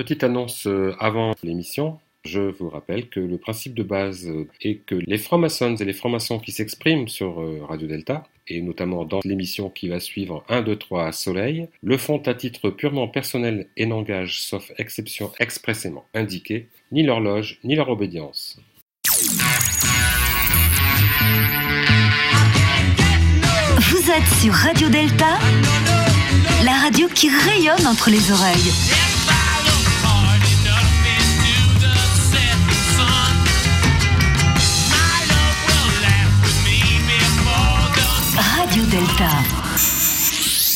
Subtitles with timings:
[0.00, 1.98] Petite annonce euh, avant l'émission.
[2.24, 5.92] Je vous rappelle que le principe de base euh, est que les francs-maçons et les
[5.92, 10.62] francs-maçons qui s'expriment sur euh, Radio Delta, et notamment dans l'émission qui va suivre 1,
[10.62, 16.68] 2, 3 Soleil, le font à titre purement personnel et n'engagent, sauf exception expressément indiquée,
[16.92, 18.58] ni leur loge, ni leur obédience.
[23.76, 25.38] Vous êtes sur Radio Delta,
[26.64, 29.09] la radio qui rayonne entre les oreilles.
[38.70, 39.28] Radio Delta.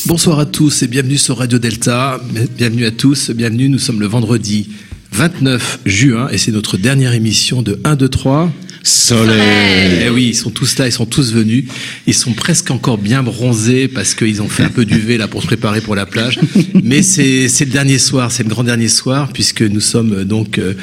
[0.05, 2.19] Bonsoir à tous et bienvenue sur Radio Delta.
[2.57, 3.69] Bienvenue à tous, bienvenue.
[3.69, 4.67] Nous sommes le vendredi
[5.13, 8.51] 29 juin et c'est notre dernière émission de 1, 2, 3.
[8.83, 10.03] Soleil.
[10.05, 11.69] Eh oui, ils sont tous là, ils sont tous venus.
[12.05, 15.41] Ils sont presque encore bien bronzés parce qu'ils ont fait un peu d'UV là pour
[15.41, 16.37] se préparer pour la plage.
[16.83, 20.73] Mais c'est le dernier soir, c'est le grand dernier soir puisque nous sommes donc euh,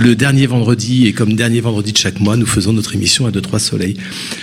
[0.00, 3.30] le dernier vendredi et comme dernier vendredi de chaque mois, nous faisons notre émission à
[3.30, 3.96] 2 3 soleils.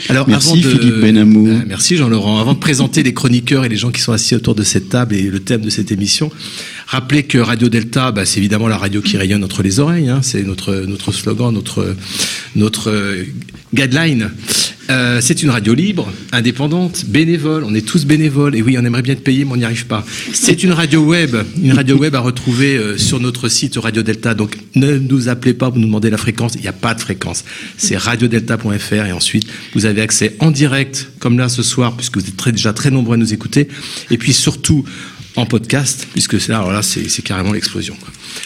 [0.07, 1.49] Alors Merci, avant de Philippe Benamou.
[1.59, 2.39] Ah, merci Jean-Laurent.
[2.39, 5.15] Avant de présenter les chroniqueurs et les gens qui sont assis autour de cette table
[5.15, 6.31] et le thème de cette émission,
[6.85, 10.09] rappelez que Radio Delta, bah, c'est évidemment la radio qui rayonne entre les oreilles.
[10.09, 10.19] hein.
[10.21, 11.95] c'est notre notre slogan, notre
[12.55, 13.23] notre euh,
[13.73, 14.29] guideline.
[14.89, 17.63] Euh, c'est une radio libre, indépendante, bénévole.
[17.63, 18.55] On est tous bénévoles.
[18.55, 20.05] Et oui, on aimerait bien être payé, mais on n'y arrive pas.
[20.33, 24.33] C'est une radio web, une radio web à retrouver euh, sur notre site Radio Delta.
[24.33, 26.53] Donc, ne nous appelez pas pour nous demander la fréquence.
[26.55, 27.43] Il n'y a pas de fréquence.
[27.77, 32.27] C'est radiodelta.fr et ensuite vous avez accès en direct, comme là ce soir, puisque vous
[32.27, 33.67] êtes déjà très nombreux à nous écouter.
[34.09, 34.85] Et puis surtout
[35.37, 37.95] en podcast, puisque c'est là, alors là, c'est carrément l'explosion.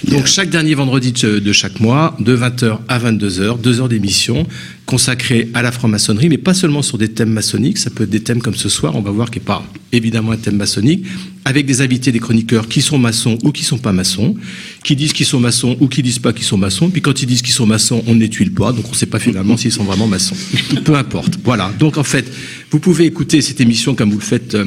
[0.09, 4.45] Donc chaque dernier vendredi de, de chaque mois, de 20h à 22h, deux heures d'émission
[4.85, 8.19] consacrées à la franc-maçonnerie, mais pas seulement sur des thèmes maçonniques, ça peut être des
[8.21, 11.05] thèmes comme ce soir, on va voir qu'il n'y a pas évidemment un thème maçonnique,
[11.45, 14.35] avec des invités, des chroniqueurs qui sont maçons ou qui sont pas maçons,
[14.83, 17.25] qui disent qu'ils sont maçons ou qui disent pas qu'ils sont maçons, puis quand ils
[17.25, 19.55] disent qu'ils sont maçons, on ne les tuile pas, donc on ne sait pas finalement
[19.55, 20.35] s'ils sont vraiment maçons.
[20.83, 21.39] Peu importe.
[21.45, 21.71] Voilà.
[21.79, 22.29] Donc en fait,
[22.69, 24.55] vous pouvez écouter cette émission comme vous le faites.
[24.55, 24.65] euh,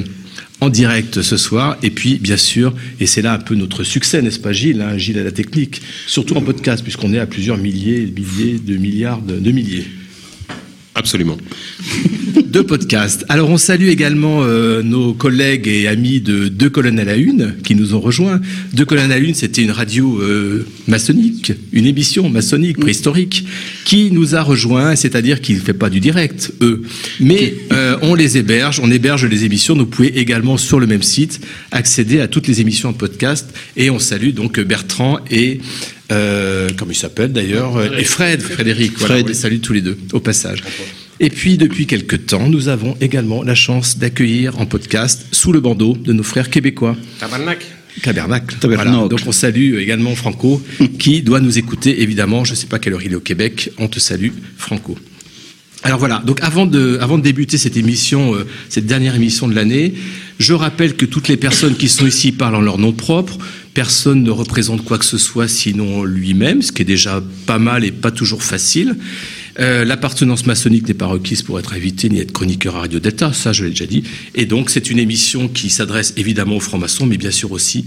[0.60, 1.76] en direct ce soir.
[1.82, 4.96] Et puis, bien sûr, et c'est là un peu notre succès, n'est-ce pas, Gilles hein,
[4.96, 9.20] Gilles à la technique, surtout en podcast, puisqu'on est à plusieurs milliers, milliers, de milliards
[9.20, 9.86] de, de milliers
[10.94, 11.36] Absolument.
[12.46, 13.24] de podcasts.
[13.28, 17.56] Alors, on salue également euh, nos collègues et amis de Deux colonnes à la Une
[17.64, 18.40] qui nous ont rejoints.
[18.74, 23.44] Deux colonnes à la Une, c'était une radio euh, maçonnique, une émission maçonnique préhistorique
[23.84, 26.82] qui nous a rejoints, c'est-à-dire qu'ils ne fait pas du direct, eux.
[27.18, 29.74] Mais euh, on les héberge, on héberge les émissions.
[29.74, 31.40] Vous pouvez également, sur le même site,
[31.72, 33.52] accéder à toutes les émissions en podcast.
[33.76, 35.60] Et on salue donc Bertrand et...
[36.14, 38.98] Euh, comment il s'appelle d'ailleurs Et Fred, Frédéric.
[38.98, 39.24] Voilà, Fred.
[39.26, 40.62] on les salue tous les deux, au passage.
[41.20, 45.60] Et puis, depuis quelque temps, nous avons également la chance d'accueillir en podcast, sous le
[45.60, 47.64] bandeau de nos frères québécois, Tabarnak.
[48.02, 48.56] Tabernacle.
[48.60, 48.90] Tabernacle.
[48.90, 49.08] Voilà.
[49.08, 50.60] Donc, on salue également Franco,
[50.98, 52.44] qui doit nous écouter, évidemment.
[52.44, 53.70] Je ne sais pas quelle heure il est au Québec.
[53.78, 54.96] On te salue, Franco.
[55.84, 59.54] Alors voilà, donc avant de, avant de débuter cette émission, euh, cette dernière émission de
[59.54, 59.92] l'année,
[60.38, 63.36] je rappelle que toutes les personnes qui sont ici parlent en leur nom propre.
[63.74, 67.84] Personne ne représente quoi que ce soit sinon lui-même, ce qui est déjà pas mal
[67.84, 68.96] et pas toujours facile.
[69.58, 73.32] Euh, L'appartenance maçonnique n'est pas requise pour être invité ni être chroniqueur à Radio Delta,
[73.32, 74.04] ça je l'ai déjà dit.
[74.34, 77.84] Et donc c'est une émission qui s'adresse évidemment aux francs-maçons, mais bien sûr aussi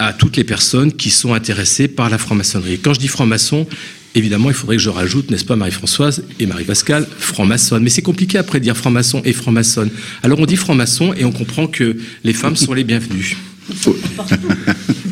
[0.00, 2.78] à toutes les personnes qui sont intéressées par la franc-maçonnerie.
[2.78, 3.66] Quand je dis franc-maçon,
[4.14, 7.82] évidemment, il faudrait que je rajoute, n'est-ce pas, Marie-Françoise et Marie-Pascale, franc-maçonne.
[7.82, 9.90] Mais c'est compliqué après de dire franc-maçon et franc-maçonne.
[10.22, 13.36] Alors on dit franc-maçon et on comprend que les femmes sont les bienvenues.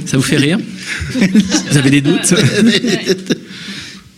[0.06, 0.58] Ça vous fait rire
[1.70, 2.34] Vous avez des doutes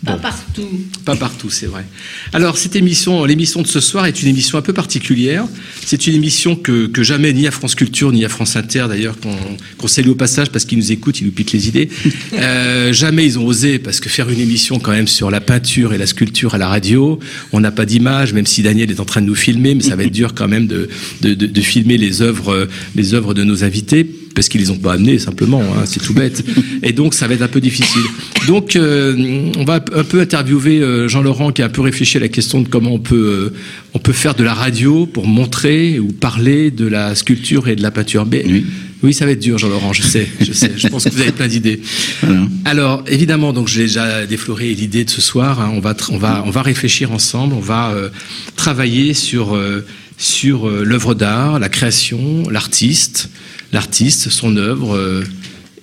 [0.04, 0.68] Pas partout.
[1.04, 1.84] Pas partout, c'est vrai.
[2.32, 5.44] Alors, cette émission, l'émission de ce soir est une émission un peu particulière.
[5.84, 9.18] C'est une émission que, que jamais, ni à France Culture, ni à France Inter, d'ailleurs,
[9.20, 9.36] qu'on
[9.76, 11.88] qu'on salue au passage parce qu'ils nous écoutent, ils nous piquent les idées.
[12.32, 15.92] Euh, jamais ils ont osé, parce que faire une émission quand même sur la peinture
[15.92, 17.18] et la sculpture à la radio,
[17.52, 19.96] on n'a pas d'image, même si Daniel est en train de nous filmer, mais ça
[19.96, 20.88] va être dur quand même de,
[21.20, 24.78] de, de, de filmer les œuvres, les œuvres de nos invités parce qu'ils les ont
[24.78, 26.44] pas amenés simplement, hein, c'est tout bête.
[26.82, 28.02] Et donc ça va être un peu difficile.
[28.46, 32.20] Donc euh, on va un peu interviewer euh, Jean-Laurent qui a un peu réfléchi à
[32.20, 33.58] la question de comment on peut euh,
[33.94, 37.82] on peut faire de la radio pour montrer ou parler de la sculpture et de
[37.82, 38.24] la peinture.
[38.30, 38.64] Mais, Oui.
[39.02, 40.72] oui, ça va être dur, Jean-Laurent, je sais, je sais.
[40.76, 41.80] Je pense que vous avez plein d'idées.
[42.22, 42.42] Voilà.
[42.66, 45.60] Alors, évidemment, donc j'ai déjà défloré l'idée de ce soir.
[45.60, 47.54] hein, on va, on va, on va réfléchir ensemble.
[47.54, 48.10] On va euh,
[48.56, 49.84] travailler sur euh,
[50.20, 53.30] sur euh, l'œuvre d'art, la création, l'artiste,
[53.72, 54.94] l'artiste, son œuvre.
[54.94, 55.24] euh,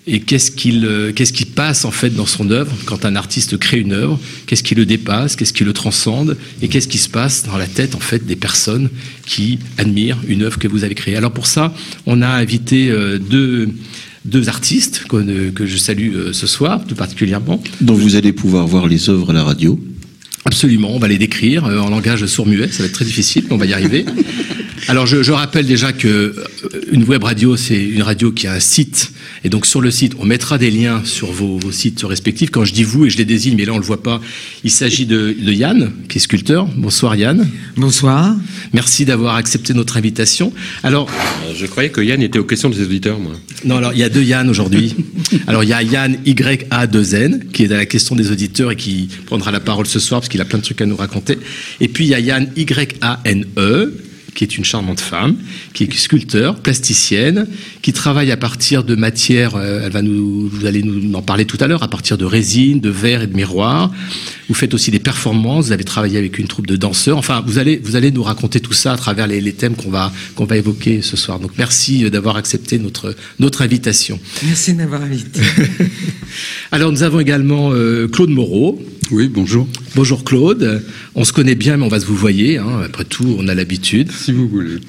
[0.10, 3.92] et euh, qu'est-ce qui passe en fait dans son œuvre quand un artiste crée une
[3.92, 7.58] œuvre Qu'est-ce qui le dépasse Qu'est-ce qui le transcende Et qu'est-ce qui se passe dans
[7.58, 8.90] la tête en fait des personnes
[9.26, 11.74] qui admirent une œuvre que vous avez créée Alors pour ça,
[12.06, 13.70] on a invité deux
[14.48, 17.62] artistes que, que je salue ce soir, tout particulièrement.
[17.82, 19.78] dont vous allez pouvoir voir les œuvres à la radio.
[20.48, 23.54] Absolument, on va les décrire euh, en langage sourd-muet, ça va être très difficile, mais
[23.54, 24.06] on va y arriver.
[24.90, 26.34] Alors je, je rappelle déjà que euh,
[26.92, 29.12] une web radio, c'est une radio qui a un site,
[29.44, 32.52] et donc sur le site, on mettra des liens sur vos, vos sites respectifs.
[32.52, 34.22] Quand je dis vous, et je les désigne, mais là on le voit pas,
[34.64, 36.68] il s'agit de, de Yann, qui est sculpteur.
[36.78, 37.50] Bonsoir Yann.
[37.76, 38.34] Bonsoir.
[38.72, 40.54] Merci d'avoir accepté notre invitation.
[40.84, 41.10] Alors,
[41.48, 43.34] Euh, Je croyais que Yann était aux questions des auditeurs, moi.
[43.66, 44.96] non, alors il y a deux Yann aujourd'hui.
[45.48, 49.10] Alors il y a Yann YA2N qui est à la question des auditeurs et qui
[49.26, 51.38] prendra la parole ce soir parce qu'il a plein de trucs à nous raconter.
[51.82, 53.46] Et puis il y a Yann YANE
[54.38, 55.36] qui est une charmante femme,
[55.74, 57.48] qui est sculpteur, plasticienne,
[57.82, 61.46] qui travaille à partir de matières, euh, elle va nous, vous allez nous en parler
[61.46, 63.92] tout à l'heure, à partir de résine, de verre et de miroir.
[64.48, 67.18] Vous faites aussi des performances, vous avez travaillé avec une troupe de danseurs.
[67.18, 69.90] Enfin, vous allez, vous allez nous raconter tout ça à travers les, les thèmes qu'on
[69.90, 71.40] va, qu'on va évoquer ce soir.
[71.40, 74.20] Donc merci euh, d'avoir accepté notre, notre invitation.
[74.44, 75.42] Merci de m'avoir invité.
[76.72, 78.80] Alors nous avons également euh, Claude Moreau.
[79.10, 79.68] Oui, bonjour.
[79.96, 80.84] Bonjour Claude.
[81.16, 82.58] On se connaît bien, mais on va se vous voyer.
[82.58, 82.82] Hein.
[82.86, 84.12] Après tout, on a l'habitude.
[84.12, 84.80] Si vous voulez.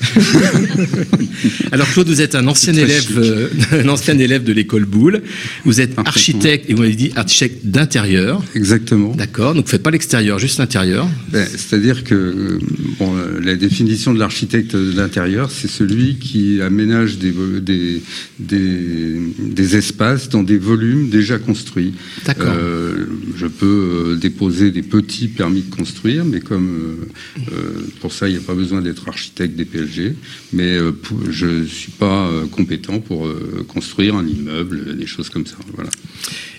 [1.72, 3.48] Alors Claude, vous êtes un ancien élève, euh,
[3.84, 5.22] un ancien élève de l'école Boulle.
[5.64, 8.42] Vous êtes architecte et vous m'avez dit architecte d'intérieur.
[8.56, 9.14] Exactement.
[9.14, 9.54] D'accord.
[9.54, 11.08] Donc vous faites pas l'extérieur, juste l'intérieur.
[11.30, 12.58] Ben, C'est-à-dire que euh,
[12.98, 18.02] bon, euh, la définition de l'architecte d'intérieur, c'est celui qui aménage des, des,
[18.40, 21.92] des, des espaces dans des volumes déjà construits.
[22.26, 22.52] D'accord.
[22.56, 23.06] Euh,
[23.36, 28.28] je peux euh, déposer des petits permis de construire, mais comme euh, euh, pour ça,
[28.28, 30.14] il n'y a pas besoin d'être architecte des PLG,
[30.52, 30.92] mais euh,
[31.30, 33.28] je ne suis pas compétent pour
[33.66, 35.56] construire un immeuble, des choses comme ça.
[35.74, 35.90] Voilà.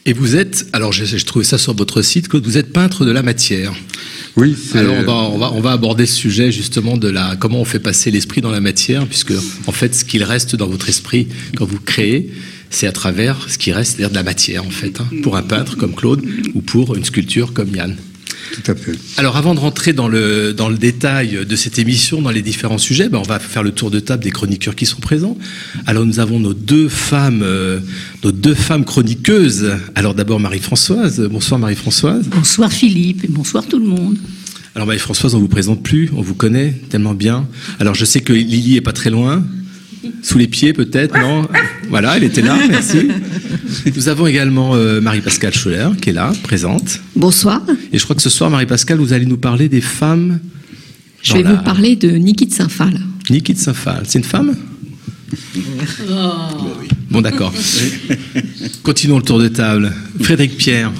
[0.06, 3.06] Et vous êtes, alors j'ai j'ai trouvé ça sur votre site, Claude, vous êtes peintre
[3.06, 3.74] de la matière.
[4.36, 7.60] Oui, Alors on va, on, va, on va aborder ce sujet justement de la comment
[7.60, 9.34] on fait passer l'esprit dans la matière, puisque
[9.68, 12.32] en fait ce qu'il reste dans votre esprit quand vous créez,
[12.70, 15.42] c'est à travers ce qui reste, c'est-à-dire de la matière en fait, hein, pour un
[15.42, 16.24] peintre comme Claude
[16.54, 17.96] ou pour une sculpture comme Yann.
[18.54, 18.94] tout à fait.
[19.18, 22.78] Alors avant de rentrer dans le, dans le détail de cette émission, dans les différents
[22.78, 25.38] sujets, ben, on va faire le tour de table des chroniqueurs qui sont présents.
[25.86, 27.80] Alors nous avons nos deux femmes, euh,
[28.24, 29.72] nos deux femmes chroniqueuses.
[29.96, 31.22] Alors d'abord Marie-Françoise.
[31.32, 32.28] Bonsoir Marie-Françoise.
[32.28, 34.18] Bonsoir Philippe et bonsoir tout le monde.
[34.76, 37.48] Alors Marie-Françoise, on vous présente plus, on vous connaît tellement bien.
[37.80, 39.44] Alors je sais que Lily est pas très loin,
[40.24, 41.48] sous les pieds peut-être, non
[41.90, 43.08] Voilà, elle était là, merci.
[43.96, 47.00] Nous avons également euh, Marie-Pascale Scholler qui est là, présente.
[47.16, 47.62] Bonsoir,
[47.92, 50.40] Et je crois que ce soir, Marie-Pascale, vous allez nous parler des femmes.
[51.22, 53.00] je vais la- vous parler de Niki de Saint-Phal.
[53.30, 54.04] Niki de Saint-Phal.
[54.08, 54.56] C'est une femme
[57.12, 57.54] Bon, d'accord.
[58.84, 59.92] Continuons le tour de table.
[60.22, 60.92] Frédéric Pierre,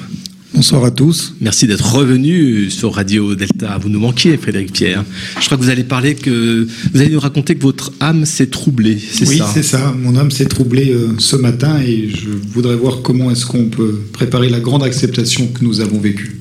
[0.52, 1.34] Bonsoir à tous.
[1.40, 3.78] merci d'être revenu sur Radio Delta.
[3.80, 5.04] Vous nous manquiez, Frédéric Pierre.
[5.40, 8.48] Je crois que vous allez parler que vous allez nous raconter que votre âme s'est
[8.48, 8.98] troublée.
[9.12, 9.94] C'est oui, ça c'est ça.
[9.96, 14.00] Mon âme s'est troublée euh, ce matin et je voudrais voir comment est-ce qu'on peut
[14.12, 16.40] préparer la grande acceptation que nous avons vécue.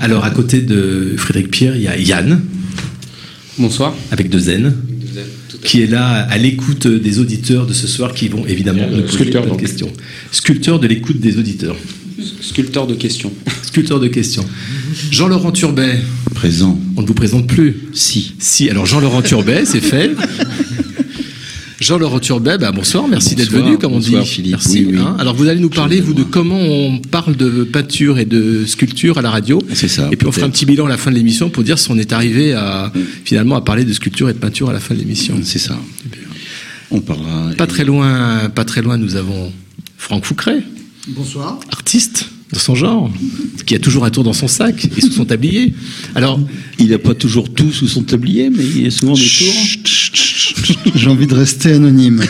[0.00, 2.40] Alors, à côté de Frédéric Pierre, il y a Yann,
[3.58, 3.94] Bonsoir.
[4.12, 4.72] avec deux N,
[5.64, 9.12] qui est là à l'écoute des auditeurs de ce soir qui vont évidemment nous poser
[9.14, 9.60] sculpteur, plein de donc.
[9.60, 9.92] questions.
[10.30, 11.76] Sculpteur de l'écoute des auditeurs.
[12.40, 13.32] Sculpteur de questions.
[13.62, 14.44] Sculpteur de questions.
[15.10, 15.98] Jean-Laurent Turbet,
[16.34, 16.78] Présent.
[16.96, 17.76] on ne vous présente plus.
[17.92, 18.34] Si.
[18.38, 20.10] Si, alors Jean-Laurent Turbet, c'est fait.
[21.80, 24.28] Jean-Laurent Turbet, bah bonsoir, merci d'être venu, comme on bonsoir, dit.
[24.28, 24.84] Philippe, merci.
[24.86, 24.98] oui, oui.
[25.00, 25.16] hein.
[25.18, 29.18] Alors vous allez nous parler, vous, de comment on parle de peinture et de sculpture
[29.18, 29.60] à la radio.
[29.74, 31.62] C'est ça, Et puis on fera un petit bilan à la fin de l'émission pour
[31.62, 32.92] dire si on est arrivé à
[33.24, 35.34] finalement à parler de sculpture et de peinture à la fin de l'émission.
[35.42, 35.78] C'est ça.
[36.90, 37.50] On parlera.
[37.58, 39.52] Pas très loin, pas très loin, nous avons
[39.98, 40.62] Franck Foucret,
[41.08, 41.60] Bonsoir.
[41.70, 43.10] artiste de son genre,
[43.66, 45.74] qui a toujours un tour dans son sac et sous son tablier.
[46.14, 46.40] Alors,
[46.78, 50.86] Il n'a pas toujours tout sous son tablier, mais il y a souvent des tours.
[50.94, 52.24] J'ai envie de rester anonyme.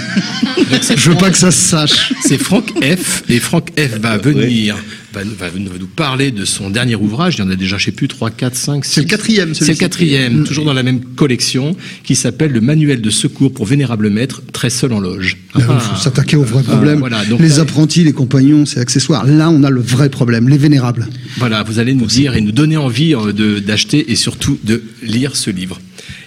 [0.96, 2.12] je veux pas que ça se sache.
[2.24, 3.22] C'est Franck F.
[3.28, 4.76] Et Franck F va venir,
[5.14, 7.36] va, nous- va nous va nous parler de son dernier ouvrage.
[7.36, 8.92] Il y en a déjà, je sais plus, 3, 4, 5, 6.
[8.94, 13.00] C'est le quatrième, C'est le quatrième, toujours dans la même collection, qui s'appelle Le Manuel
[13.00, 15.38] de secours pour vénérable maître, très seul en loge.
[15.56, 15.78] Il Ah.
[15.78, 16.98] faut s'attaquer au vrai problème.
[16.98, 19.24] voilà, donc les apprentis, les compagnons, c'est accessoire.
[19.26, 21.08] Là, on a le vrai problème, les vénérables.
[21.38, 24.82] Voilà, vous allez nous dire et nous donner envie euh, de- d'acheter et surtout de
[25.02, 25.80] lire ce livre.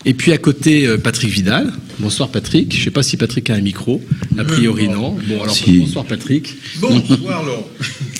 [0.05, 1.73] Et puis à côté, euh, Patrick Vidal.
[1.99, 2.73] Bonsoir Patrick.
[2.73, 4.01] Je ne sais pas si Patrick a un micro.
[4.37, 5.17] A priori non.
[5.27, 5.79] Bon alors Si.
[5.79, 6.55] bonsoir Patrick.
[6.79, 7.67] Bonsoir Laurent.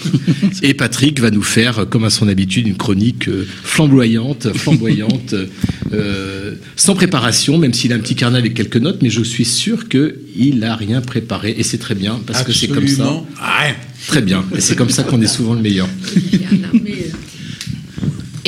[0.64, 5.36] Et Patrick va nous faire, comme à son habitude, une chronique euh, flamboyante, flamboyante,
[5.94, 9.46] euh, sans préparation, même s'il a un petit carnet avec quelques notes, mais je suis
[9.46, 13.24] sûr qu'il n'a rien préparé et c'est très bien parce que c'est comme ça.
[14.08, 14.44] Très bien.
[14.56, 15.88] Et c'est comme ça qu'on est souvent le meilleur.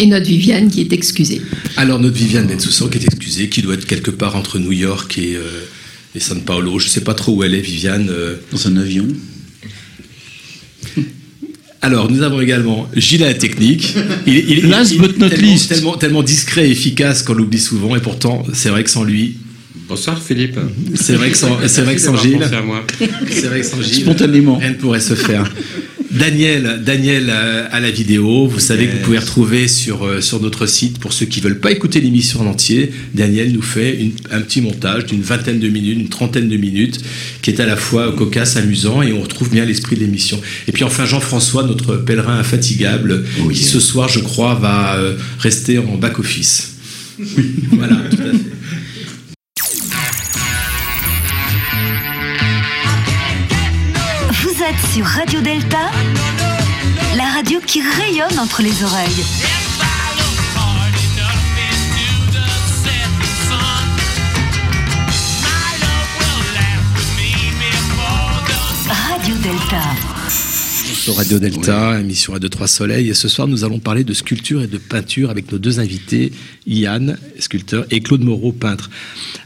[0.01, 1.41] Et notre Viviane qui est excusée.
[1.75, 5.17] Alors notre Viviane Bensoussan qui est excusée, qui doit être quelque part entre New York
[5.17, 5.41] et, euh,
[6.15, 6.79] et San Paolo.
[6.79, 8.07] Je ne sais pas trop où elle est, Viviane.
[8.09, 8.35] euh.
[8.51, 9.05] Dans un avion.
[11.81, 13.93] Alors, nous avons également Gilles à la technique.
[14.27, 15.69] Il, est- il est- Last il est but not tellement, least.
[15.69, 19.37] tellement, tellement discret et efficace qu'on l'oublie souvent, et pourtant, c'est vrai que sans lui,
[19.87, 20.57] Bonsoir Philippe.
[20.95, 22.39] c'est vrai que sans, c'est vrai que sans Gilles,
[23.29, 24.57] c'est vrai que sans Gilles, Spontanément.
[24.57, 25.51] rien ne pourrait se faire.
[26.11, 30.41] Daniel, Daniel euh, à la vidéo, vous savez que vous pouvez retrouver sur, euh, sur
[30.41, 34.13] notre site, pour ceux qui veulent pas écouter l'émission en entier, Daniel nous fait une-
[34.31, 36.99] un petit montage d'une vingtaine de minutes, une trentaine de minutes,
[37.43, 40.41] qui est à la fois cocasse, amusant, et on retrouve bien l'esprit de l'émission.
[40.67, 45.15] Et puis enfin Jean-François, notre pèlerin infatigable, Oh, qui ce soir, je crois, va euh,
[45.37, 46.75] rester en back-office.
[47.71, 48.39] voilà, tout à fait.
[54.41, 55.91] Vous êtes sur Radio Delta,
[57.65, 59.25] qui rayonne entre les oreilles.
[68.87, 70.08] Radio Delta.
[70.99, 73.09] Sur Radio Delta, émission à 2-3 Soleil.
[73.09, 76.33] Et ce soir, nous allons parler de sculpture et de peinture avec nos deux invités,
[76.67, 78.89] Yann, sculpteur, et Claude Moreau, peintre.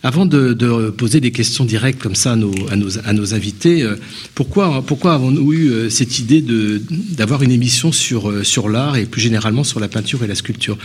[0.01, 3.35] Avant de, de poser des questions directes comme ça à nos, à nos, à nos
[3.35, 3.97] invités, euh,
[4.33, 6.43] pourquoi, pourquoi avons-nous eu euh, cette idée
[7.11, 10.35] d'avoir une émission sur, euh, sur l'art et plus généralement sur la peinture et la
[10.35, 10.79] sculpture?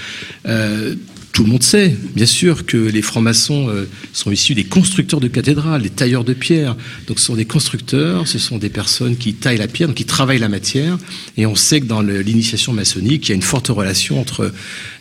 [0.46, 0.96] Euh,
[1.38, 5.28] tout le monde sait, bien sûr, que les francs-maçons euh, sont issus des constructeurs de
[5.28, 6.74] cathédrales, des tailleurs de pierre.
[7.06, 10.04] Donc, ce sont des constructeurs, ce sont des personnes qui taillent la pierre, donc qui
[10.04, 10.98] travaillent la matière.
[11.36, 14.52] Et on sait que dans l'initiation maçonnique, il y a une forte relation entre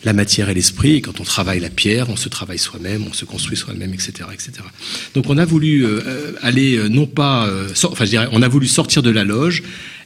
[0.04, 0.94] la matière et l'esprit.
[0.94, 4.12] Et quand on travaille la pierre, on se travaille soi-même, on se construit soi-même, etc.,
[4.32, 4.52] etc.
[5.16, 7.52] Donc, on a voulu euh, euh, aller, non pas,
[7.82, 9.64] enfin, je dirais, on a voulu sortir de la loge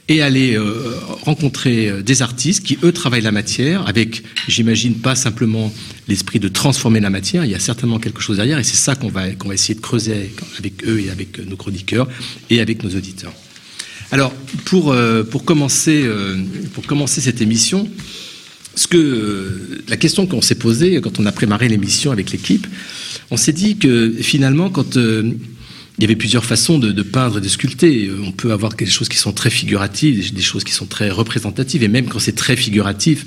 [0.09, 5.15] et aller euh, rencontrer euh, des artistes qui, eux, travaillent la matière avec, j'imagine, pas
[5.15, 5.73] simplement
[6.07, 8.95] l'esprit de transformer la matière, il y a certainement quelque chose derrière, et c'est ça
[8.95, 12.09] qu'on va, qu'on va essayer de creuser avec, eux et avec euh, nos chroniqueurs
[12.49, 13.33] et avec nos auditeurs.
[14.11, 14.33] Alors,
[14.65, 14.95] pour,
[15.31, 16.07] pour, commencer,
[16.73, 17.89] pour commencer cette émission,
[18.75, 22.67] ce que, la question qu'on s'est posée quand on a préparé l'émission avec l'équipe,
[23.31, 24.99] on s'est dit que finalement, quand
[25.97, 28.07] il y avait plusieurs façons de, peindre et de sculpter.
[28.07, 31.09] Euh, On peut avoir des choses qui sont très figuratives, des choses qui sont très
[31.09, 33.25] représentatives, et même quand c'est très figuratif,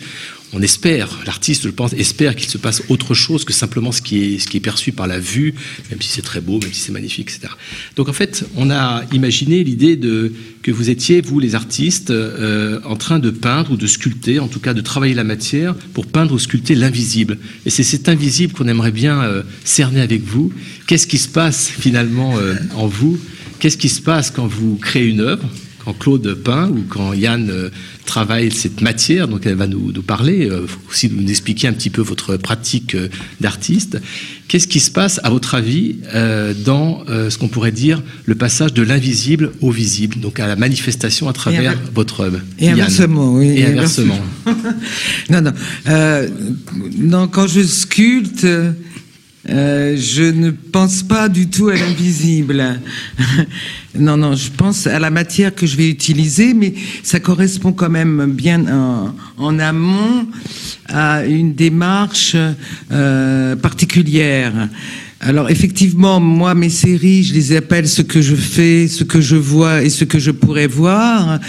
[0.52, 4.34] on espère, l'artiste, je pense, espère qu'il se passe autre chose que simplement ce qui
[4.34, 5.54] est, perçu par la vue,
[5.90, 7.52] même si c'est très beau, même si c'est magnifique, etc.
[7.96, 12.80] Donc en fait, on a imaginé l'idée de que vous étiez, vous les artistes, euh,
[12.84, 16.06] en train de peindre ou de sculpter, en tout cas de travailler la matière pour
[16.06, 17.38] peindre ou sculpter l'invisible.
[17.66, 20.52] Et c'est cet invisible qu'on aimerait bien euh, cerner avec vous.
[20.86, 23.18] Qu'est-ce qui se passe finalement euh, en vous?
[23.58, 25.48] Qu'est-ce qui se passe quand vous créez une œuvre?
[25.86, 27.70] Quand Claude peint ou quand Yann euh,
[28.06, 31.72] travaille cette matière, donc elle va nous, nous parler, euh, faut aussi nous expliquer un
[31.72, 33.08] petit peu votre pratique euh,
[33.40, 33.98] d'artiste.
[34.48, 35.96] Qu'est-ce qui se passe, à votre avis,
[36.64, 41.28] dans ce qu'on pourrait dire le passage de l'invisible au visible, donc à la manifestation
[41.28, 42.74] à travers votre œuvre Et Yann?
[42.74, 43.48] inversement, oui.
[43.58, 44.20] Et inversement.
[45.30, 45.52] non, non.
[45.88, 46.28] Euh,
[46.96, 48.46] non, quand je sculpte,
[49.48, 52.80] euh, je ne pense pas du tout à l'invisible.
[53.98, 57.90] non, non, je pense à la matière que je vais utiliser, mais ça correspond quand
[57.90, 58.64] même bien
[59.38, 60.26] en, amont
[60.88, 62.36] à une démarche
[62.90, 64.68] euh, particulière.
[65.26, 69.34] Alors effectivement, moi, mes séries, je les appelle ce que je fais, ce que je
[69.34, 71.40] vois et ce que je pourrais voir.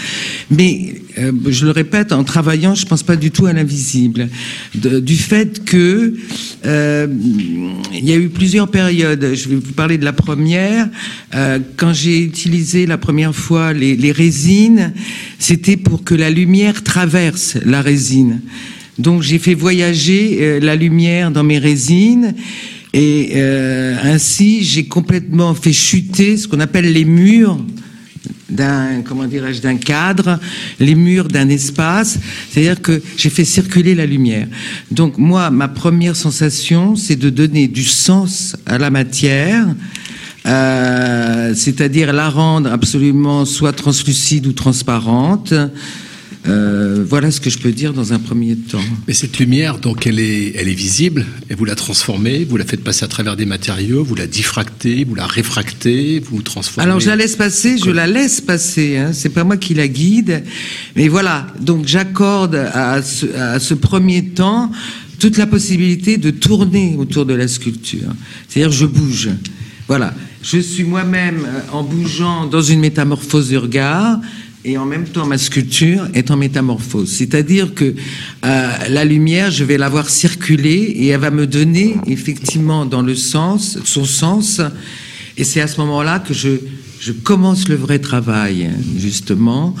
[0.50, 4.28] Mais euh, je le répète, en travaillant, je pense pas du tout à l'invisible.
[4.74, 6.12] Du fait que
[6.66, 7.06] euh,
[7.94, 9.34] il y a eu plusieurs périodes.
[9.34, 10.88] Je vais vous parler de la première.
[11.36, 14.92] Euh, quand j'ai utilisé la première fois les, les résines,
[15.38, 18.40] c'était pour que la lumière traverse la résine.
[18.98, 22.34] Donc j'ai fait voyager euh, la lumière dans mes résines.
[22.92, 27.58] Et euh, ainsi, j'ai complètement fait chuter ce qu'on appelle les murs
[28.48, 30.38] d'un comment dirais-je d'un cadre,
[30.80, 32.18] les murs d'un espace,
[32.50, 34.46] c'est-à-dire que j'ai fait circuler la lumière.
[34.90, 39.66] Donc moi, ma première sensation, c'est de donner du sens à la matière.
[40.46, 45.52] euh, c'est-à-dire la rendre absolument soit translucide ou transparente.
[46.48, 48.80] Euh, voilà ce que je peux dire dans un premier temps.
[49.06, 52.64] Mais cette lumière, donc, elle est, elle est visible, et vous la transformez, vous la
[52.64, 56.84] faites passer à travers des matériaux, vous la diffractez, vous la réfractez, vous transformez.
[56.84, 58.96] Alors je la laisse passer, je la laisse passer.
[58.96, 60.42] Hein, c'est pas moi qui la guide,
[60.96, 61.46] mais voilà.
[61.60, 64.70] Donc j'accorde à ce, à ce premier temps
[65.18, 68.08] toute la possibilité de tourner autour de la sculpture.
[68.48, 69.30] C'est-à-dire je bouge.
[69.88, 70.14] Voilà.
[70.42, 74.20] Je suis moi-même euh, en bougeant dans une métamorphose du regard.
[74.68, 77.10] Et en même temps, ma sculpture est en métamorphose.
[77.10, 77.94] C'est-à-dire que
[78.44, 83.00] euh, la lumière, je vais la voir circuler et elle va me donner effectivement dans
[83.00, 84.60] le sens, son sens,
[85.38, 89.74] Et c'est à ce moment-là que je, commence le vrai travail, justement.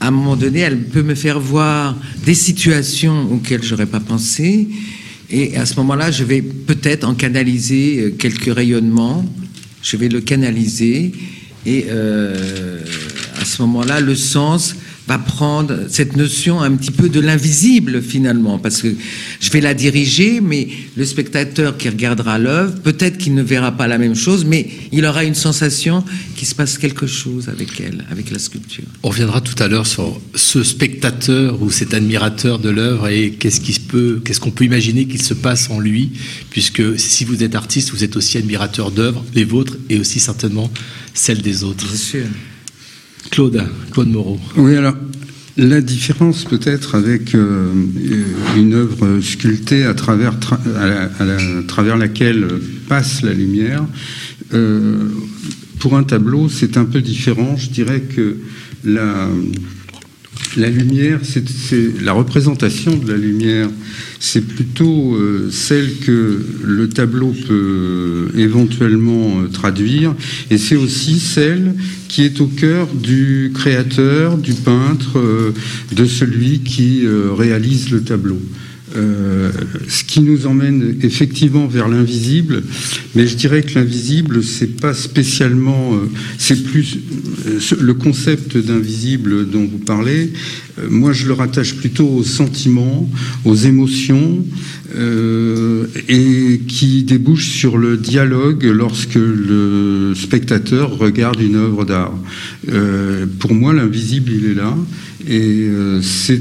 [0.00, 4.68] À un moment donné, elle peut me faire voir des situations auxquelles j'aurais pas pensé.
[5.30, 9.24] Et à ce moment-là, je vais peut-être en canaliser euh, quelques rayonnements.
[9.80, 11.12] Je vais le canaliser.
[11.64, 12.80] Et euh,
[13.46, 14.76] ce moment-là, le sens
[15.06, 18.88] va prendre cette notion un petit peu de l'invisible finalement, parce que
[19.40, 23.86] je vais la diriger, mais le spectateur qui regardera l'œuvre, peut-être qu'il ne verra pas
[23.86, 28.04] la même chose, mais il aura une sensation qu'il se passe quelque chose avec elle,
[28.10, 28.84] avec la sculpture.
[29.04, 33.60] On reviendra tout à l'heure sur ce spectateur ou cet admirateur de l'œuvre et qu'est-ce
[33.60, 36.10] qui se peut, qu'est-ce qu'on peut imaginer qu'il se passe en lui,
[36.50, 40.70] puisque si vous êtes artiste, vous êtes aussi admirateur d'œuvres, les vôtres et aussi certainement
[41.14, 41.86] celles des autres.
[41.86, 42.26] Bien sûr.
[43.30, 44.40] Claude, Claude Moreau.
[44.56, 44.94] Oui, alors
[45.56, 47.72] la différence peut-être avec euh,
[48.56, 50.34] une œuvre sculptée à travers,
[50.76, 52.46] à travers laquelle
[52.88, 53.82] passe la lumière,
[54.52, 55.08] euh,
[55.78, 57.56] pour un tableau, c'est un peu différent.
[57.56, 58.36] Je dirais que
[58.84, 59.28] la,
[60.56, 63.68] la lumière, c'est la représentation de la lumière,
[64.18, 70.14] c'est plutôt euh, celle que le tableau peut éventuellement euh, traduire,
[70.50, 71.74] et c'est aussi celle
[72.08, 75.52] qui est au cœur du créateur, du peintre, euh,
[75.92, 78.40] de celui qui euh, réalise le tableau.
[78.94, 79.50] Euh,
[79.88, 82.62] ce qui nous emmène effectivement vers l'invisible,
[83.16, 86.98] mais je dirais que l'invisible, c'est pas spécialement, euh, c'est plus
[87.48, 90.32] euh, le concept d'invisible dont vous parlez.
[90.88, 93.10] moi, je le rattache plutôt aux sentiments,
[93.44, 94.44] aux émotions,
[96.08, 102.14] et qui débouche sur le dialogue lorsque le spectateur regarde une œuvre d'art.
[103.38, 104.76] Pour moi, l'invisible, il est là,
[105.28, 105.68] et
[106.02, 106.40] c'est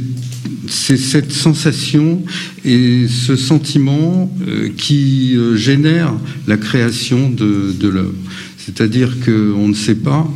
[0.69, 2.23] c'est cette sensation
[2.63, 6.13] et ce sentiment euh, qui euh, génère
[6.47, 8.13] la création de, de l'œuvre.
[8.57, 10.27] C'est-à-dire qu'on ne sait pas,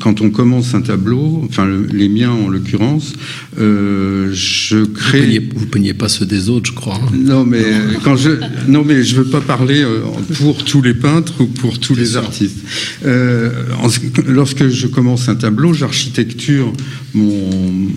[0.00, 3.14] quand on commence un tableau, enfin le- les miens en l'occurrence,
[3.58, 5.20] euh, je Vous crée...
[5.22, 6.96] peignez, vous peignez pas ceux des autres, je crois.
[6.96, 7.12] hein.
[7.14, 8.30] Non, mais euh, quand je
[8.68, 10.00] non, mais je veux pas parler euh,
[10.38, 12.58] pour tous les peintres ou pour tous les artistes.
[13.04, 13.50] Euh,
[13.82, 13.88] en
[14.28, 16.72] lorsque je commence un tableau, j'architecture
[17.14, 17.50] mon,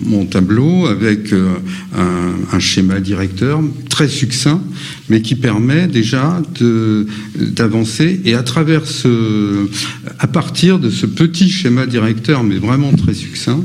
[0.06, 1.54] mon tableau avec euh,
[1.96, 3.60] un, un schéma directeur
[4.02, 4.60] très succinct,
[5.08, 6.42] mais qui permet déjà
[7.36, 9.68] d'avancer et à travers ce,
[10.18, 13.62] à partir de ce petit schéma directeur, mais vraiment très succinct.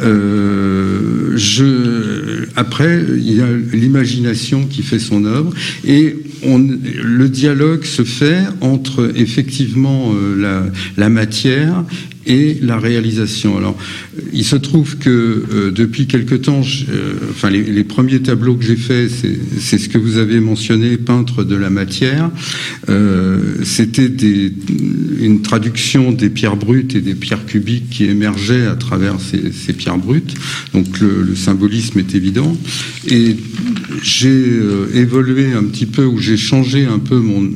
[0.00, 5.52] Euh, je, après, il y a l'imagination qui fait son œuvre
[5.86, 11.84] et on, le dialogue se fait entre effectivement euh, la, la matière
[12.26, 13.56] et la réalisation.
[13.56, 13.76] Alors,
[14.32, 18.76] il se trouve que euh, depuis quelque temps, euh, enfin les, premiers tableaux que j'ai
[18.76, 22.30] faits, c'est- ce que vous avez mentionné, peintre de la matière.
[22.88, 24.10] Euh, C'était
[25.20, 29.98] une traduction des pierres brutes et des pierres cubiques qui émergeaient à travers ces, pierres
[29.98, 30.34] brutes.
[30.74, 32.56] Donc le, symbolisme est évident.
[33.06, 33.36] Et
[34.02, 34.58] j'ai
[34.94, 37.48] évolué un petit peu, ou j'ai changé un peu mon,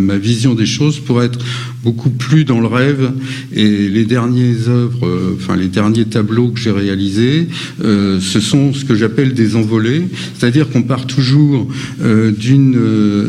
[0.00, 1.38] ma vision des choses pour être
[1.84, 3.12] beaucoup plus dans le rêve.
[3.54, 7.46] Et les dernières œuvres, euh, enfin les derniers tableaux que j'ai réalisés,
[7.84, 10.04] euh, ce sont ce que j'appelle des envolées,
[10.36, 11.68] c'est-à-dire qu'on part toujours
[12.02, 12.64] euh, d'une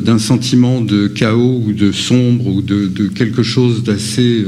[0.02, 4.46] d'un sentiment de chaos ou de sombre ou de, de quelque chose d'assez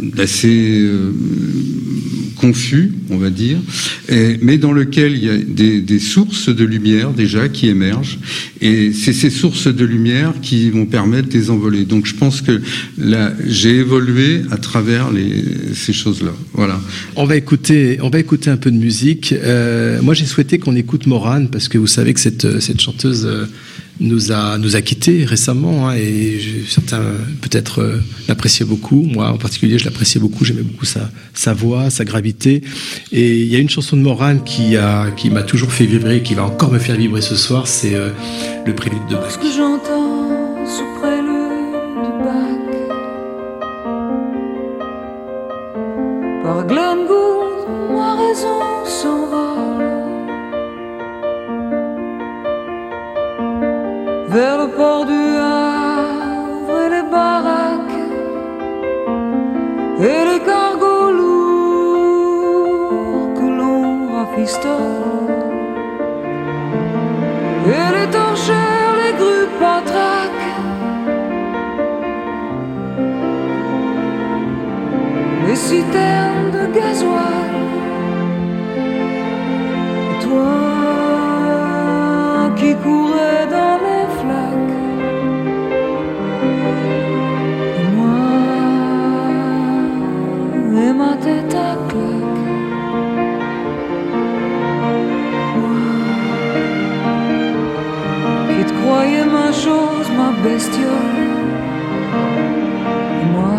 [0.00, 0.86] d'assez
[2.36, 3.58] confus, on va dire,
[4.40, 8.18] mais dans lequel il y a des, sources de lumière déjà qui émergent,
[8.60, 11.84] et c'est ces sources de lumière qui vont permettre des envolées.
[11.84, 12.60] Donc je pense que
[12.98, 16.32] là, j'ai évolué à travers les, ces choses-là.
[16.52, 16.80] Voilà.
[17.16, 19.32] On va écouter, on va écouter un peu de musique.
[19.32, 23.26] Euh, moi, j'ai souhaité qu'on écoute Morane parce que vous savez que cette, cette chanteuse
[23.26, 23.46] euh,
[24.00, 27.02] nous a nous a quittés récemment hein, et certains
[27.40, 29.02] peut-être euh, l'appréciaient beaucoup.
[29.02, 30.44] Moi, en particulier, je l'appréciais beaucoup.
[30.44, 32.62] J'aimais beaucoup sa sa voix, sa gravité.
[33.12, 36.22] Et il y a une chanson de Morane qui a qui m'a toujours fait vibrer,
[36.22, 37.66] qui va encore me faire vibrer ce soir.
[37.66, 38.10] C'est euh,
[38.66, 39.30] le prélude de Bach.
[39.30, 41.26] Ce que j'entends sous prélude
[42.04, 42.66] du bac
[46.42, 46.58] Par
[48.18, 49.45] raison s'envole
[54.36, 58.00] Vers le port du Havre et les baraques
[60.08, 62.52] Et les cargos lourds
[63.38, 65.32] que l'on rafistole.
[67.76, 70.48] Et les torchères, les grues patraques.
[75.46, 77.54] Les citernes de gasoil.
[80.10, 80.66] Et toi
[82.58, 83.45] qui courais
[100.42, 101.22] bestioles.
[103.22, 103.58] Et moi,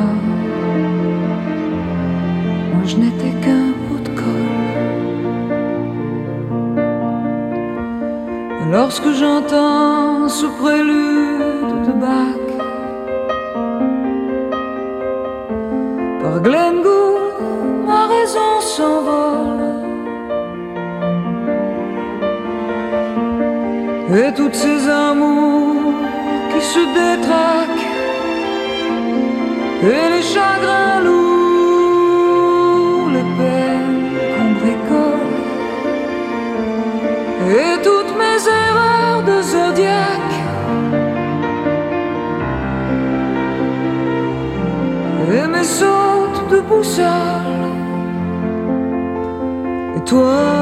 [2.74, 4.64] moi je n'étais qu'un pot de colle.
[8.72, 12.48] Lorsque j'entends ce prélude de Bach
[16.22, 19.66] par Glenn Gould, ma raison s'envole.
[24.20, 25.47] Et toutes ces amours
[26.62, 27.88] se détraquent
[29.84, 34.02] Et les chagrins lourds, les peines
[34.34, 35.34] qu'on bricole
[37.60, 40.38] Et toutes mes erreurs de zodiaque
[45.30, 47.06] Et mes sautes de boussole.
[49.98, 50.57] Et toi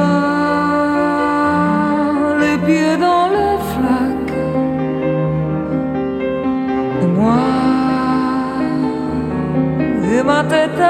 [10.47, 10.81] tête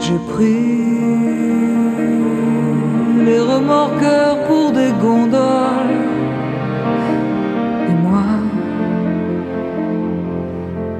[0.00, 0.86] J'ai pris
[3.24, 6.04] les remorqueurs pour des gondoles.
[7.88, 8.28] Et moi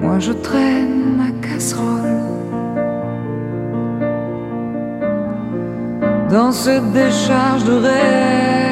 [0.02, 2.20] Moi je traîne ma casserole.
[6.30, 8.65] Dans cette décharge de rêve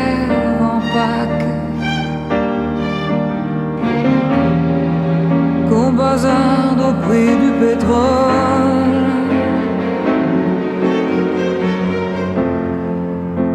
[6.06, 7.90] Au prix du pétrole.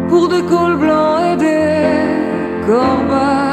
[0.08, 3.49] Pour des cols blancs et des corbacs.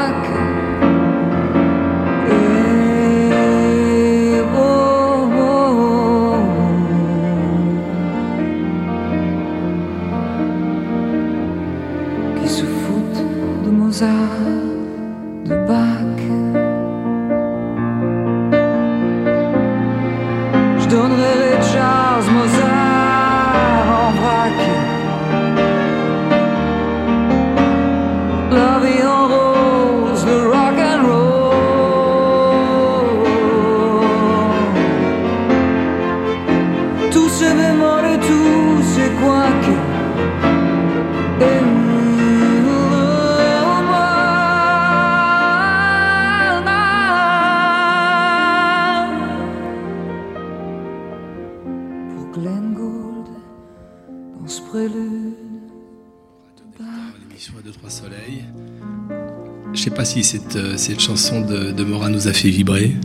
[60.88, 62.96] Cette, chanson de, de nous a fait vibrer.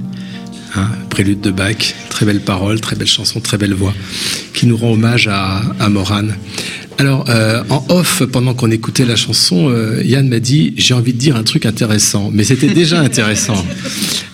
[0.76, 3.94] Hein, prélude de Bach, très belle parole, très belle chanson, très belle voix,
[4.54, 6.30] qui nous rend hommage à, à Moran.
[6.98, 11.12] Alors, euh, en off, pendant qu'on écoutait la chanson, euh, Yann m'a dit j'ai envie
[11.14, 13.66] de dire un truc intéressant, mais c'était déjà intéressant.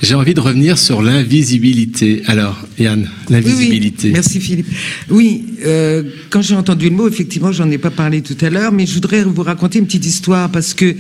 [0.02, 2.22] J'ai envie de revenir sur l'invisibilité.
[2.28, 4.04] Alors, Yann, l'invisibilité.
[4.04, 4.14] Oui, oui.
[4.14, 4.68] Merci Philippe.
[5.10, 8.72] Oui, euh, quand j'ai entendu le mot, effectivement, j'en ai pas parlé tout à l'heure,
[8.72, 10.96] mais je voudrais vous raconter une petite histoire parce que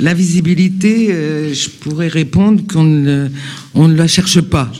[0.00, 3.28] l'invisibilité, euh, je pourrais répondre qu'on ne,
[3.74, 4.70] on ne la cherche pas.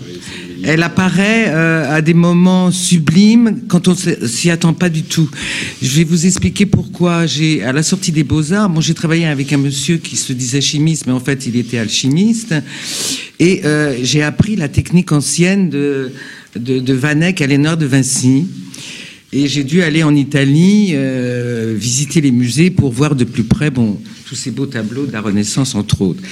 [0.64, 5.30] Elle apparaît euh, à des moments sublimes quand on s'y attend pas du tout.
[5.80, 7.26] Je vais vous expliquer pourquoi.
[7.26, 10.32] J'ai à la sortie des beaux arts, bon, j'ai travaillé avec un monsieur qui se
[10.32, 12.54] disait chimiste, mais en fait il était alchimiste,
[13.38, 16.10] et euh, j'ai appris la technique ancienne de
[16.56, 18.46] de, de Van Eyck à l'Énor de Vinci.
[19.32, 23.70] Et j'ai dû aller en Italie euh, visiter les musées pour voir de plus près
[23.70, 26.22] bon, tous ces beaux tableaux de la Renaissance, entre autres.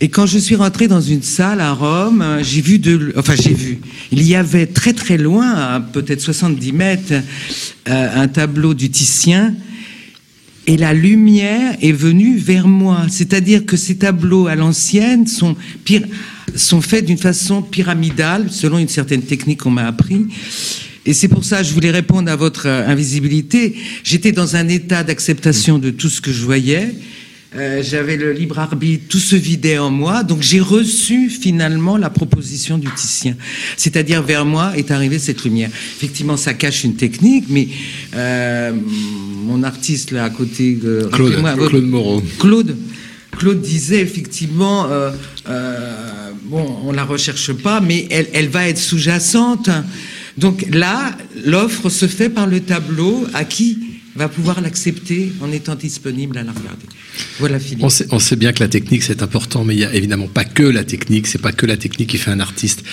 [0.00, 3.34] Et quand je suis rentrée dans une salle à Rome, euh, j'ai vu de, enfin
[3.34, 3.78] j'ai vu,
[4.12, 7.12] il y avait très très loin, peut-être 70 mètres,
[7.88, 9.56] euh, un tableau du Titien,
[10.68, 13.06] et la lumière est venue vers moi.
[13.10, 16.06] C'est-à-dire que ces tableaux à l'ancienne sont, pyr-
[16.54, 20.26] sont faits d'une façon pyramidale, selon une certaine technique qu'on m'a appris.
[21.08, 23.74] Et c'est pour ça que je voulais répondre à votre euh, invisibilité.
[24.04, 26.94] J'étais dans un état d'acceptation de tout ce que je voyais.
[27.56, 32.10] Euh, J'avais le libre arbitre, tout se vidait en moi, donc j'ai reçu finalement la
[32.10, 33.36] proposition du Titien.
[33.78, 35.70] C'est-à-dire vers moi est arrivée cette lumière.
[35.96, 37.68] Effectivement, ça cache une technique, mais
[38.14, 38.72] euh,
[39.46, 42.22] mon artiste là à côté, euh, Claude, votre- Claude Moreau.
[42.38, 42.76] Claude,
[43.38, 44.86] Claude disait effectivement,
[46.50, 49.70] bon, on la recherche pas, mais elle, elle va être sous-jacente.
[50.38, 53.78] Donc là, l'offre se fait par le tableau à qui
[54.14, 56.86] va pouvoir l'accepter en étant disponible à la regarder?
[57.38, 57.84] Voilà, Philippe.
[57.84, 60.26] On sait, on sait bien que la technique c'est important, mais il y a évidemment
[60.28, 61.26] pas que la technique.
[61.26, 62.84] C'est pas que la technique qui fait un artiste.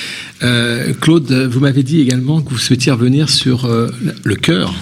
[0.43, 3.89] Euh, Claude, vous m'avez dit également que vous souhaitiez revenir sur euh,
[4.23, 4.73] le cœur,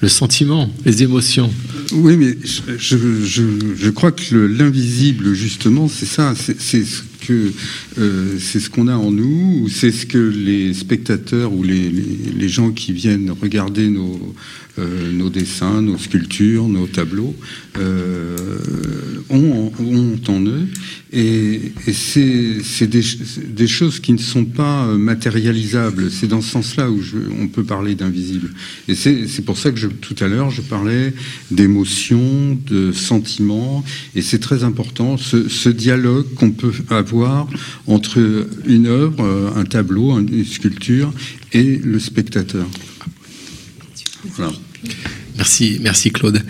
[0.00, 1.52] le sentiment, les émotions.
[1.92, 3.42] Oui, mais je, je, je,
[3.76, 6.34] je crois que le- l'invisible, justement, c'est ça.
[6.36, 7.52] C'est c'est ce que
[7.98, 12.48] euh, c'est ce qu'on a en nous, ou c'est ce que les spectateurs ou les,
[12.48, 14.34] gens qui viennent regarder nos
[14.78, 17.36] euh, nos dessins, nos sculptures, nos tableaux
[17.78, 18.38] euh,
[19.28, 19.70] ont,
[20.28, 20.66] en- eux.
[21.12, 21.60] Et,
[21.92, 26.10] c'est des, choses qui ne sont pas matérialisables.
[26.10, 27.02] C'est dans ce sens-là où
[27.38, 28.50] on peut parler d'invisible.
[28.88, 31.12] Et c'est pour ça que tout à l'heure, je parlais
[31.50, 33.84] d'émotions, de sentiments.
[34.14, 37.11] Et c'est très important, ce, ce dialogue qu'on peut avoir
[37.86, 41.12] entre une œuvre, euh, un tableau, une sculpture
[41.52, 42.66] et le spectateur.
[44.36, 44.52] Voilà.
[45.36, 46.42] Merci, merci Claude.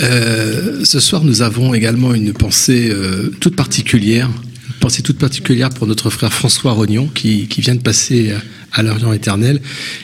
[0.00, 4.28] Euh, ce soir, nous avons également une pensée euh, toute particulière,
[4.68, 8.32] une pensée toute particulière pour notre frère François Rognon, qui, qui vient de passer
[8.72, 9.60] à- l'Orient éternel.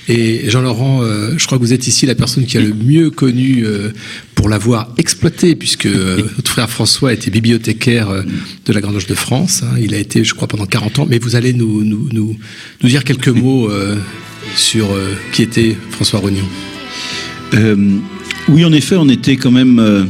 [0.08, 3.10] Et Jean-Laurent, euh, je crois que vous êtes ici la personne qui a le mieux
[3.10, 3.90] connu euh,
[4.34, 8.08] pour l'avoir exploité, puisque euh, notre frère François était bibliothécaire
[8.66, 9.62] de la Grande Loge de France.
[9.62, 9.76] hein.
[9.80, 11.06] il a été, je crois, pendant 40 ans.
[11.08, 12.36] Mais vous allez nous, nous, nous,
[12.82, 13.70] nous dire quelques mots
[14.56, 14.88] sur
[15.32, 16.44] qui était François Rognon.
[18.48, 20.08] Oui, en effet, on était quand même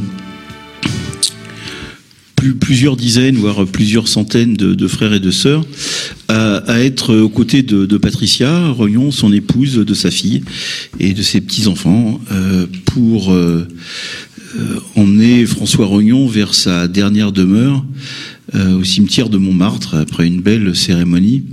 [2.45, 5.65] plus- plusieurs dizaines, voire plusieurs centaines de, frères et de sœurs
[6.27, 10.43] à, être aux côtés de, Patricia Rognon, son épouse, de sa fille
[10.99, 13.67] et de ses petits-enfants euh, pour euh,
[14.57, 17.83] euh, emmener François Rognon vers sa dernière demeure
[18.53, 21.43] au cimetière de Montmartre après une belle cérémonie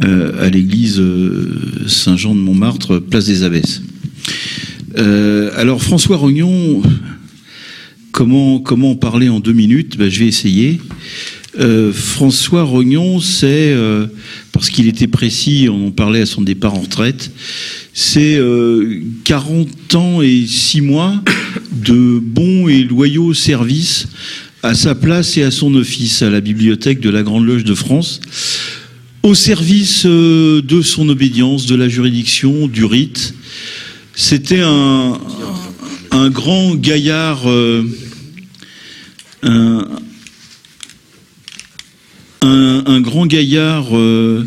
[0.00, 1.00] à l'église
[1.86, 3.80] Saint-Jean de Montmartre, place des Abbesses.
[4.96, 6.82] Alors François Rognon,
[8.16, 9.98] comment comment en parler en deux minutes?
[9.98, 10.80] Ben, Je vais essayer.
[11.58, 14.06] Euh, François Rognon, c'est euh,
[14.52, 17.30] parce qu'il était précis, on en parlait à son départ en retraite,
[17.92, 21.22] c'est euh, 40 ans et 6 mois
[21.72, 24.08] de bons et loyaux services
[24.62, 27.74] à sa place et à son office à la bibliothèque de la Grande Loge de
[27.74, 28.20] France,
[29.22, 33.34] au service euh, de son obédience, de la juridiction, du rite.
[34.14, 35.18] C'était un,
[36.10, 37.42] un grand gaillard,
[39.46, 39.86] un,
[43.00, 44.44] grand gaillard euh,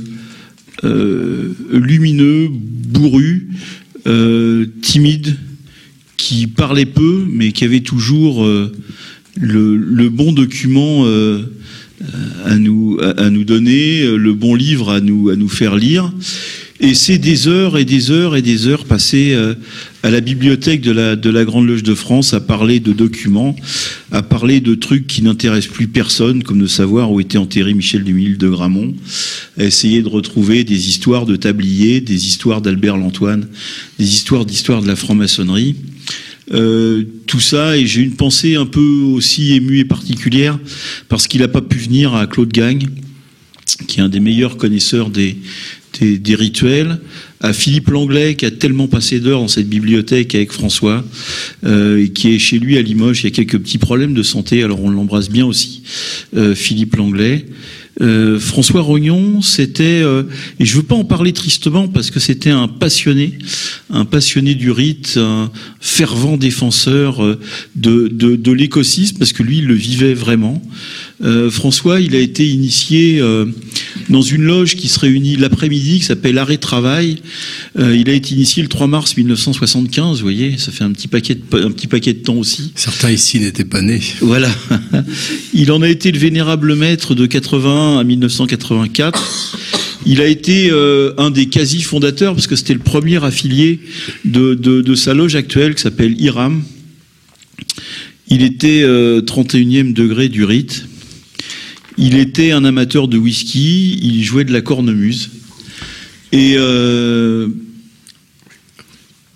[0.84, 3.50] euh, lumineux, bourru,
[4.08, 5.38] euh, timide,
[6.18, 8.46] qui parlait peu, mais qui avait toujours
[9.40, 11.06] le, bon document
[12.46, 16.12] à nous donner, le bon livre à nous faire lire.
[16.82, 19.54] Et c'est des heures et des heures et des heures passées euh,
[20.02, 23.54] à la bibliothèque de la, de la Grande Loge de France à parler de documents,
[24.14, 28.06] à parler de trucs qui n'intéressent plus personne, comme de savoir où était enterré Michel
[28.06, 28.96] Dumil de Gramont,
[29.58, 33.48] à essayer de retrouver des histoires de tabliers, des histoires d'Albert Lantoine,
[33.98, 35.76] des histoires d'histoire de la franc-maçonnerie.
[36.54, 40.58] Euh, tout ça, et j'ai une pensée un peu aussi émue et particulière,
[41.10, 42.88] parce qu'il n'a pas pu venir à Claude Gagne,
[43.88, 45.38] qui est un des meilleurs connaisseurs des,
[46.00, 47.00] des, des rituels,
[47.42, 51.06] à Philippe Langlais, qui a tellement passé d'heures dans cette bibliothèque avec François,
[51.66, 53.22] euh, et qui est chez lui à Limoges.
[53.22, 55.84] Il y a quelques petits problèmes de santé, alors on l'embrasse bien aussi,
[56.36, 57.46] euh, Philippe Langlais.
[58.02, 60.24] Euh, François Rognon, c'était, euh,
[60.60, 63.38] et je veux pas en parler tristement parce que c'était un passionné,
[63.90, 67.40] un passionné du rite, un fervent défenseur euh,
[67.76, 70.62] de, de, de l'écosystème parce que lui, il le vivait vraiment.
[71.22, 73.46] Euh, François, il a été initié euh,
[74.10, 77.18] dans une loge qui se réunit l'après-midi, qui s'appelle Arrêt Travail.
[77.78, 81.08] Euh, il a été initié le 3 mars 1975, vous voyez, ça fait un petit
[81.08, 82.72] paquet de, un petit paquet de temps aussi.
[82.76, 84.02] Certains ici n'étaient pas nés.
[84.22, 84.50] Voilà.
[85.54, 89.58] Il en a été le vénérable maître de 81 à 1984.
[90.06, 93.80] Il a été euh, un des quasi-fondateurs, parce que c'était le premier affilié
[94.26, 96.64] de, de, de sa loge actuelle, qui s'appelle IRAM.
[98.30, 100.86] Il était euh, 31e degré du rite.
[102.02, 105.32] Il était un amateur de whisky, il jouait de la cornemuse.
[106.32, 107.50] Et euh,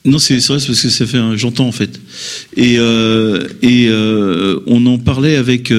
[0.05, 1.35] non, c'est vrai, parce que ça fait un.
[1.35, 1.99] J'entends en fait.
[2.55, 5.73] Et, euh, et euh, on en parlait avec.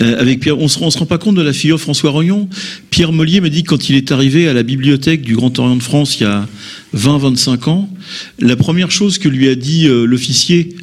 [0.00, 2.48] avec Pierre, on se, se rend pas compte de la figure François Rognon.
[2.90, 5.76] Pierre Mollier m'a dit que quand il est arrivé à la bibliothèque du Grand Orient
[5.76, 6.46] de France il y a
[6.94, 7.90] 20-25 ans,
[8.38, 10.76] la première chose que lui a dit l'officier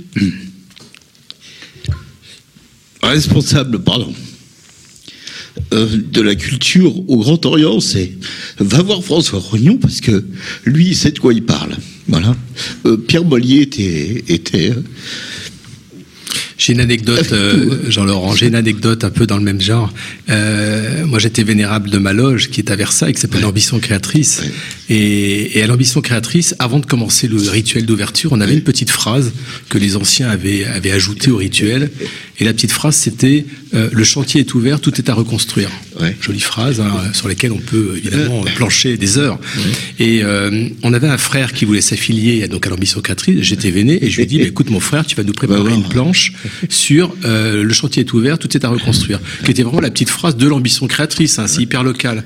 [3.04, 4.14] responsable, pardon,
[5.74, 8.12] euh, de la culture au Grand Orient, c'est
[8.60, 10.24] va voir François Rognon parce que
[10.66, 11.76] lui, sait de quoi il parle.
[12.08, 12.36] Voilà.
[12.86, 14.84] Euh, Pierre Mollier était, était euh,
[16.62, 19.92] J'ai une anecdote, euh, Jean-Laurent, j'ai une anecdote un peu dans le même genre.
[20.30, 24.44] Euh, moi, j'étais vénérable de ma loge qui est à Versailles, qui s'appelle l'Ambition Créatrice.
[24.88, 28.92] Et, et, à l'Ambition Créatrice, avant de commencer le rituel d'ouverture, on avait une petite
[28.92, 29.32] phrase
[29.70, 31.90] que les anciens avaient, avaient ajoutée au rituel.
[32.40, 35.70] Et la petite phrase, c'était euh, Le chantier est ouvert, tout est à reconstruire.
[36.20, 39.40] Jolie phrase hein, sur laquelle on peut évidemment plancher des heures.
[40.00, 43.42] Et euh, on avait un frère qui voulait s'affilier donc à l'Ambition Créatrice.
[43.42, 45.74] J'étais véné et je lui ai dit bah, Écoute, mon frère, tu vas nous préparer
[45.74, 46.34] une planche
[46.70, 50.10] sur euh, le chantier est ouvert, tout est à reconstruire, qui était vraiment la petite
[50.10, 52.24] phrase de l'ambition créatrice, hein, c'est hyper local,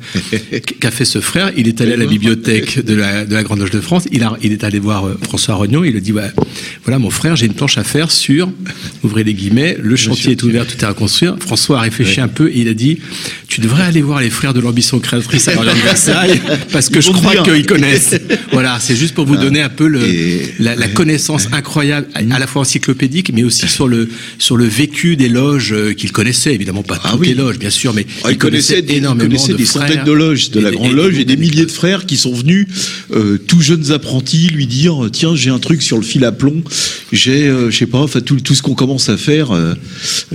[0.80, 1.52] qu'a fait ce frère.
[1.58, 4.24] Il est allé à la bibliothèque de la, de la Grande Loge de France, il,
[4.24, 6.32] a, il est allé voir euh, François Rognon, il a dit ouais,
[6.84, 8.50] voilà mon frère, j'ai une planche à faire sur,
[9.04, 11.36] ouvrez les guillemets, le chantier est ouvert, tout est à reconstruire.
[11.40, 13.00] François a réfléchi un peu et il a dit
[13.48, 17.44] tu devrais aller voir les frères de l'ambition créatrice à Versailles parce que je crois
[17.44, 18.16] qu'ils connaissent.
[18.52, 20.02] Voilà, c'est juste pour vous donner un peu le,
[20.60, 25.16] la, la, connaissance incroyable, à la fois encyclopédique, mais aussi sur le sur le vécu
[25.16, 28.38] des loges euh, qu'il connaissait, évidemment pas toutes les loges, bien sûr, mais ah, il,
[28.38, 31.38] connaissait, des, énormément il connaissait des centaines de loges de la Grande Loge et des
[31.38, 32.68] milliers de frères qui sont venus,
[33.12, 36.64] euh, tout jeunes apprentis, lui dire tiens j'ai un truc sur le fil à plomb,
[37.12, 39.74] j'ai euh, je sais pas, enfin tout, tout ce qu'on commence à faire euh,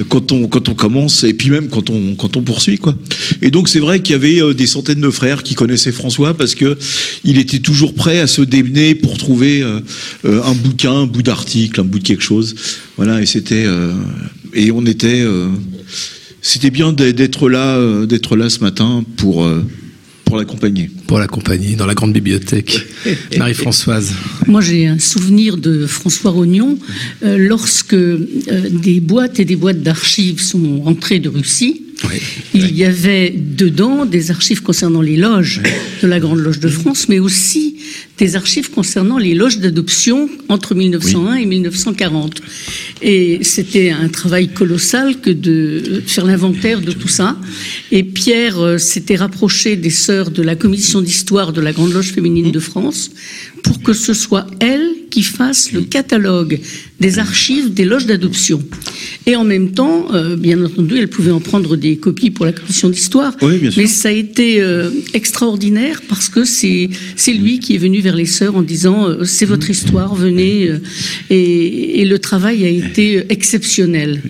[0.08, 2.94] quand on quand on commence et puis même quand on quand on poursuit quoi.
[3.42, 6.34] Et donc c'est vrai qu'il y avait euh, des centaines de frères qui connaissaient François
[6.34, 6.76] parce que
[7.24, 9.62] il était toujours prêt à se démener pour trouver
[10.24, 12.54] un bouquin, un bout d'article, un bout de quelque chose.
[13.00, 13.64] Voilà, et c'était
[14.52, 15.24] et on était
[16.42, 19.48] c'était bien d'être là d'être là ce matin pour
[20.30, 20.88] pour l'accompagner.
[21.08, 22.86] Pour l'accompagner dans la grande bibliothèque.
[23.36, 24.12] Marie-Françoise.
[24.46, 26.78] Moi, j'ai un souvenir de François Rognon
[27.24, 28.28] euh, lorsque euh,
[28.70, 31.82] des boîtes et des boîtes d'archives sont rentrées de Russie.
[32.08, 32.16] Oui,
[32.54, 32.72] il oui.
[32.72, 35.60] y avait dedans des archives concernant les loges
[36.02, 37.76] de la Grande Loge de France, mais aussi
[38.18, 41.42] des archives concernant les loges d'adoption entre 1901 oui.
[41.42, 42.42] et 1940.
[43.02, 47.36] Et c'était un travail colossal que de faire l'inventaire de tout ça.
[47.92, 52.12] Et Pierre euh, s'était rapproché des sœurs de la commission d'histoire de la Grande Loge
[52.12, 53.10] féminine de France
[53.62, 56.60] pour que ce soit elle qui fasse le catalogue
[57.00, 58.62] des archives des loges d'adoption.
[59.26, 62.52] Et en même temps, euh, bien entendu, elle pouvait en prendre des copies pour la
[62.52, 63.34] commission d'histoire.
[63.42, 68.00] Oui, mais ça a été euh, extraordinaire parce que c'est c'est lui qui est venu
[68.00, 70.70] vers les sœurs en disant euh, c'est votre histoire, venez.
[71.30, 74.22] et, et le travail a été exceptionnel.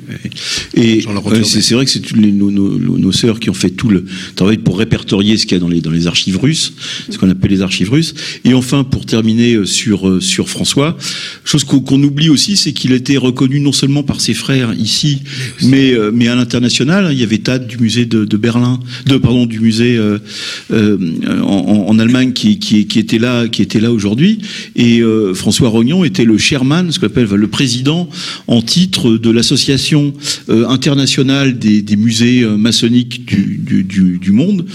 [0.75, 1.03] Et
[1.45, 4.05] c'est vrai que c'est nos, nos, nos sœurs qui ont fait tout le
[4.37, 6.73] travail pour répertorier ce qu'il y a dans les, dans les archives russes,
[7.09, 8.15] ce qu'on appelle les archives russes.
[8.45, 10.97] Et enfin, pour terminer sur, sur François,
[11.45, 15.23] chose qu'on qu oublie aussi, c'est qu'il été reconnu non seulement par ses frères ici,
[15.63, 17.09] mais, euh, mais à l'international.
[17.13, 20.19] Il y avait Tad du musée de, de, Berlin, de pardon du musée euh,
[20.73, 20.99] euh,
[21.43, 24.41] en, en, Allemagne qui, qui, qui, était là, qui était là aujourd'hui.
[24.77, 25.03] Et
[25.35, 28.09] François Rognon était le chairman, ce qu'on appelle le président
[28.47, 30.13] en titre de l'association
[30.49, 34.67] internationale des, des, musées maçonniques du, du, du, du monde.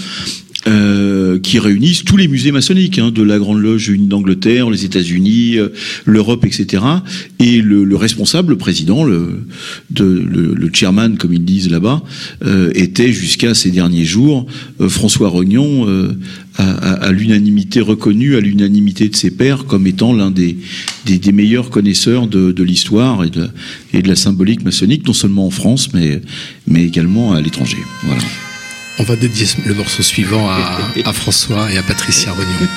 [0.68, 5.58] Euh, qui réunissent tous les musées maçonniques, hein, de la Grande Loge d'Angleterre, les États-Unis,
[5.58, 5.68] euh,
[6.04, 6.82] l'Europe, etc.
[7.38, 9.44] Et le, le, responsable, le président, le,
[9.96, 12.02] le, le chairman, comme ils disent là-bas,
[12.44, 14.46] euh, était jusqu'à ces derniers jours
[14.80, 15.86] euh, François Rognon,
[16.56, 20.56] à, à, à l'unanimité reconnu, à l'unanimité de ses pairs, comme étant l'un des,
[21.04, 23.48] des, des, meilleurs connaisseurs de, de l'histoire et de,
[23.92, 26.22] et de la symbolique maçonnique, non seulement en France, mais,
[26.66, 27.78] mais également à l'étranger.
[28.02, 28.22] Voilà.
[28.98, 32.68] On va dédier le morceau suivant à, François et à Patricia Rognon.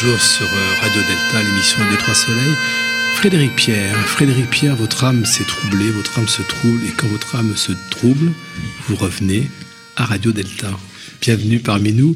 [0.00, 2.54] Toujours sur euh, Radio Delta, l'émission des Trois Soleils.
[3.16, 7.34] Frédéric Pierre, Frédéric Pierre, votre âme s'est troublée, votre âme se trouble, et quand votre
[7.34, 8.30] âme se trouble,
[8.86, 9.48] vous revenez
[9.96, 10.70] à Radio Delta.
[11.20, 12.14] Bienvenue parmi nous.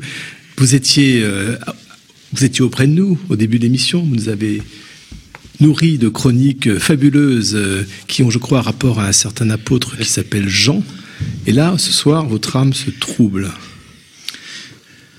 [0.59, 1.57] Vous étiez, euh,
[2.33, 4.03] vous étiez auprès de nous au début de l'émission.
[4.03, 4.63] Vous nous avez
[5.59, 10.09] nourri de chroniques fabuleuses euh, qui ont, je crois, rapport à un certain apôtre qui
[10.09, 10.85] s'appelle Jean.
[11.47, 13.51] Et là, ce soir, votre âme se trouble.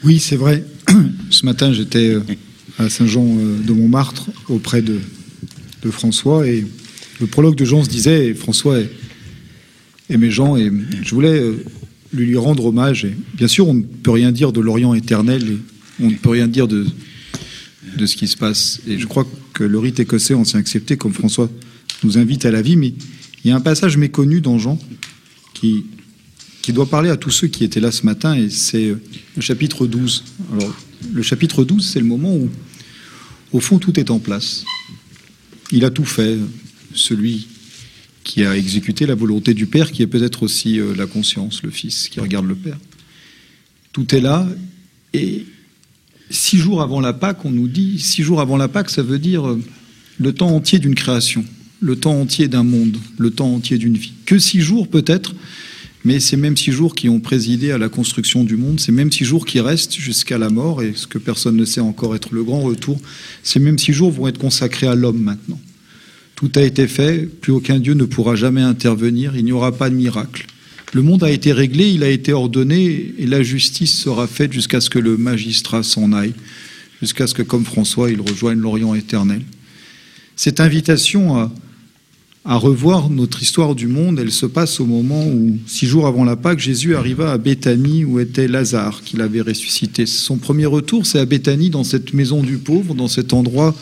[0.06, 0.64] Oui, c'est vrai.
[1.30, 2.22] Ce matin, j'étais euh,
[2.78, 3.94] à Saint-Jean euh,
[4.50, 5.00] auprès de,
[5.92, 6.66] François et
[7.20, 8.78] le prologue de Jean se disait, François
[10.10, 10.72] aimait Jean et
[11.02, 11.64] je voulais euh,
[12.14, 13.04] lui, rendre hommage.
[13.04, 15.58] Et bien sûr, on ne peut rien dire de l'Orient éternel
[16.02, 16.86] on ne peut rien dire de,
[17.98, 18.82] de ce qui se passe.
[18.88, 21.50] Et je crois que le rite écossais ancien accepté, comme François
[22.04, 22.94] nous invite à la vie, mais
[23.44, 24.80] il y a un passage méconnu dans Jean
[25.54, 25.86] qui,
[26.64, 29.00] qui doit parler à tous ceux qui étaient là ce matin, et c'est euh,
[29.36, 30.24] le chapitre 12.
[30.54, 30.74] Alors,
[31.14, 32.50] le chapitre 12, c'est le moment où,
[33.52, 34.64] au fond, tout est en place.
[35.74, 36.38] Il a tout fait,
[36.96, 37.50] celui
[38.24, 41.70] qui a exécuté la volonté du Père, qui est peut-être aussi euh, la conscience, le
[41.70, 42.78] Fils, qui regarde le Père.
[43.92, 44.48] Tout est là,
[45.14, 45.46] et
[46.30, 49.20] six jours avant la Pâque, on nous dit, six jours avant la Pâque, ça veut
[49.20, 49.62] dire euh,
[50.18, 51.44] le temps entier d'une création,
[51.82, 54.14] le temps entier d'un monde, le temps entier d'une vie.
[54.26, 55.36] Que six jours peut-être,
[56.06, 59.12] mais ces mêmes six jours qui ont présidé à la construction du monde, ces mêmes
[59.12, 62.34] six jours qui restent jusqu'à la mort, et ce que personne ne sait encore être
[62.34, 63.00] le grand retour,
[63.42, 65.60] ces mêmes six jours vont être consacrés à l'homme maintenant.
[66.36, 69.90] Tout a été fait, plus aucun Dieu ne pourra jamais intervenir, il n'y aura pas
[69.90, 70.46] de miracle.
[70.94, 74.82] Le monde a été réglé, il a été ordonné, et la justice sera faite jusqu'à
[74.82, 76.34] ce que le magistrat s'en aille,
[77.02, 79.42] jusqu'à ce que, comme François, il rejoigne l'Orient éternel.
[80.36, 81.52] Cette invitation à,
[82.46, 86.26] à revoir notre histoire du monde, elle se passe au moment où, six jours avant
[86.26, 90.06] la Pâque, Jésus arriva à Béthanie où était Lazare, qu'il avait ressuscité.
[90.06, 93.74] Son premier retour, c'est à Béthanie, dans cette maison du pauvre, dans cet endroit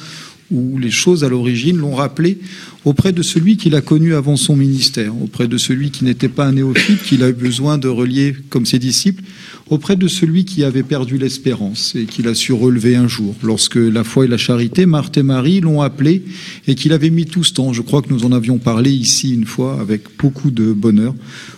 [0.52, 2.38] où les choses à l'origine l'ont rappelé
[2.84, 6.46] auprès de celui qu'il a connu avant son ministère, auprès de celui qui n'était pas
[6.46, 9.24] un néophyte, qu'il a eu besoin de relier comme ses disciples,
[9.72, 13.78] auprès de celui qui avait perdu l'espérance et qu'il a su relever un jour, lorsque
[13.78, 16.24] la foi et la charité, Marthe et Marie, l'ont appelé
[16.68, 19.34] et qu'il avait mis tout ce temps, je crois que nous en avions parlé ici
[19.34, 21.16] une fois avec beaucoup de bonheur,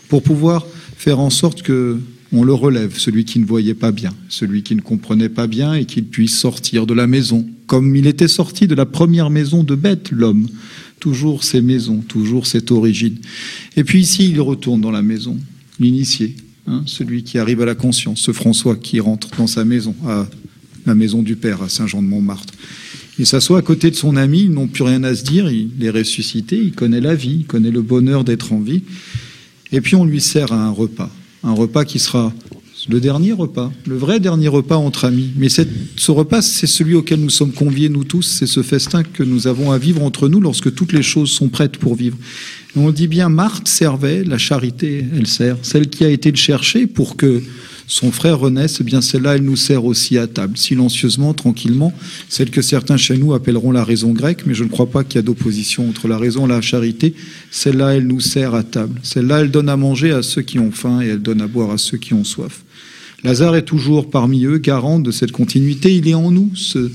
[0.09, 1.99] pour pouvoir faire en sorte que
[2.31, 5.73] on le relève, celui qui ne voyait pas bien, celui qui ne comprenait pas bien
[5.73, 9.63] et qu'il puisse sortir de la maison, comme il était sorti de la première maison
[9.63, 10.47] de Bête, l'homme.
[10.99, 13.17] Toujours ces maisons, toujours cette origine.
[13.75, 15.37] Et puis ici, il retourne dans la maison,
[15.79, 16.35] l'initié,
[16.67, 20.27] hein, celui qui arrive à la conscience, ce François qui rentre dans sa maison, à
[20.85, 22.53] la maison du Père, à Saint-Jean-de-Montmartre.
[23.19, 25.71] Il s'assoit à côté de son ami, ils n'ont plus rien à se dire, il
[25.83, 28.81] est ressuscité, il connaît la vie, il connaît le bonheur d'être en vie.
[29.71, 31.11] Et puis on lui sert à un repas
[31.43, 32.33] un repas qui sera
[32.89, 35.31] le dernier repas, le vrai dernier repas entre amis.
[35.37, 39.23] Mais ce repas, c'est celui auquel nous sommes conviés, nous tous, c'est ce festin que
[39.23, 42.17] nous avons à vivre entre nous lorsque toutes les choses sont prêtes pour vivre.
[42.75, 45.57] On dit bien, Marthe servait, la charité, elle sert.
[45.61, 47.41] Celle qui a été le chercher pour que
[47.85, 51.93] son frère renaisse, eh bien celle-là, elle nous sert aussi à table, silencieusement, tranquillement.
[52.29, 55.17] Celle que certains chez nous appelleront la raison grecque, mais je ne crois pas qu'il
[55.17, 57.13] y a d'opposition entre la raison et la charité.
[57.51, 58.99] Celle-là, elle nous sert à table.
[59.03, 61.69] Celle-là, elle donne à manger à ceux qui ont faim et elle donne à boire
[61.69, 62.63] à ceux qui ont soif.
[63.23, 65.95] Lazare est toujours parmi eux, garant de cette continuité.
[65.95, 66.89] Il est en nous, ce,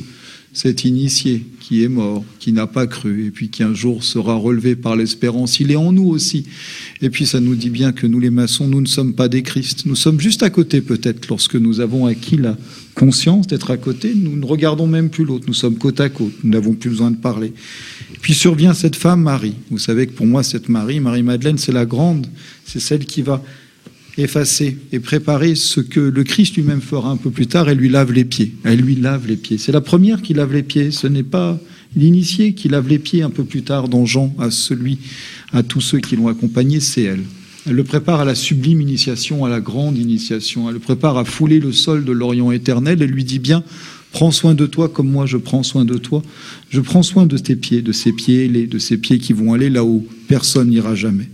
[0.58, 4.34] cet initié qui est mort, qui n'a pas cru, et puis qui un jour sera
[4.34, 5.60] relevé par l'espérance.
[5.60, 6.46] Il est en nous aussi.
[7.00, 9.44] Et puis ça nous dit bien que nous les maçons, nous ne sommes pas des
[9.44, 9.86] Christ.
[9.86, 12.56] Nous sommes juste à côté peut-être lorsque nous avons acquis la
[12.96, 14.12] conscience d'être à côté.
[14.16, 15.44] Nous ne regardons même plus l'autre.
[15.46, 16.32] Nous sommes côte à côte.
[16.42, 17.52] Nous n'avons plus besoin de parler.
[18.12, 19.54] Et puis survient cette femme, Marie.
[19.70, 22.26] Vous savez que pour moi, cette Marie, Marie-Madeleine, c'est la grande.
[22.64, 23.44] C'est celle qui va
[24.18, 27.68] effacer et préparer ce que le Christ lui-même fera un peu plus tard.
[27.68, 28.52] Elle lui lave les pieds.
[28.64, 29.58] Elle lui lave les pieds.
[29.58, 30.90] C'est la première qui lave les pieds.
[30.90, 31.58] Ce n'est pas
[31.96, 34.98] l'initié qui lave les pieds un peu plus tard dans Jean à celui,
[35.52, 37.22] à tous ceux qui l'ont accompagné, c'est elle.
[37.66, 40.68] Elle le prépare à la sublime initiation, à la grande initiation.
[40.68, 43.02] Elle le prépare à fouler le sol de l'Orient éternel.
[43.02, 43.62] Elle lui dit bien,
[44.12, 46.22] prends soin de toi comme moi je prends soin de toi.
[46.70, 49.70] Je prends soin de tes pieds, de ces pieds de ces pieds qui vont aller
[49.70, 51.28] là où personne n'ira jamais.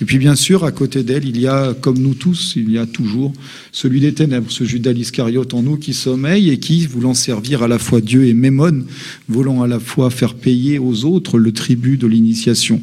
[0.00, 2.78] Et puis bien sûr, à côté d'elle, il y a, comme nous tous, il y
[2.78, 3.34] a toujours
[3.70, 7.68] celui des ténèbres, ce Judas l'Iscariote en nous qui sommeille et qui, voulant servir à
[7.68, 8.86] la fois Dieu et Mémone,
[9.28, 12.80] voulant à la fois faire payer aux autres le tribut de l'initiation,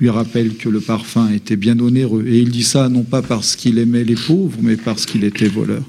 [0.00, 2.24] lui rappelle que le parfum était bien onéreux.
[2.26, 5.48] Et il dit ça non pas parce qu'il aimait les pauvres, mais parce qu'il était
[5.48, 5.82] voleur.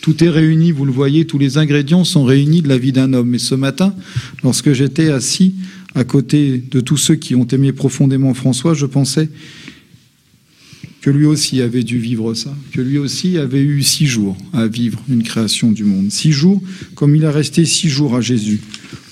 [0.00, 3.12] Tout est réuni, vous le voyez, tous les ingrédients sont réunis de la vie d'un
[3.12, 3.34] homme.
[3.34, 3.94] Et ce matin,
[4.42, 5.56] lorsque j'étais assis
[5.94, 9.28] à côté de tous ceux qui ont aimé profondément François, je pensais
[11.00, 14.66] que lui aussi avait dû vivre ça, que lui aussi avait eu six jours à
[14.66, 16.10] vivre une création du monde.
[16.10, 16.62] Six jours,
[16.94, 18.60] comme il a resté six jours à Jésus,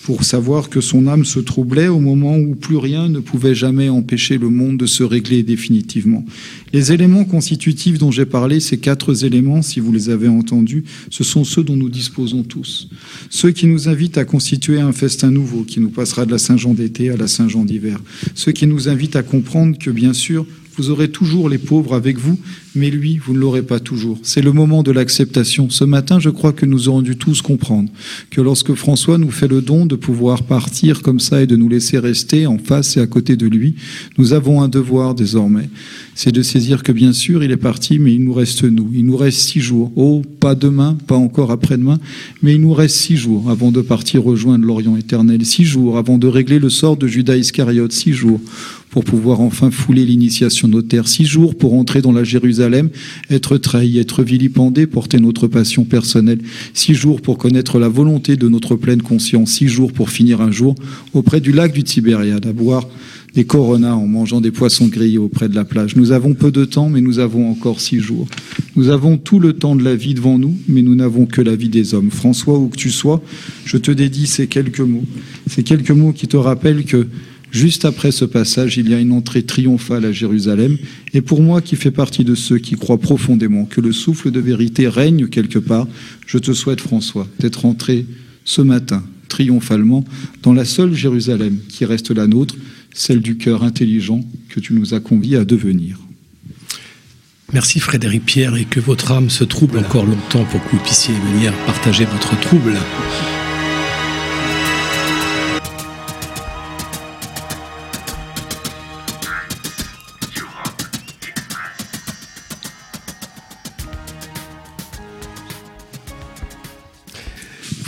[0.09, 3.91] pour savoir que son âme se troublait au moment où plus rien ne pouvait jamais
[3.91, 6.25] empêcher le monde de se régler définitivement.
[6.73, 11.25] Les éléments constitutifs dont j'ai parlé, ces quatre éléments, si vous les avez entendus, ce
[11.25, 12.89] sont ceux dont nous disposons tous.
[13.29, 16.73] Ceux qui nous invitent à constituer un festin nouveau, qui nous passera de la Saint-Jean
[16.73, 17.99] d'été à la Saint-Jean d'hiver.
[18.35, 20.47] Ceux qui nous invitent à comprendre que, bien sûr,
[20.79, 22.39] vous aurez toujours les pauvres avec vous,
[22.77, 24.19] mais lui, vous ne l'aurez pas toujours.
[24.23, 25.69] C'est le moment de l'acceptation.
[25.71, 27.91] Ce matin, je crois que nous aurons dû tous comprendre
[28.31, 31.69] que lorsque François nous fait le don de pouvoir partir comme ça et de nous
[31.69, 33.75] laisser rester en face et à côté de lui,
[34.19, 35.69] nous avons un devoir désormais.
[36.15, 38.91] C'est de saisir que bien sûr, il est parti, mais il nous reste nous.
[38.95, 39.93] Il nous reste six jours.
[39.97, 41.99] Oh, pas demain, pas encore après-demain,
[42.43, 45.45] mais il nous reste six jours avant de partir rejoindre l'Orient éternel.
[45.45, 47.93] Six jours avant de régler le sort de Judas Iscariote.
[47.93, 48.41] Six jours
[48.91, 51.09] pour pouvoir enfin fouler l'initiation notaire.
[51.09, 52.91] Six jours pour entrer dans la Jérusalem,
[53.31, 56.41] être trahi, être vilipendé, porter notre passion personnelle.
[56.75, 59.53] Six jours pour connaître la volonté de notre pleine conscience.
[59.53, 60.75] Six jours pour finir un jour
[61.15, 62.87] auprès du lac du Tibériade, à boire
[63.35, 65.97] des coronas en mangeant des poissons grillés auprès de la plage.
[65.97, 68.27] Nous avons peu de temps, mais nous avons encore six jours.
[68.75, 71.55] Nous avons tout le temps de la vie devant nous, mais nous n'avons que la
[71.55, 72.11] vie des hommes.
[72.11, 73.23] François, où que tu sois,
[73.65, 75.05] je te dédie ces quelques mots.
[75.49, 77.07] Ces quelques mots qui te rappellent que
[77.51, 80.77] Juste après ce passage, il y a une entrée triomphale à Jérusalem.
[81.15, 84.41] Et pour moi, qui fais partie de ceux qui croient profondément que le souffle de
[84.41, 85.87] vérité règne quelque part,
[86.27, 88.07] je te souhaite, François, d'être entré
[88.45, 90.05] ce matin triomphalement
[90.43, 92.57] dans la seule Jérusalem qui reste la nôtre,
[92.93, 95.99] celle du cœur intelligent que tu nous as conviés à devenir.
[97.53, 101.15] Merci Frédéric Pierre et que votre âme se trouble encore longtemps pour que vous puissiez
[101.33, 102.75] venir partager votre trouble.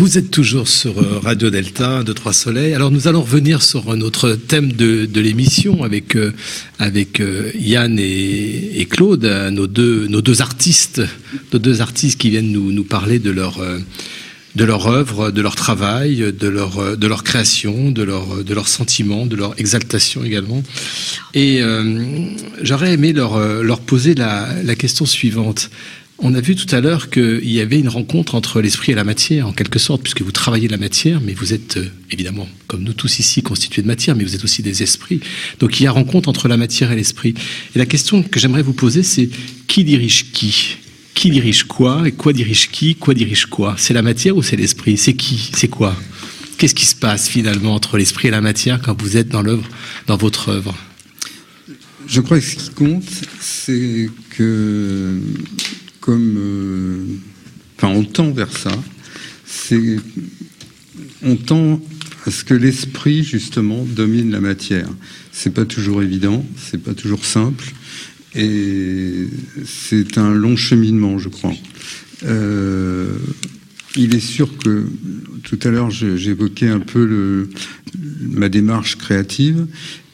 [0.01, 2.72] Vous êtes toujours sur euh, Radio Delta de Trois Soleils.
[2.72, 6.32] Alors nous allons revenir sur notre thème de, l'émission avec euh,
[6.78, 11.03] avec euh, Yann et, Claude, nos deux nos deux artistes,
[11.53, 13.62] nos deux artistes qui viennent nous nous parler de leur
[14.57, 18.68] de leur œuvre, de leur travail, de leur de leur création, de leur de leurs
[18.68, 20.62] sentiments, de leur exaltation également.
[21.34, 21.61] Et
[22.62, 25.68] j'aurais aimé leur leur poser la question suivante.
[26.23, 29.05] On a vu tout à l'heure qu'il y avait une rencontre entre l'esprit et la
[29.05, 32.83] matière, en quelque sorte, puisque vous travaillez la matière, mais vous êtes euh, évidemment, comme
[32.83, 35.21] nous tous ici, constitués de matière, mais vous êtes aussi des esprits.
[35.61, 37.33] Donc il y a rencontre entre la matière et l'esprit.
[37.75, 39.31] Et la question que j'aimerais vous poser, c'est
[39.66, 40.77] qui dirige qui?
[41.14, 42.03] Qui dirige quoi?
[42.07, 42.97] Et quoi dirige qui?
[42.97, 43.75] Quoi dirige quoi?
[43.79, 44.99] C'est la matière ou c'est l'esprit?
[44.99, 45.51] C'est qui?
[45.55, 45.97] C'est quoi?
[46.59, 49.66] Qu'est-ce qui se passe finalement entre l'esprit et la matière quand vous êtes dans l'œuvre,
[50.07, 50.77] dans votre œuvre?
[52.07, 53.09] Je crois que ce qui compte,
[53.41, 55.18] c'est que
[56.01, 57.05] comme, euh,
[57.76, 58.72] enfin, on tend vers ça.
[61.22, 61.80] On tend
[62.26, 64.88] à ce que l'esprit justement domine la matière.
[65.32, 67.72] C'est pas toujours évident, c'est pas toujours simple,
[68.34, 69.26] et
[69.64, 71.55] c'est un long cheminement, je crois.
[72.24, 73.16] Euh,
[73.96, 74.86] il est sûr que
[75.42, 77.48] tout à l'heure j'évoquais un peu
[78.20, 79.66] ma démarche créative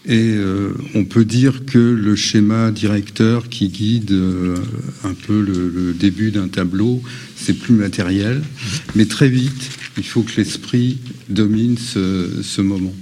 [0.09, 4.57] et euh, on peut dire que le schéma directeur qui guide euh,
[5.03, 7.03] un peu le, début d'un tableau,
[7.35, 8.43] c'est plus matériel,
[8.95, 10.99] mais très vite, il faut que l'esprit
[11.29, 12.95] domine ce moment.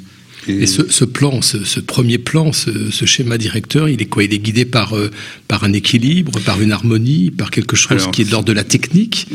[0.48, 2.70] Et, ce, ce, plan, ce, ce, premier plan, ce,
[3.06, 4.24] schéma directeur, il est quoi?
[4.24, 5.10] Il est guidé par, euh,
[5.48, 8.52] par un équilibre, par une harmonie, par quelque chose Alors, qui est de l'ordre de
[8.52, 9.26] la technique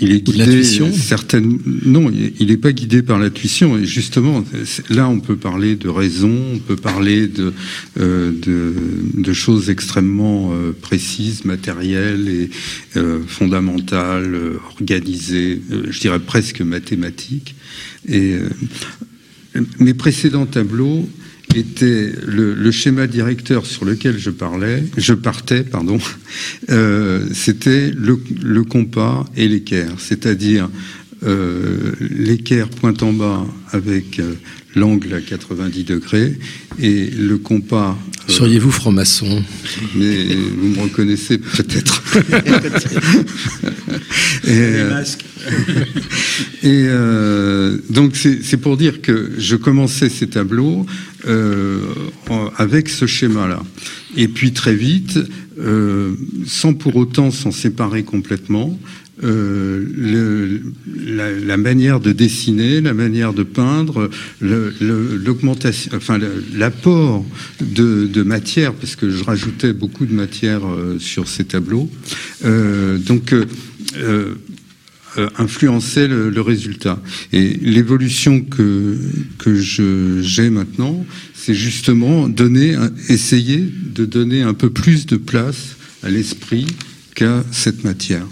[0.00, 1.58] Il est guidé certaines.
[1.84, 3.78] Non, il n'est pas guidé par l'intuition.
[3.78, 4.44] Et justement,
[4.90, 7.52] là, on peut parler de raison, on peut parler de,
[7.98, 8.74] euh, de,
[9.14, 12.50] de, choses extrêmement euh, précises, matérielles et
[13.26, 14.36] fondamentales,
[14.72, 17.54] organisées, je dirais presque mathématiques.
[18.08, 18.34] Et
[19.78, 21.08] mes précédents tableaux
[21.54, 25.98] étaient le, schéma directeur sur lequel je parlais, je partais, pardon,
[26.70, 30.68] euh, c'était le, le, compas et l'équerre, c'est-à-dire
[31.24, 34.34] euh, l'équerre pointe en bas avec euh,
[34.74, 36.38] l'angle à 90 degrés
[36.78, 37.98] et le compas.
[38.28, 39.42] euh, Seriez-vous franc-maçon?
[39.96, 42.02] Mais vous me reconnaissez peut-être.
[44.44, 45.04] et, euh,
[46.62, 50.86] et euh, donc c'est pour dire que je commençais ces tableaux
[51.26, 51.80] euh,
[52.56, 53.62] avec ce schéma-là.
[54.16, 55.18] Et puis très vite,
[55.58, 56.14] euh,
[56.46, 58.78] sans pour autant s'en séparer complètement,
[59.22, 60.60] euh,
[61.04, 64.08] la, manière de dessiner, la manière de peindre,
[64.40, 66.18] l'augmentation, enfin
[66.54, 67.24] l'apport
[67.60, 71.90] de, matière, parce que je rajoutais beaucoup de matière euh, sur ces tableaux.
[72.44, 73.34] Euh, donc
[75.36, 77.02] influençait le, le, résultat.
[77.32, 78.96] Et l'évolution que,
[79.38, 81.04] que j'ai maintenant,
[81.34, 82.76] c'est justement donner,
[83.08, 83.58] essayer
[83.92, 86.66] de donner un peu plus de place à l'esprit
[87.14, 88.26] qu'à cette matière.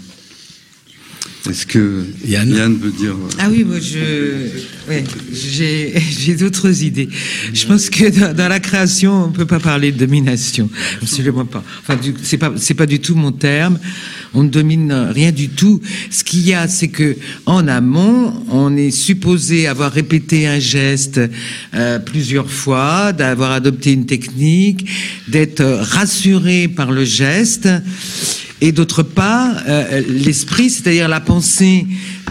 [1.47, 4.49] Est-ce que Yann, Yann, veut dire Ah oui, moi je,
[4.89, 5.03] ouais,
[6.19, 7.07] j'ai d'autres idées.
[7.53, 10.69] Je pense que dans, dans, la création, on peut pas parler de domination,
[11.01, 11.63] absolument pas.
[11.81, 13.79] Enfin, c'est pas c'est pas du tout mon terme.
[14.33, 15.81] On ne domine rien du tout.
[16.11, 17.15] Ce qu'il y a, c'est que
[17.45, 21.21] en amont, on est supposé avoir répété un geste
[21.73, 24.87] euh, plusieurs fois, d'avoir adopté une technique,
[25.29, 27.69] d'être rassuré par le geste
[28.61, 31.87] et d'autre part euh, l'esprit, c'est-à-dire la pensée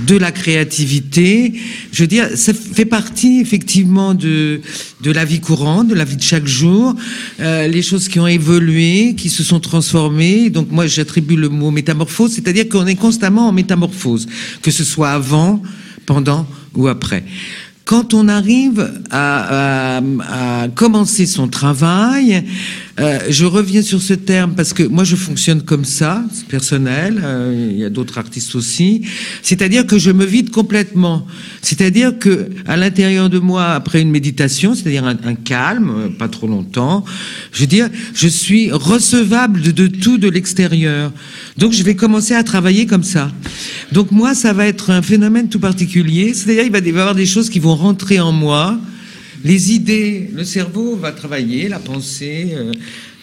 [0.07, 1.55] de la créativité.
[1.93, 4.61] Je veux dire, ça fait partie effectivement de
[5.01, 6.95] de la vie courante, de la vie de chaque jour,
[7.41, 10.51] euh, les choses qui ont évolué, qui se sont transformées.
[10.51, 14.27] Donc moi, j'attribue le mot métamorphose, c'est-à-dire qu'on est constamment en métamorphose,
[14.63, 15.63] que ce soit avant,
[16.05, 17.25] pendant ou après
[17.89, 20.03] quand on arrive à, à,
[20.63, 22.45] à commencer son travail,
[23.01, 27.21] euh, je reviens sur ce terme parce que moi je fonctionne comme ça, c'est personnel,
[27.23, 29.03] euh, il y a d'autres artistes aussi,
[29.43, 31.27] c'est-à-dire que je me vide complètement,
[31.63, 37.05] c'est-à-dire que à l'intérieur de moi, après une méditation, c'est-à-dire un, calme, pas trop longtemps,
[37.53, 41.13] je veux dire, je suis recevable de, de tout de l'extérieur.
[41.57, 43.31] Donc je vais commencer à travailler comme ça.
[43.93, 47.27] Donc moi, ça va être un phénomène tout particulier, c'est-à-dire il va y avoir des
[47.27, 48.79] choses qui vont rentrer en moi,
[49.45, 52.73] les idées, le cerveau va travailler, la pensée, euh,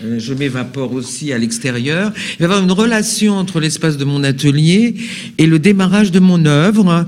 [0.03, 2.11] euh, je m'évapore aussi à l'extérieur.
[2.15, 4.95] Il va y avoir une relation entre l'espace de mon atelier
[5.37, 7.05] et le démarrage de mon œuvre.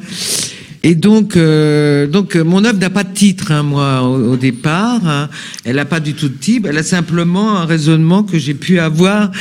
[0.84, 5.08] Et donc, euh, donc mon œuvre n'a pas de titre, hein, moi, au, départ.
[5.08, 5.30] Hein.
[5.64, 6.66] Elle n'a pas du tout de type.
[6.70, 9.32] Elle a simplement un raisonnement que j'ai pu avoir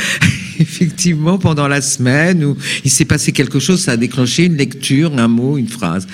[0.61, 5.17] effectivement pendant la semaine où il s'est passé quelque chose, ça a déclenché une lecture,
[5.19, 6.07] un mot, une phrase.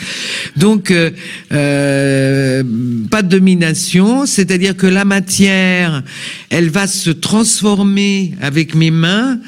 [0.57, 1.11] Donc, euh,
[1.53, 2.63] euh,
[3.11, 6.03] pas de domination, c'est-à-dire que la matière,
[6.51, 9.39] elle va se transformer avec mes mains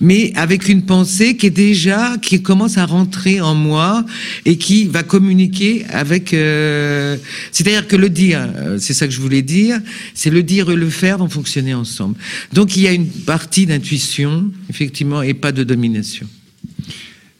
[0.00, 4.04] mais avec une pensée qui est déjà, qui commence à rentrer en moi
[4.44, 6.32] et qui va communiquer avec.
[6.34, 7.16] Euh,
[7.52, 9.80] C'est-à-dire que le dire, c'est ça que je voulais dire,
[10.14, 12.16] c'est le dire et le faire vont fonctionner ensemble.
[12.52, 16.26] Donc il y a une partie d'intuition, effectivement, et pas de domination.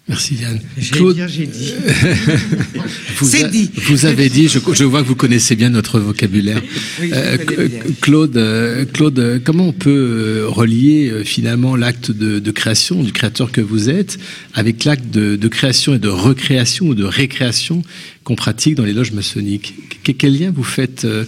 [0.09, 0.59] Merci Yann.
[0.91, 1.75] Claude, j'ai dit.
[3.23, 3.71] C'est dit.
[3.89, 4.49] Vous avez dit.
[4.49, 6.63] Je, je, vois que vous connaissez bien notre vocabulaire.
[7.01, 7.81] Oui, euh, bien.
[8.01, 13.53] Claude, euh, Claude, comment on peut relier euh, finalement l'acte de, de, création du créateur
[13.53, 14.19] que vous êtes
[14.55, 17.83] avec l'acte de, de, création et de recréation ou de récréation
[18.25, 19.75] qu'on pratique dans les loges maçonniques?
[20.03, 21.25] Quel lien vous faites euh,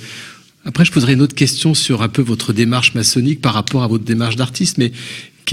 [0.67, 3.89] après, je poserai une autre question sur un peu votre démarche maçonnique par rapport à
[3.89, 4.93] votre démarche d'artiste, mais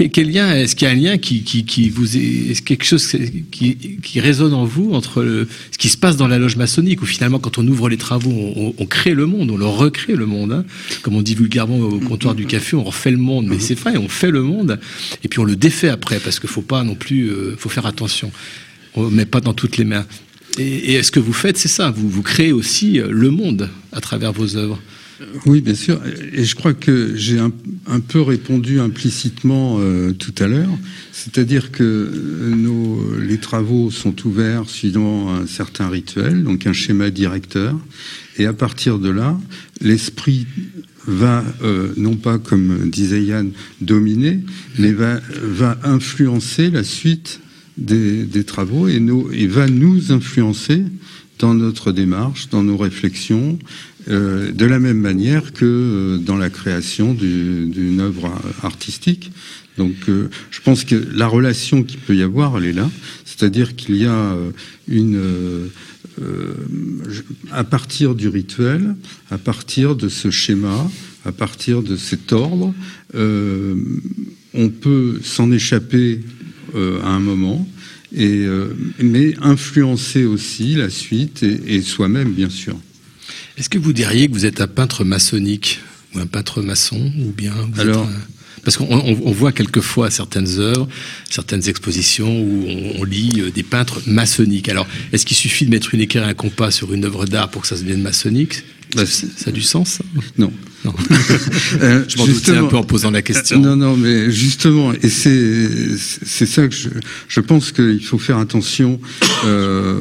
[0.06, 2.84] quel lien est-ce qu'il y a un lien qui, qui, qui vous est, est quelque
[2.84, 3.06] chose
[3.50, 7.02] qui, qui, résonne en vous entre le, ce qui se passe dans la loge maçonnique
[7.02, 10.14] où finalement quand on ouvre les travaux on, on crée le monde on le recrée
[10.14, 10.64] le monde hein.
[11.02, 13.46] comme on dit vulgairement au comptoir du café on refait le monde.
[13.48, 14.78] Mais c'est vrai on fait le monde
[15.24, 17.86] et puis on le défait après parce qu'il faut pas non plus euh, faut faire
[17.86, 18.30] attention.
[18.94, 20.06] On met pas dans toutes les mains.
[20.58, 24.00] Et, et ce que vous faites c'est ça vous vous créez aussi le monde à
[24.00, 24.78] travers vos œuvres?
[25.46, 26.00] Oui, bien sûr.
[26.32, 27.50] Et je crois que j'ai un,
[28.00, 30.70] peu répondu implicitement euh, tout à l'heure.
[31.12, 32.10] C'est-à-dire que
[32.54, 37.76] nos, les travaux sont ouverts suivant un certain rituel, donc un schéma directeur.
[38.38, 39.38] Et à partir de là,
[39.80, 40.46] l'esprit
[41.06, 43.50] va, euh, non pas comme disait Yann,
[43.80, 44.40] dominer,
[44.78, 47.40] mais va, va influencer la suite
[47.76, 50.84] des, des travaux et, nos, et va nous influencer
[51.38, 53.58] dans notre démarche, dans nos réflexions,
[54.10, 58.32] euh, de la même manière que euh, dans la création d'une œuvre
[58.62, 59.32] artistique.
[59.76, 62.90] Donc euh, je pense que la relation qu'il peut y avoir, elle est là.
[63.26, 64.34] C'est-à-dire qu'il y a
[64.88, 65.20] une...
[67.52, 68.96] à partir du rituel,
[69.30, 70.90] à partir de ce schéma,
[71.24, 72.74] à partir de cet ordre,
[73.14, 76.22] on peut s'en échapper
[76.74, 77.68] à un moment,
[78.12, 78.44] et,
[78.98, 82.76] mais influencer aussi la suite et, et soi-même, bien sûr.
[83.58, 85.80] Est-ce que vous diriez que vous êtes un peintre maçonnique
[86.14, 88.20] ou un peintre maçon ou bien vous Alors- êtes un-
[88.64, 90.88] parce qu'on on- on voit quelquefois certaines œuvres,
[91.30, 94.68] certaines expositions où on, on lit euh, des peintres maçonniques.
[94.68, 97.50] Alors, est-ce qu'il suffit de mettre une équerre et un compas sur une œuvre d'art
[97.50, 98.62] pour que ça devienne maçonnique?
[98.96, 100.04] Bah, ça, a du sens ça
[100.38, 100.52] Non.
[100.84, 100.94] Non.
[101.82, 103.58] Euh, Je m'en doutais un peu en posant la question.
[103.58, 105.68] Euh, Non, non, mais justement, et c'est
[105.98, 106.88] c'est ça que je,
[107.28, 108.98] je pense qu'il faut faire attention.
[109.44, 110.00] euh,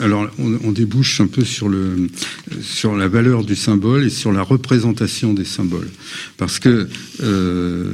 [0.00, 2.08] alors, on, on débouche un peu sur le
[2.62, 5.88] sur la valeur du symbole et sur la représentation des symboles,
[6.36, 6.88] parce que
[7.22, 7.90] euh,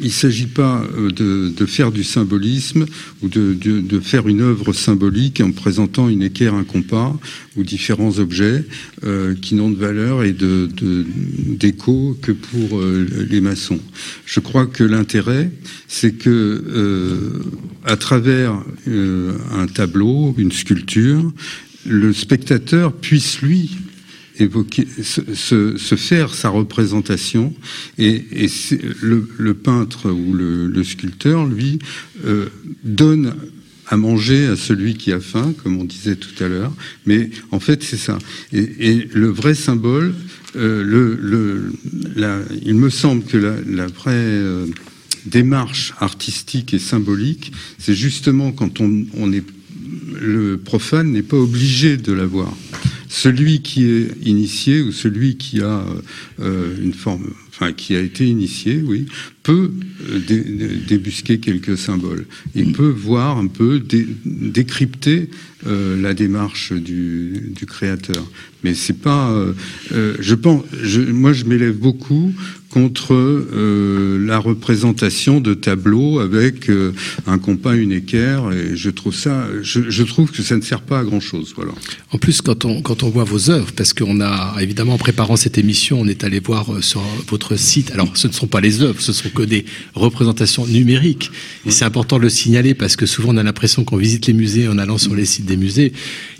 [0.00, 2.86] il ne s'agit pas euh, de, faire du symbolisme
[3.22, 7.18] ou de, faire une œuvre symbolique en présentant une équerre, un compas
[7.56, 8.64] ou différents objets
[9.04, 13.80] euh, qui n'ont de valeur et d'écho que pour euh, les maçons.
[14.24, 15.50] Je crois que l'intérêt,
[15.88, 17.42] c'est que
[17.84, 18.54] à travers
[18.86, 21.32] un tableau, une sculpture,
[21.86, 23.70] le spectateur puisse lui
[24.38, 27.54] évoquer, se, faire sa représentation
[27.98, 28.24] et,
[29.02, 31.78] le, peintre ou le, sculpteur, lui,
[32.24, 32.46] euh,
[32.84, 33.34] donne
[33.86, 36.72] à manger à celui qui a faim, comme on disait tout à l'heure.
[37.06, 38.18] Mais en fait, c'est ça.
[38.52, 40.14] Et, le vrai symbole,
[40.56, 41.72] euh, le, le,
[42.16, 44.66] la- il me semble que la, la vraie euh,
[45.26, 49.44] démarche artistique et symbolique, c'est justement quand on, on est
[50.20, 52.54] le profane n'est pas obligé de l'avoir.
[53.08, 55.82] Celui qui est initié ou celui qui a
[56.40, 59.06] euh, une forme, enfin qui a été initié, oui,
[59.42, 59.70] peut
[60.10, 62.26] euh, dé- dé- débusquer quelques symboles.
[62.54, 65.30] Il peut voir un peu dé- décrypter
[65.66, 68.30] euh, la démarche du, du créateur.
[68.62, 69.54] Mais c'est pas, euh,
[69.92, 72.34] euh, je pense, je, moi je m'élève beaucoup
[72.78, 76.92] contre euh, la représentation de tableaux avec euh,
[77.26, 80.82] un compas, une équerre, et je trouve ça, je, je trouve que ça ne sert
[80.82, 81.72] pas à grand chose, voilà.
[82.12, 85.34] En plus, quand on, quand on voit vos œuvres, parce qu'on a, évidemment, en préparant
[85.34, 87.90] cette émission, on est allé voir euh, sur votre site.
[87.90, 89.64] Alors, ce ne sont pas les œuvres, ce sont que des
[89.94, 91.32] représentations numériques.
[91.66, 94.34] Et c'est important de le signaler parce que souvent, on a l'impression qu'on visite les
[94.34, 95.92] musées en allant sur les sites des musées.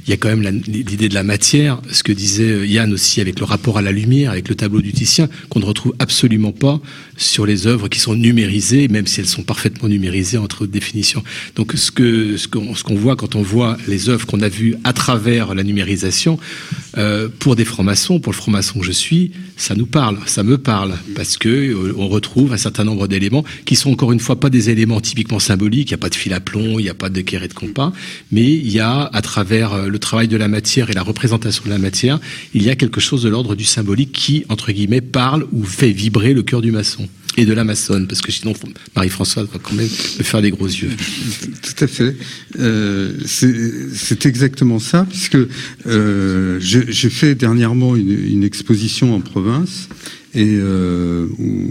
[0.09, 3.21] Il y a quand même l'idée de la matière, ce que disait euh, Yann aussi
[3.21, 6.51] avec le rapport à la lumière, avec le tableau du Titien, qu'on ne retrouve absolument
[6.51, 6.81] pas
[7.19, 11.23] sur les œuvres qui sont numérisées, même si elles sont parfaitement numérisées entre autres définitions.
[11.57, 14.93] Donc ce que ce qu'on voit quand on voit les œuvres qu'on a vues à
[14.93, 16.39] travers la numérisation,
[16.97, 20.57] euh, pour des francs-maçons, pour le franc-maçon que je suis, ça nous parle, ça me
[20.57, 24.39] parle, parce que euh, on retrouve un certain nombre d'éléments qui sont encore une fois
[24.39, 25.91] pas des éléments typiquement symboliques.
[25.91, 27.55] Il n'y a pas de fil à plomb, il n'y a pas de carré de
[27.55, 27.93] compas,
[28.31, 31.65] mais il y a à travers euh, le travail de la matière et la représentation
[31.65, 32.21] de la matière,
[32.55, 35.91] il y a quelque chose de l'ordre du symbolique qui entre guillemets parle ou fait
[35.91, 38.53] vibrer le cœur du maçon et de la maçonne, parce que sinon
[38.97, 40.91] Marie-Françoise va quand même me faire des gros yeux.
[41.63, 42.17] Tout à fait.
[42.59, 45.39] Euh, c'est exactement ça, puisque
[45.87, 49.89] euh, j'ai fait dernièrement une exposition en province
[50.35, 51.71] et euh, où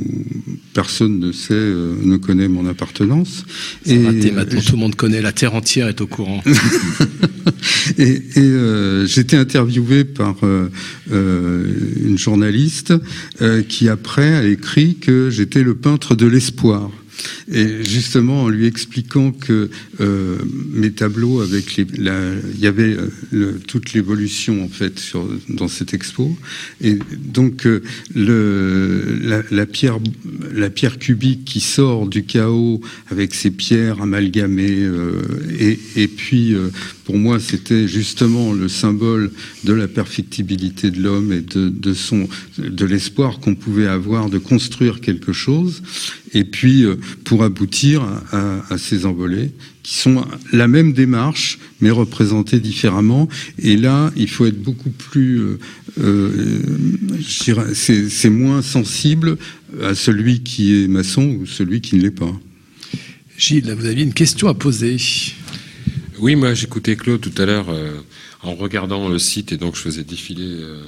[0.74, 3.46] personne ne sait, euh, ne connaît mon appartenance.
[3.86, 6.44] C'est raté, maintenant tout le monde connaît, la terre entière est au courant.
[7.98, 10.70] et, et, euh, j'étais interviewé par euh,
[11.12, 11.66] euh,
[12.04, 12.94] une journaliste
[13.42, 16.90] euh, qui après a écrit que j'étais le peintre de l'espoir.
[17.52, 19.70] Et justement, en lui expliquant que
[20.02, 20.38] euh,
[20.72, 22.98] mes tableaux avec il y avait
[23.34, 26.36] euh, toute l'évolution en fait sur, dans cette expo,
[26.82, 27.82] et donc euh,
[29.52, 30.00] la, pierre,
[30.54, 34.88] la pierre cubique qui sort du chaos avec ses pierres amalgamées,
[35.60, 36.56] et, et puis
[37.08, 39.32] pour moi, c'était justement le symbole
[39.64, 42.28] de la perfectibilité de l'homme et de, son,
[42.58, 45.84] de l'espoir qu'on pouvait avoir de construire quelque chose.
[46.34, 48.04] Et puis, euh, pour aboutir
[48.34, 49.52] à, ces envolées,
[49.84, 53.30] qui sont la même démarche, mais représentées différemment.
[53.58, 55.60] Et là, il faut être beaucoup plus, euh,
[56.02, 56.60] euh,
[57.74, 59.38] c'est moins sensible
[59.82, 62.38] à celui qui est maçon ou celui qui ne l'est pas.
[63.38, 64.98] Gilles, vous aviez une question à poser.
[66.20, 68.00] Oui, moi j'écoutais Claude tout à l'heure euh,
[68.42, 70.82] en regardant le site et donc je faisais défiler euh,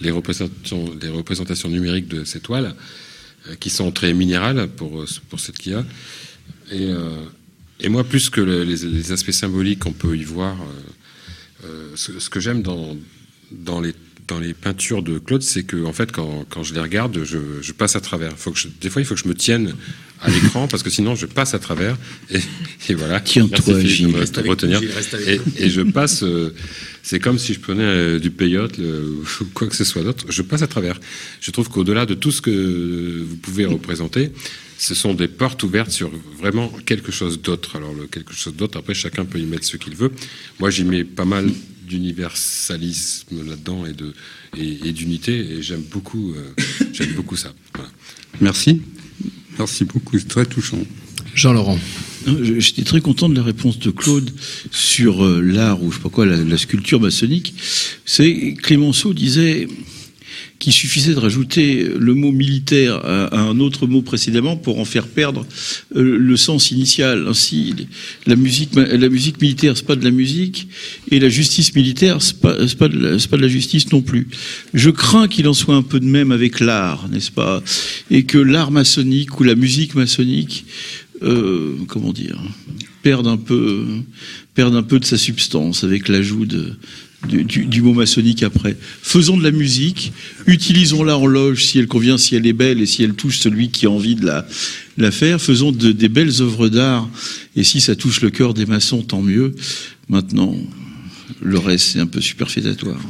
[0.00, 2.74] les, représentations, numériques de ces toiles
[3.48, 5.84] euh, qui sont très minérales pour, pour cette qu'il.
[6.70, 10.56] Et, moi, plus que le- les, aspects symboliques qu'on peut y voir,
[11.94, 12.96] ce, que j'aime dans,
[13.80, 13.94] les,
[14.28, 17.38] dans les peintures de Claude, c'est que en fait, quand, quand je les regarde, je,
[17.62, 18.32] je passe à travers.
[18.36, 19.74] Faut que je- des fois, il faut que je me tienne
[20.20, 21.96] à l'écran parce que sinon, je passe à travers.
[22.30, 22.40] Et,
[22.88, 23.20] et voilà.
[23.20, 24.16] Tiens-toi, Gilles.
[24.16, 24.80] Reste avec retenir.
[24.80, 26.22] Gilles, reste avec Et, et je passe.
[26.22, 26.52] euh,
[27.02, 30.24] c'est comme si je prenais euh, du peyote le- ou quoi que ce soit d'autre.
[30.28, 30.98] Je passe à travers.
[31.40, 34.30] Je trouve qu'au-delà de tout ce que vous pouvez représenter,
[34.78, 37.76] ce sont des portes ouvertes sur vraiment quelque chose d'autre.
[37.76, 40.10] Alors, le quelque chose d'autre, après, chacun peut y mettre ce qu'il veut.
[40.58, 41.48] Moi, j'y mets pas mal
[41.86, 44.12] d'universalisme là-dedans et de
[44.56, 45.34] et, et d'unité.
[45.34, 46.54] Et j'aime beaucoup, euh,
[46.92, 47.54] j'aime beaucoup ça.
[47.74, 47.90] Voilà.
[48.40, 48.82] Merci.
[49.58, 50.18] Merci beaucoup.
[50.18, 50.78] C'est très touchant.
[51.34, 51.78] Jean-Laurent.
[52.58, 54.30] J'étais très content de la réponse de Claude
[54.72, 57.54] sur euh, l'art ou je sais pas quoi, la, la sculpture maçonnique.
[58.04, 59.68] C'est Clémenceau disait
[60.58, 65.06] qu'il suffisait de rajouter le mot militaire à, un autre mot précédemment pour en faire
[65.06, 65.46] perdre
[65.94, 67.26] euh, le sens initial.
[67.28, 67.74] Ainsi,
[68.26, 70.68] la musique, la musique militaire, c'est pas de la musique,
[71.10, 74.02] et la justice militaire, c'est pas, pas, de la- c'est pas de la justice non
[74.02, 74.28] plus.
[74.74, 77.62] Je crains qu'il en soit un peu de même avec l'art, n'est-ce pas?
[78.10, 80.64] Et que l'art maçonnique ou la musique maçonnique
[81.22, 82.38] euh, comment dire,
[83.02, 83.84] perdent un peu,
[84.54, 86.74] perdent un peu de sa substance avec l'ajout de,
[87.28, 88.76] du, du- du mot maçonnique après.
[89.02, 90.12] Faisons de la musique,
[90.46, 93.70] utilisons-la en loge si elle convient, si elle est belle et si elle touche celui
[93.70, 94.46] qui a envie de la,
[94.98, 95.40] la faire.
[95.40, 97.08] Faisons de- des belles œuvres d'art
[97.56, 99.54] et si ça touche le cœur des maçons, tant mieux.
[100.08, 100.54] Maintenant,
[101.42, 103.00] le reste, c'est un peu superfétatoire.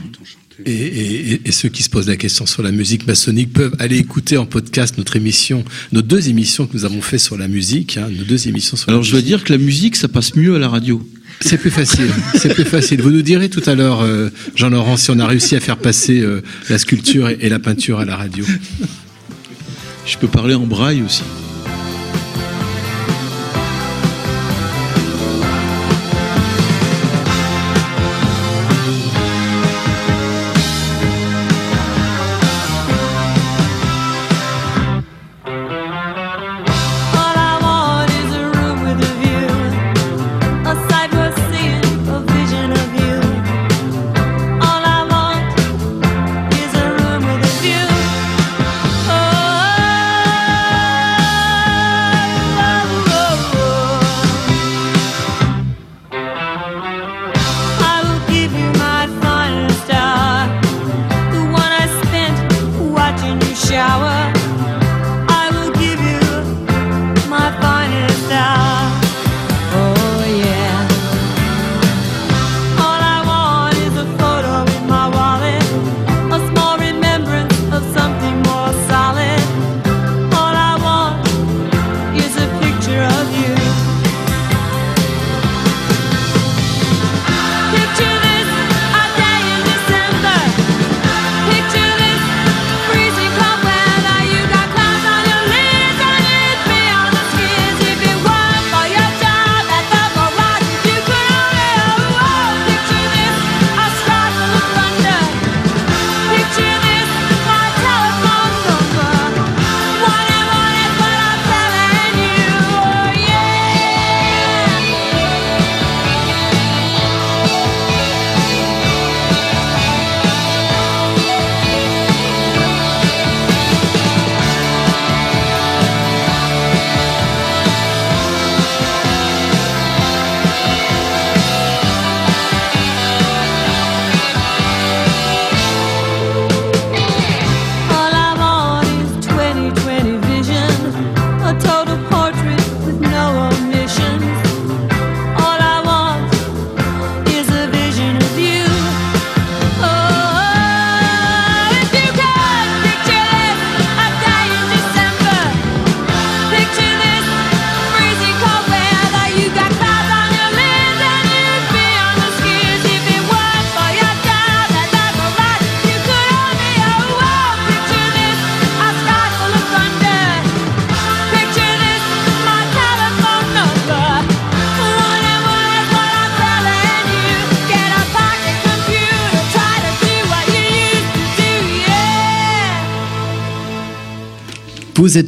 [0.64, 3.98] Et, et- et ceux qui se posent la question sur la musique maçonnique peuvent aller
[3.98, 7.98] écouter en podcast notre émission, nos deux émissions que nous avons fait sur la musique,
[7.98, 9.26] hein, nos deux émissions sur Alors la je dois musique.
[9.36, 11.07] dire que la musique, ça passe mieux à la radio.
[11.41, 13.03] C'est plus facile, c'est plus facile.
[13.03, 16.20] Vous nous direz tout à l'heure, euh, Jean-Laurent, si on a réussi à faire passer
[16.20, 18.45] euh, la sculpture et, et la peinture à la radio.
[20.07, 21.22] Je peux parler en braille aussi.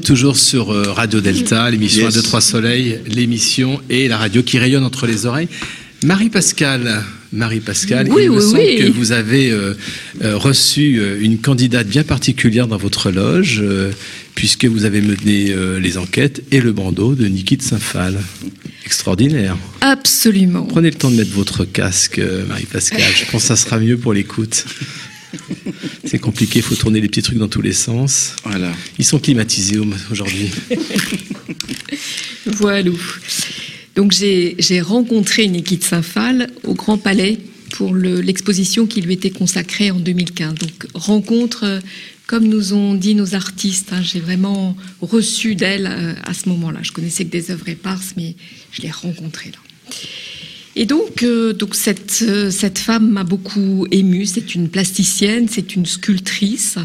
[0.08, 2.16] Toujours sur euh, Radio Delta, l'émission Yes.
[2.16, 5.48] 1, 2, 3 Soleil, l'émission et la radio qui rayonne entre les oreilles.
[6.02, 7.02] Marie-Pascale,
[7.34, 8.78] Marie-Pascale, Oui, il me semble oui.
[8.78, 9.74] que vous avez euh,
[10.22, 13.90] euh, reçu une candidate bien particulière dans votre loge, euh,
[14.34, 18.16] puisque vous avez mené euh, les enquêtes et le bandeau de Niki de Saint-Phal.
[18.86, 19.58] Extraordinaire.
[19.82, 20.62] Absolument.
[20.62, 23.02] Prenez le temps de mettre votre casque, Marie-Pascale.
[23.14, 24.64] Je pense que ça sera mieux pour l'écoute.
[26.10, 28.34] C'est compliqué, il faut tourner les petits trucs dans tous les sens.
[28.44, 28.72] Voilà.
[28.98, 30.50] Ils sont climatisés au- aujourd'hui.
[32.46, 32.90] Voilà.
[33.96, 37.38] Donc j'ai j'ai rencontré Niki de Saint-Phal au Grand Palais
[37.72, 40.54] pour le- l'exposition qui lui était consacrée en 2015.
[40.54, 41.80] Donc rencontre, euh,
[42.26, 46.80] comme nous ont dit nos artistes, hein, j'ai vraiment reçu d'elle euh, à ce moment-là.
[46.82, 48.34] Je connaissais que des œuvres éparses, mais
[48.72, 49.58] je l'ai rencontrée là.
[50.78, 54.26] Et donc, euh, donc cette, euh, cette femme m'a beaucoup émue.
[54.26, 56.76] C'est une plasticienne, c'est une sculptrice.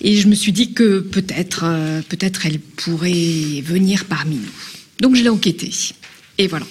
[0.00, 4.52] Et je me suis dit que peut-être, euh, peut-être elle pourrait venir parmi nous.
[5.00, 5.70] Donc je l'ai enquêtée.
[6.38, 6.66] Et voilà.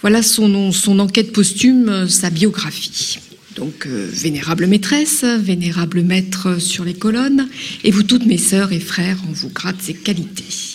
[0.00, 3.18] Voilà son, son enquête posthume, sa biographie.
[3.56, 7.48] Donc, vénérable maîtresse, vénérable maître sur les colonnes,
[7.84, 10.71] et vous toutes mes sœurs et frères, on vous gratte ses qualités.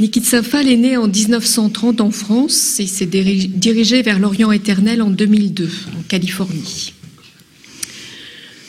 [0.00, 5.00] Nikit Safal est né en 1930 en France et s'est diri- dirigé vers l'Orient éternel
[5.02, 5.68] en 2002,
[5.98, 6.92] en Californie.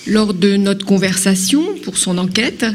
[0.06, 2.66] Lors de notre conversation pour son enquête,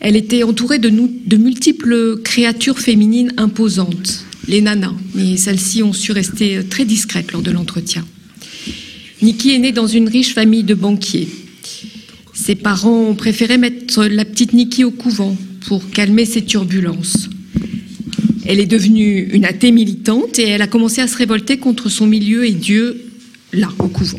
[0.00, 0.90] elle était entourée de,
[1.36, 7.52] multiples créatures féminines imposantes, les nanas, mais celles-ci ont su rester très discrètes lors de
[7.52, 8.04] l'entretien.
[9.22, 11.28] Nikki est née dans une riche famille de banquiers.
[12.34, 15.36] Ses parents ont préféré mettre la petite Nikki au couvent
[15.66, 17.30] pour calmer ses turbulences.
[18.46, 22.06] Elle est devenue une athée militante et elle a commencé à se révolter contre son
[22.06, 23.10] milieu et Dieu
[23.52, 24.18] là, au couvent.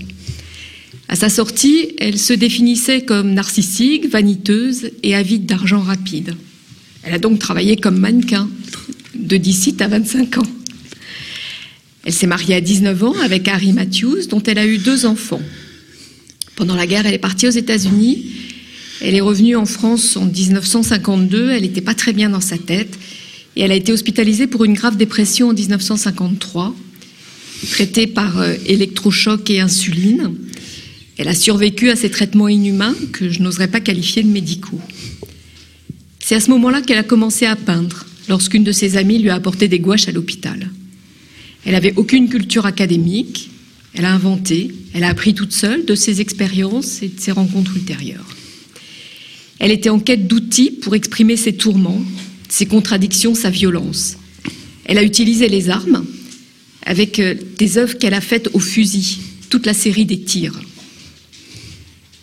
[1.07, 6.36] À sa sortie, elle se définissait comme narcissique, vaniteuse et avide d'argent rapide.
[7.03, 8.49] Elle a donc travaillé comme mannequin
[9.13, 10.47] de 17 à 25 ans.
[12.05, 15.41] Elle s'est mariée à 19 ans avec Harry Matthews, dont elle a eu deux enfants.
[16.55, 18.26] Pendant la guerre, elle est partie aux États-Unis.
[19.01, 21.51] Elle est revenue en France en 1952.
[21.51, 22.97] Elle n'était pas très bien dans sa tête.
[23.57, 26.75] Elle a été hospitalisée pour une grave dépression en 1953,
[27.71, 30.33] traitée par euh, électrochoc et insuline.
[31.17, 34.81] Elle a survécu à ces traitements inhumains que je n'oserais pas qualifier de médicaux.
[36.19, 39.35] C'est à ce moment-là qu'elle a commencé à peindre, lorsqu'une de ses amies lui a
[39.35, 40.69] apporté des gouaches à l'hôpital.
[41.65, 43.49] Elle n'avait aucune culture académique,
[43.93, 47.77] elle a inventé, elle a appris toute seule de ses expériences et de ses rencontres
[47.77, 48.35] ultérieures.
[49.59, 52.03] Elle était en quête d'outils pour exprimer ses tourments,
[52.49, 54.17] ses contradictions, sa violence.
[54.85, 56.05] Elle a utilisé les armes
[56.85, 59.17] avec euh, des œuvres qu'elle a faites au fusil,
[59.49, 60.59] toute la série des tirs.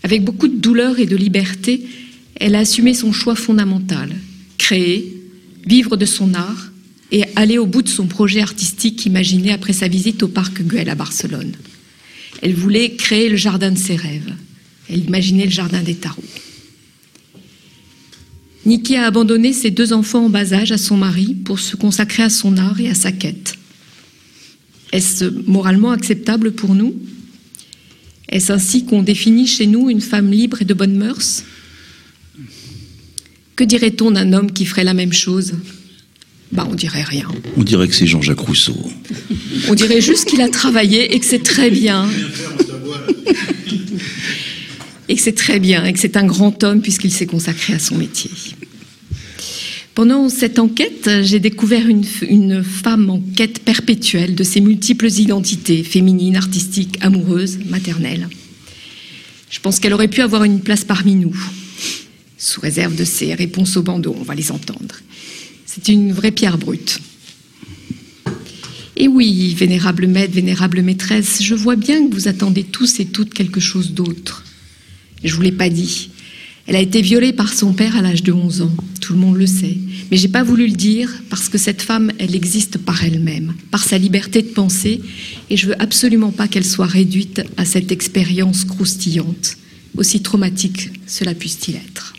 [0.03, 1.85] Avec beaucoup de douleur et de liberté,
[2.37, 4.11] elle a assumé son choix fondamental,
[4.59, 5.17] créer,
[5.67, 6.71] vivre de son art
[7.11, 10.89] et aller au bout de son projet artistique imaginé après sa visite au parc Güell
[10.89, 11.53] à Barcelone.
[12.41, 14.33] Elle voulait créer le jardin de ses rêves.
[14.89, 16.23] Elle imaginait le jardin des tarots.
[18.65, 22.23] Nikki a abandonné ses deux enfants en bas âge à son mari pour se consacrer
[22.23, 23.55] à son art et à sa quête.
[24.93, 26.95] Est-ce moralement acceptable pour nous?
[28.29, 31.45] Est-ce ainsi qu'on définit chez nous une femme libre et de bonnes mœurs?
[33.57, 35.55] Que dirait-on d'un homme qui ferait la même chose?
[36.53, 37.29] Bah, on dirait rien.
[37.57, 38.77] On dirait que c'est Jean-Jacques Rousseau.
[39.69, 42.09] On dirait juste qu'il a travaillé et que c'est très bien.
[45.13, 47.79] Et que c'est très bien, et que c'est un grand homme puisqu'il s'est consacré à
[47.79, 48.31] son métier.
[49.95, 56.37] Pendant cette enquête, j'ai découvert une, femme en quête perpétuelle de ses multiples identités, féminines,
[56.37, 58.27] artistiques, amoureuses, maternelles.
[59.51, 61.37] Je pense qu'elle aurait pu avoir une place parmi nous,
[62.39, 64.95] sous réserve de ses réponses au bandeau, on va les entendre.
[65.67, 67.01] C'est une vraie pierre brute.
[68.97, 73.35] Et oui, vénérable maître, vénérable maîtresse, je vois bien que vous attendez tous et toutes
[73.35, 74.43] quelque chose d'autre.
[75.25, 76.11] Je vous l'ai pas dit.
[76.67, 78.73] Elle a été violée par son père à l'âge de 11 ans.
[79.01, 79.77] Tout le monde le sait.
[80.11, 83.83] Mais j'ai pas voulu le dire parce que cette femme, elle existe par elle-même, par
[83.83, 85.01] sa liberté de penser,
[85.51, 89.57] et je veux absolument pas qu'elle soit réduite à cette expérience croustillante,
[89.97, 92.15] aussi traumatique cela puisse-t-il être.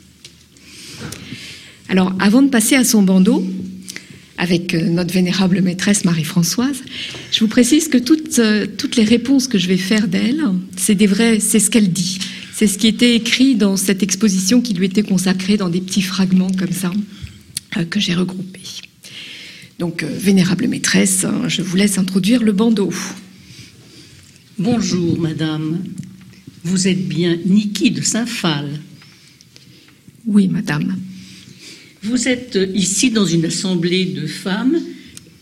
[1.88, 3.46] Alors, avant de passer à son bandeau,
[4.38, 6.78] avec euh, notre vénérable maîtresse Marie-Françoise,
[7.32, 10.44] je vous précise que toutes, euh, toutes les réponses que je vais faire d'elle,
[10.76, 12.20] c'est des vrais, c'est ce qu'elle dit.
[12.56, 16.04] C'est ce qui était écrit dans cette exposition qui lui était consacrée dans des petits
[16.04, 16.92] fragments comme ça,
[17.78, 18.62] euh, que j'ai regroupés.
[19.80, 22.94] Donc, euh, vénérable maîtresse, hein, je vous laisse introduire le bandeau.
[24.60, 25.84] Bonjour, madame.
[26.64, 28.70] Vous êtes bien Niki de Saint-Phal.
[30.28, 30.96] Oui, madame.
[32.04, 34.80] Vous êtes ici dans une assemblée de femmes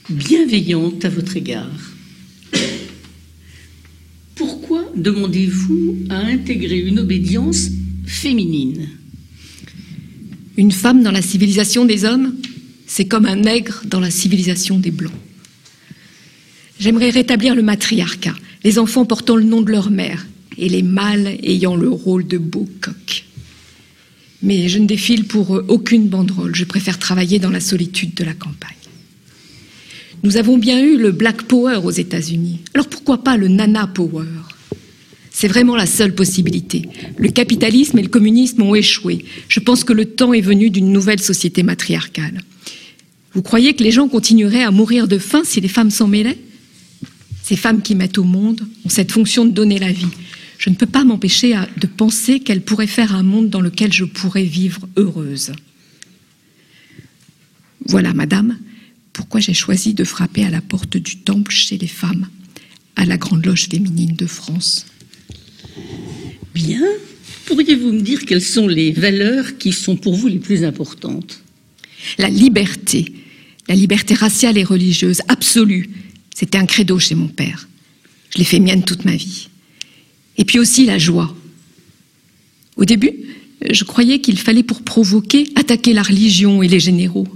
[0.09, 1.91] bienveillantes à votre égard.
[4.95, 7.69] Demandez-vous à intégrer une obédience
[8.05, 8.89] féminine
[10.57, 12.35] Une femme dans la civilisation des hommes,
[12.87, 15.13] c'est comme un nègre dans la civilisation des blancs.
[16.79, 20.27] J'aimerais rétablir le matriarcat, les enfants portant le nom de leur mère
[20.57, 23.25] et les mâles ayant le rôle de beaux coqs.
[24.43, 28.33] Mais je ne défile pour aucune banderole, je préfère travailler dans la solitude de la
[28.33, 28.75] campagne.
[30.23, 34.25] Nous avons bien eu le Black Power aux États-Unis, alors pourquoi pas le Nana Power?
[35.33, 36.87] C'est vraiment la seule possibilité.
[37.17, 39.25] Le capitalisme et le communisme ont échoué.
[39.47, 42.41] Je pense que le temps est venu d'une nouvelle société matriarcale.
[43.33, 46.37] Vous croyez que les gens continueraient à mourir de faim si les femmes s'en mêlaient?
[47.43, 50.05] Ces femmes qui mettent au monde ont cette fonction de donner la vie.
[50.57, 54.03] Je ne peux pas m'empêcher de penser qu'elles pourraient faire un monde dans lequel je
[54.03, 55.53] pourrais vivre heureuse.
[57.85, 58.59] Voilà, madame,
[59.13, 62.27] pourquoi j'ai choisi de frapper à la porte du temple chez les femmes,
[62.95, 64.85] à la Grande Loge féminine de France.
[66.53, 66.81] Bien.
[67.45, 71.41] Pourriez-vous me dire quelles sont les valeurs qui sont pour vous les plus importantes?
[72.17, 73.13] La liberté,
[73.67, 75.89] la liberté raciale et religieuse, absolue,
[76.33, 77.67] c'était un credo chez mon père.
[78.31, 79.49] Je l'ai fait mienne toute ma vie.
[80.37, 81.35] Et puis aussi la joie.
[82.77, 83.13] Au début,
[83.69, 87.27] je croyais qu'il fallait pour provoquer attaquer la religion et les généraux.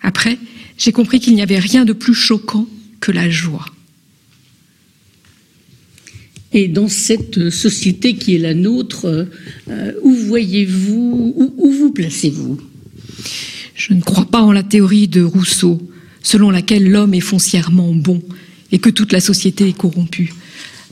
[0.00, 0.38] Après,
[0.78, 2.66] j'ai compris qu'il n'y avait rien de plus choquant
[3.00, 3.66] que la joie.
[6.52, 9.28] Et dans cette société qui est la nôtre,
[9.68, 12.58] euh, où voyez-vous, où, où vous placez-vous?
[13.74, 15.80] Je ne crois pas en la théorie de Rousseau,
[16.22, 18.22] selon laquelle l'homme est foncièrement bon
[18.72, 20.32] et que toute la société est corrompue.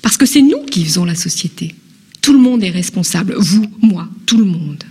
[0.03, 1.75] Parce que c'est nous qui faisons la société.
[2.21, 4.85] Tout le monde est responsable, vous, moi, tout le monde.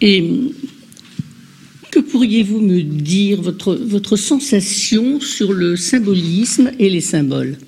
[0.00, 0.30] Et
[1.92, 7.58] que pourriez-vous me dire, votre, sensation sur le symbolisme et les symboles?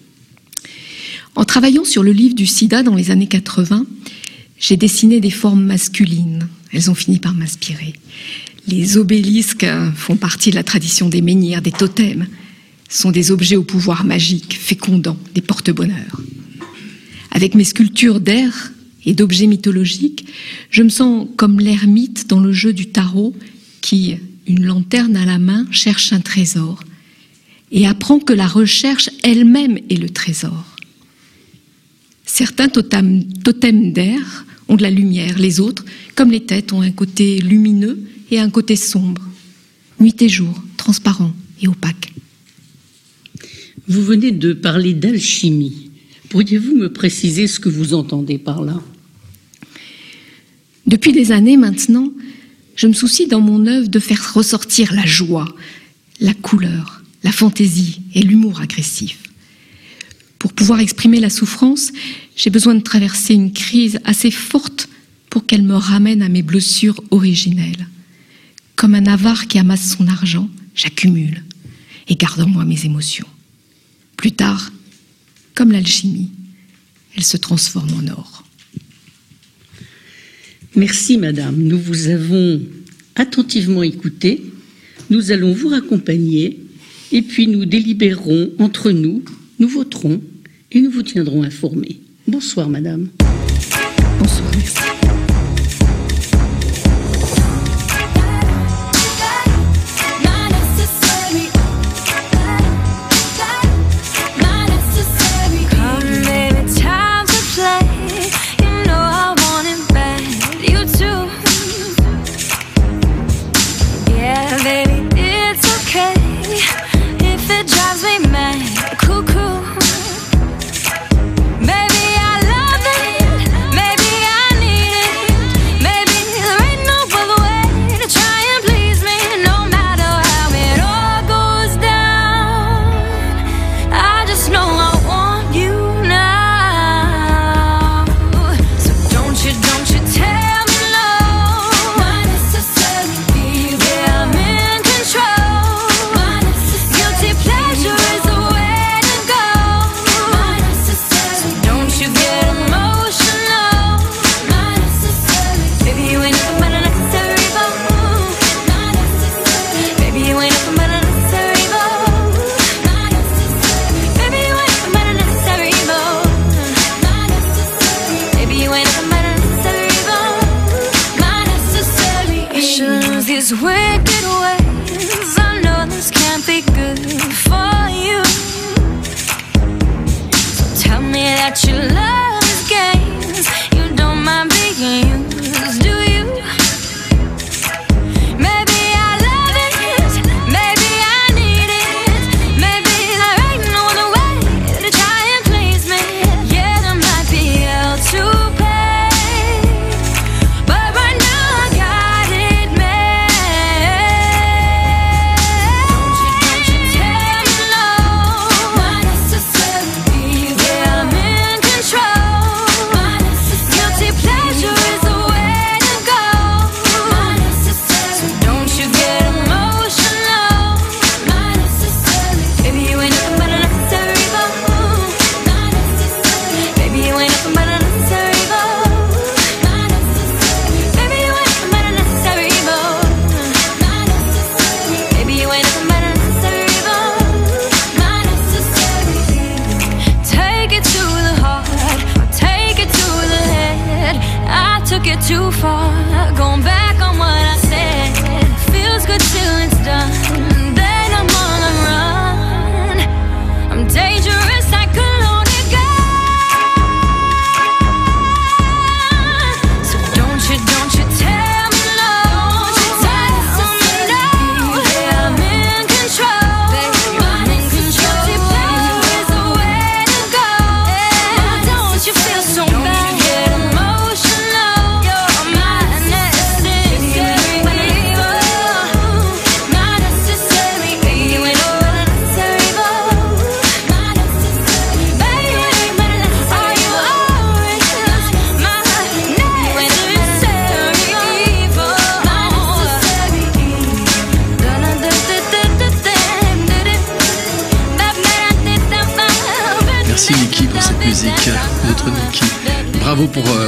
[1.37, 3.85] En travaillant sur le livre du sida dans les années 80,
[4.59, 6.49] j'ai dessiné des formes masculines.
[6.73, 7.93] Elles ont fini par m'inspirer.
[8.67, 12.27] Les obélisques font partie de la tradition des menhirs, des totems.
[12.89, 16.23] Sont des objets au pouvoir magique, fécondants, des porte-bonheur.
[17.31, 18.73] Avec mes sculptures d'air
[19.05, 20.25] et d'objets mythologiques,
[20.71, 23.35] je me sens comme l'ermite dans le jeu du tarot
[23.85, 24.17] qui,
[24.47, 26.83] une lanterne à la main, cherche un trésor
[27.71, 30.65] et apprend que la recherche elle-même est le trésor.
[32.25, 36.93] Certains totems, totems d'air ont de la lumière, les autres, comme les têtes, ont un
[36.93, 39.21] côté lumineux et un côté sombre,
[40.01, 42.11] nuit et jour, transparent et opaque.
[43.87, 45.91] Vous venez de parler d'alchimie.
[46.31, 48.81] Pourriez-vous me préciser ce que vous entendez par là?
[50.87, 52.11] Depuis des années maintenant,
[52.77, 55.55] je me soucie dans mon œuvre de faire ressortir la joie,
[56.21, 59.19] la couleur, la fantaisie et l'humour agressif.
[60.39, 61.93] Pour pouvoir exprimer la souffrance,
[62.37, 64.89] j'ai besoin de traverser une crise assez forte
[65.31, 67.89] pour qu'elle me ramène à mes blessures originelles.
[68.77, 71.43] Comme un avare qui amasse son argent, j'accumule
[72.09, 73.27] et garde en moi mes émotions.
[74.17, 74.73] Plus tard,
[75.55, 76.31] comme l'alchimie,
[77.17, 78.34] elle se transforme en or.
[80.77, 81.57] Merci, madame.
[81.57, 82.61] Nous vous avons
[83.15, 84.45] attentivement écouté.
[85.11, 86.59] Nous allons vous raccompagner
[87.13, 89.23] et puis nous délibérerons entre nous,
[89.61, 90.21] nous voterons
[90.73, 92.01] et nous vous tiendrons informés.
[92.27, 93.09] Bonsoir, madame.
[94.19, 94.94] Bonsoir.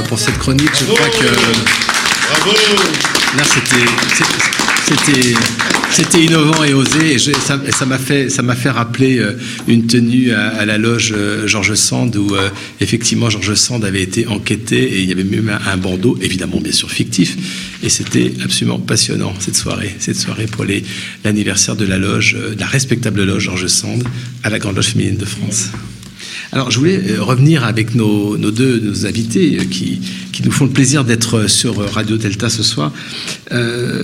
[0.07, 0.71] Pour, cette chronique.
[0.79, 1.25] Je crois que.
[3.37, 3.77] Là, c'était.
[6.19, 11.47] Innovant et osé, et ça m'a fait, rappeler euh, une tenue à, la loge euh,
[11.47, 12.49] Georges Sand où euh,
[12.81, 16.59] effectivement Georges Sand avait été enquêté et il y avait même un, un bandeau, évidemment
[16.59, 17.35] bien sûr fictif,
[17.83, 20.65] et c'était absolument passionnant cette soirée, cette soirée pour
[21.23, 24.03] l'anniversaire de la loge, de la respectable loge Georges Sand
[24.43, 25.69] à la Grande Loge féminine de France.
[26.51, 29.99] Alors, je voulais euh, revenir avec nos, deux nos invités euh, qui,
[30.31, 32.91] qui nous font le plaisir d'être euh, sur Radio Delta ce soir.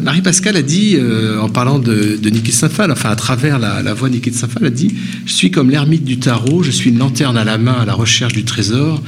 [0.02, 0.98] Marie-Pascale a dit,
[1.40, 4.70] en parlant de, de Niki Saint-Phal, enfin à travers la, voix de Niki Saint-Phal, a
[4.70, 4.95] dit
[5.26, 7.94] Je suis comme l'ermite du tarot, je suis une lanterne à la main à la
[7.94, 9.02] recherche du trésor.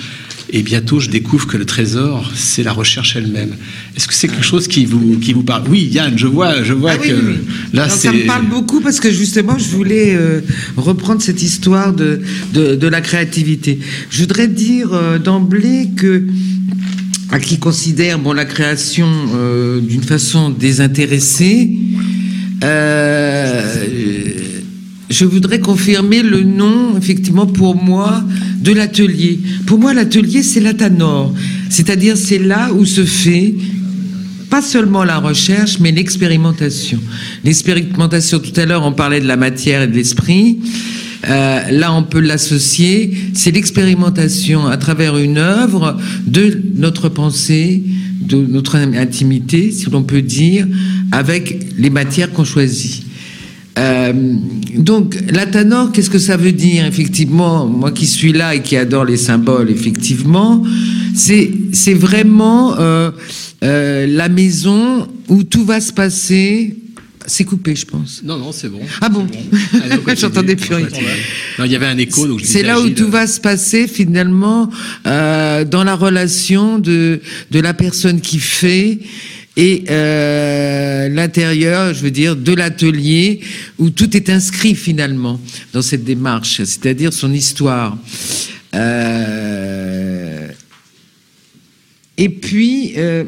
[0.52, 3.56] Et bientôt, je découvre que le trésor, c'est la recherche elle-même.
[3.98, 5.64] Est-ce que c'est quelque chose qui vous, qui vous parle?
[5.70, 7.36] Oui, Yann, je vois, je vois Ah que oui, oui.
[7.74, 8.08] là, Alors, c'est.
[8.08, 10.42] ça me parle beaucoup parce que justement, je voulais euh,
[10.78, 12.22] reprendre cette histoire de,
[12.54, 13.80] de, de la créativité.
[14.12, 16.24] Je voudrais dire euh, d'emblée que
[17.32, 21.72] à qui considère bon la création euh, d'une façon désintéressée,
[22.64, 23.76] euh,
[25.10, 28.23] je voudrais confirmer le nom, effectivement, pour moi,
[28.60, 29.40] de l'atelier.
[29.68, 31.34] Pour moi, l'atelier, c'est l'Atanor.
[31.69, 33.53] C'est-à-dire, c'est là où se fait
[34.49, 36.99] pas seulement la recherche, mais l'expérimentation.
[37.44, 40.60] L'expérimentation, tout à l'heure, on parlait de la matière et de l'esprit.
[41.27, 43.11] Euh, là, on peut l'associer.
[43.34, 47.84] C'est l'expérimentation à travers une œuvre de notre pensée,
[48.22, 50.68] de notre intimité, si l'on peut dire,
[51.11, 53.03] avec les matières qu'on choisit.
[53.77, 54.14] Euh,
[54.76, 59.06] donc, l'Atanor, qu'est-ce que ça veut dire Effectivement, moi qui suis là et qui adore
[59.06, 60.64] les symboles, effectivement,
[61.14, 63.11] c'est c'est vraiment euh,
[63.64, 66.76] euh, la maison où tout va se passer.
[67.27, 68.22] C'est coupé, je pense.
[68.23, 68.81] Non, non, c'est bon.
[69.02, 69.26] Ah bon?
[69.73, 70.15] Allez, on continue.
[70.15, 70.88] J'entendais plus rien.
[71.57, 74.69] Non, il y avait un écho, C'est là où tout va se passer finalement
[75.07, 77.19] euh, dans la relation de,
[77.49, 78.99] de la personne qui fait
[79.57, 83.40] et euh, l'intérieur, je veux dire, de l'atelier
[83.77, 85.40] où tout est inscrit finalement
[85.72, 87.98] dans cette démarche, c'est-à-dire son histoire.
[88.73, 90.48] Euh,
[92.18, 93.23] et puis, euh,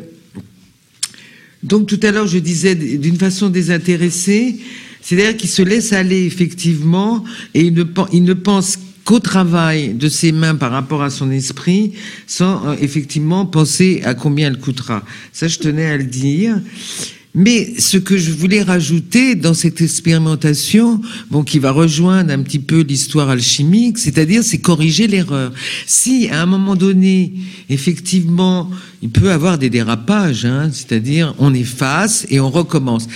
[1.63, 4.57] donc tout à l'heure, je disais d'une façon désintéressée,
[5.01, 7.23] c'est-à-dire qu'il se laisse aller effectivement
[7.53, 8.77] et il ne, pen- il ne pense
[9.07, 11.93] qu'au travail de ses mains par rapport à son esprit
[12.27, 15.01] sans euh, effectivement penser à combien elle coûtera.
[15.31, 16.59] Ça, je tenais à le dire.
[17.35, 20.99] Mais ce que je voulais rajouter dans cette expérimentation,
[21.29, 25.53] bon, qui va rejoindre un petit peu l'histoire alchimique, c'est-à-dire c'est corriger l'erreur.
[25.85, 27.33] Si à un moment donné,
[27.69, 28.71] effectivement,
[29.03, 33.07] il peut avoir des dérapages, hein, c'est-à-dire on efface et on recommence.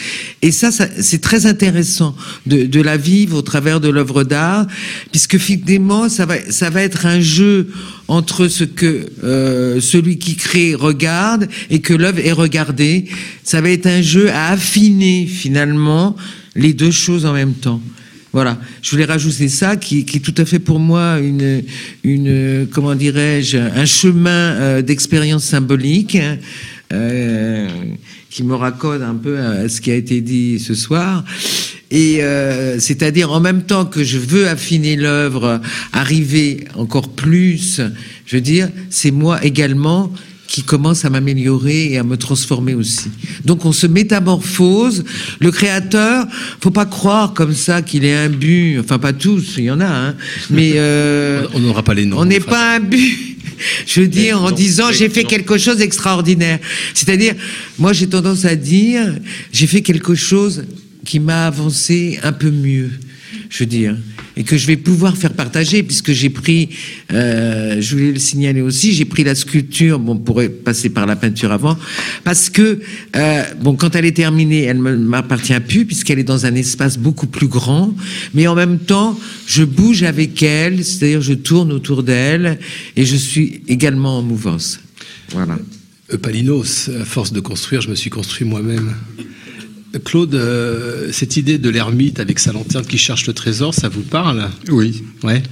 [0.44, 2.16] Et ça, ça c'est très intéressant
[2.46, 4.68] de, de la vivre au travers de l'œuvre d'art,
[5.12, 7.72] puisque finalement, ça va, ça va être un jeu
[8.12, 13.06] entre ce que euh, celui qui crée regarde et que l'œuvre est regardée.
[13.42, 16.18] Ça va être un jeu à affiner finalement
[16.54, 17.82] les deux choses en même temps.
[18.34, 21.64] Voilà, je voulais rajouter ça, qui, est tout à fait pour moi une,
[22.04, 26.38] une comment dirais-je, un chemin euh, d'expérience symbolique hein,
[26.92, 27.70] euh,
[28.30, 31.24] qui me raccorde un peu à ce qui a été dit ce soir.
[31.92, 35.60] Et euh, c'est-à-dire en même temps que je veux affiner l'œuvre,
[35.92, 37.82] arriver encore plus,
[38.26, 40.12] je veux dire, c'est moi également
[40.48, 43.10] qui commence à m'améliorer et à me transformer aussi.
[43.46, 45.06] Donc on se métamorphose.
[45.40, 46.28] Le créateur,
[46.60, 48.78] faut pas croire comme ça qu'il est imbu.
[48.80, 50.16] Enfin pas tous, il y en a, hein.
[50.50, 52.18] mais euh, On n'aura pas les noms.
[52.20, 53.38] on n'est pas imbu.
[53.86, 56.60] Je veux dire, en disant j'ai fait quelque chose d'extraordinaire.
[56.94, 57.36] C'est-à-dire,
[57.80, 59.16] moi j'ai tendance à dire
[59.54, 60.64] j'ai fait quelque chose
[61.06, 62.92] qui m'a avancé un peu mieux.
[63.50, 63.96] Je veux dire,
[64.38, 66.70] et que je vais pouvoir faire partager, puisque j'ai pris,
[67.12, 71.16] euh, je voulais le signaler aussi, j'ai pris la sculpture, bon, pour passer par la
[71.16, 71.78] peinture avant,
[72.24, 72.80] parce que,
[73.16, 76.98] euh, bon, quand elle est terminée, elle ne m'appartient plus, puisqu'elle est dans un espace
[76.98, 77.94] beaucoup plus grand,
[78.34, 82.60] mais en même temps, je bouge avec elle, c'est-à-dire je tourne autour d'elle,
[82.96, 84.80] et je suis également en mouvance.
[85.30, 85.58] Voilà.
[86.12, 88.94] Eupalinos, à force de construire, je me suis construit moi-même.
[90.00, 94.02] Claude, euh, cette idée de l'ermite avec sa lanterne qui cherche le trésor, ça vous
[94.04, 94.50] parle?
[94.70, 95.04] Oui.
[95.24, 95.44] Ouais.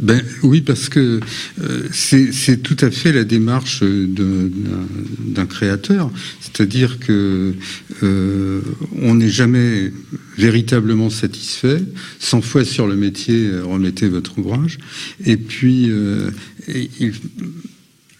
[0.00, 1.20] Ben, oui, parce que
[1.62, 6.10] euh, c'est tout à fait la démarche d'un créateur.
[6.40, 7.54] C'est-à-dire que
[8.02, 8.60] euh,
[9.00, 9.92] on n'est jamais
[10.36, 11.82] véritablement satisfait.
[12.20, 14.78] 100 fois sur le métier, remettez votre ouvrage.
[15.24, 15.90] Et puis,
[16.68, 17.12] et il-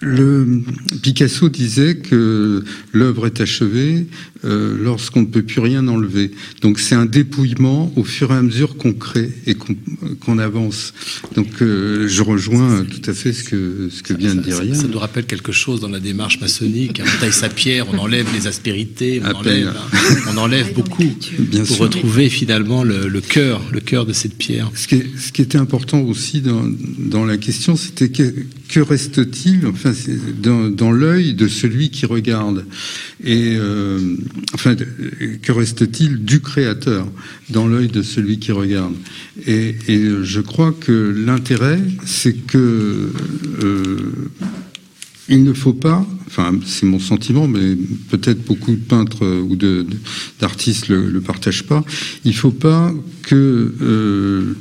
[0.01, 0.63] le
[1.03, 2.63] Picasso disait que
[2.93, 4.07] l'œuvre est achevée
[4.45, 6.31] euh, lorsqu'on ne peut plus rien enlever.
[6.63, 10.93] Donc c'est un dépouillement au fur et à mesure qu'on crée et qu'on avance.
[11.35, 14.65] Donc euh, je rejoins tout à fait ce que, ce que vient de dire Ça,
[14.65, 14.75] Yann.
[14.75, 17.01] ça nous rappelle quelque chose dans la démarche maçonnique.
[17.03, 21.05] On taille sa pierre, on enlève les aspérités, on À enlève, hein, on enlève beaucoup
[21.39, 21.85] Bien pour sûr.
[21.85, 24.71] retrouver finalement le, le cœur, le cœur de cette pierre.
[24.75, 26.63] Ce qui, est- ce qui était important aussi dans,
[26.99, 28.35] dans la question, c'était que,
[28.69, 32.65] que reste-t-il enfin, c'est dans, dans l'œil de celui qui regarde?
[33.25, 34.17] Et euh,
[34.55, 37.07] enfin, que reste-t-il du créateur
[37.51, 38.95] dans l'œil de celui qui regarde?
[39.47, 39.75] Et,
[40.23, 43.11] je crois que l'intérêt, c'est que
[43.63, 44.13] euh,
[45.29, 47.77] il ne faut pas, enfin c'est mon sentiment, mais
[48.11, 49.57] peut-être beaucoup de peintres ou
[50.39, 51.85] d'artistes le, le partagent pas.
[52.25, 52.93] Il faut pas
[53.23, 54.55] que euh,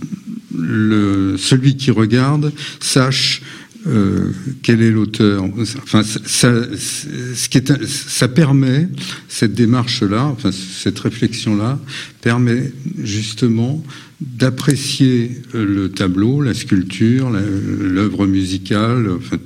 [1.37, 3.41] celui qui regarde sache
[3.87, 4.31] euh,
[4.63, 5.43] quel est l'auteur.
[5.83, 8.89] Enfin, ça, ce qui est, ça permet
[9.27, 11.79] cette démarche-là, enfin cette réflexion-là,
[12.21, 12.71] permet
[13.03, 13.83] justement
[14.21, 19.37] d'apprécier euh, le tableau, la sculpture, l'œuvre musicale, enfin,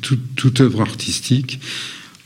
[0.00, 1.60] tout- toute œuvre artistique,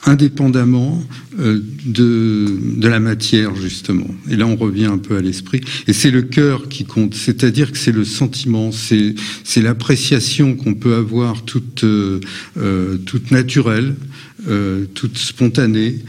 [0.06, 1.02] indépendamment
[1.38, 4.06] euh, de, de la matière, justement.
[4.30, 5.60] Et là, on revient un peu à l'esprit.
[5.86, 10.94] Et c'est le cœur qui compte, c'est-à-dire que c'est le sentiment, c'est l'appréciation qu'on peut
[10.94, 12.20] avoir toute, euh,
[12.58, 13.96] euh, toute naturelle,
[14.92, 16.00] toute spontanée,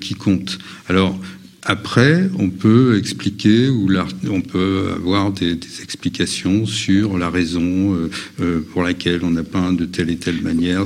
[0.00, 0.58] qui compte.
[0.88, 1.16] Alors,
[1.62, 3.90] après, on peut expliquer ou
[4.30, 8.10] on peut avoir des, des explications sur la raison euh,
[8.40, 10.84] euh, pour laquelle on a peint de telle et telle manière.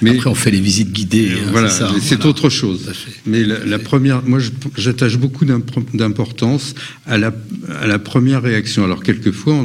[0.00, 1.32] Mais Après, on fait les visites guidées.
[1.34, 1.84] hein, voilà, c'est
[2.14, 2.26] voilà.
[2.28, 2.90] autre chose.
[3.26, 4.38] Mais la, la première, moi,
[4.76, 6.74] j'attache beaucoup d'imp- d'importance
[7.06, 7.34] à la,
[7.80, 8.84] à la première réaction.
[8.84, 9.62] Alors quelquefois,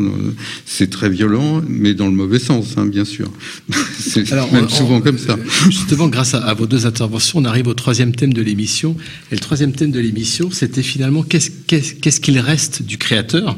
[0.66, 3.32] c'est très violent, mais dans le mauvais sens, hein, bien sûr.
[4.00, 5.38] c'est même on- souvent on- comme ça.
[5.70, 8.98] Justement, grâce à, à vos deux interventions, on arrive au troisième thème de l'émission.
[9.32, 13.56] Et le troisième thème de l'émission, c'était finalement qu'est-ce qu'il reste du créateur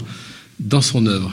[0.60, 1.32] dans son œuvre?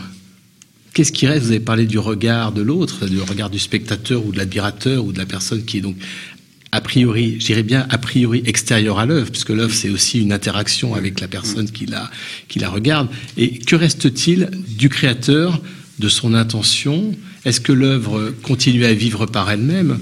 [0.95, 1.45] Qu'est-ce qui reste?
[1.45, 5.13] Vous avez parlé du regard de l'autre, du regard du spectateur ou de l'admirateur ou
[5.13, 5.97] de la personne qui est donc
[6.75, 10.33] a priori, je dirais bien a priori extérieure à l'œuvre, puisque l'œuvre c'est aussi une
[10.33, 12.11] interaction avec la personne qui la,
[12.49, 13.09] qui la regarde.
[13.37, 14.49] Et que reste-t-il
[14.79, 15.61] du créateur,
[15.99, 17.15] de son intention?
[17.45, 19.99] Est-ce que l'œuvre continue à vivre par elle-même?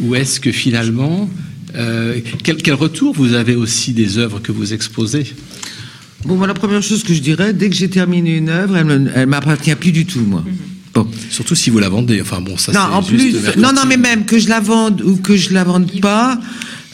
[0.00, 1.30] Ou est-ce que finalement,
[1.76, 5.24] euh, quel, quel retour vous avez aussi des œuvres que vous exposez?
[6.24, 9.12] Bon, moi, la première chose que je dirais, dès que j'ai terminé une œuvre, elle
[9.14, 10.44] elle m'appartient plus du tout, moi.
[10.94, 11.06] Bon.
[11.30, 12.20] Surtout si vous la vendez.
[12.20, 15.00] Enfin bon, ça non, c'est en plus, non, non, mais même que je la vende
[15.00, 16.38] ou que je la vende pas,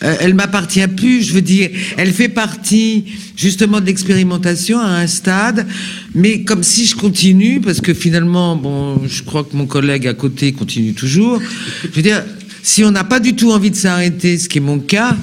[0.04, 1.22] euh, elle m'appartient plus.
[1.22, 3.04] Je veux dire, elle fait partie
[3.36, 5.66] justement de l'expérimentation à un stade,
[6.14, 10.14] mais comme si je continue, parce que finalement, bon, je crois que mon collègue à
[10.14, 11.40] côté continue toujours.
[11.82, 12.22] Je veux dire,
[12.62, 15.16] si on n'a pas du tout envie de s'arrêter, ce qui est mon cas.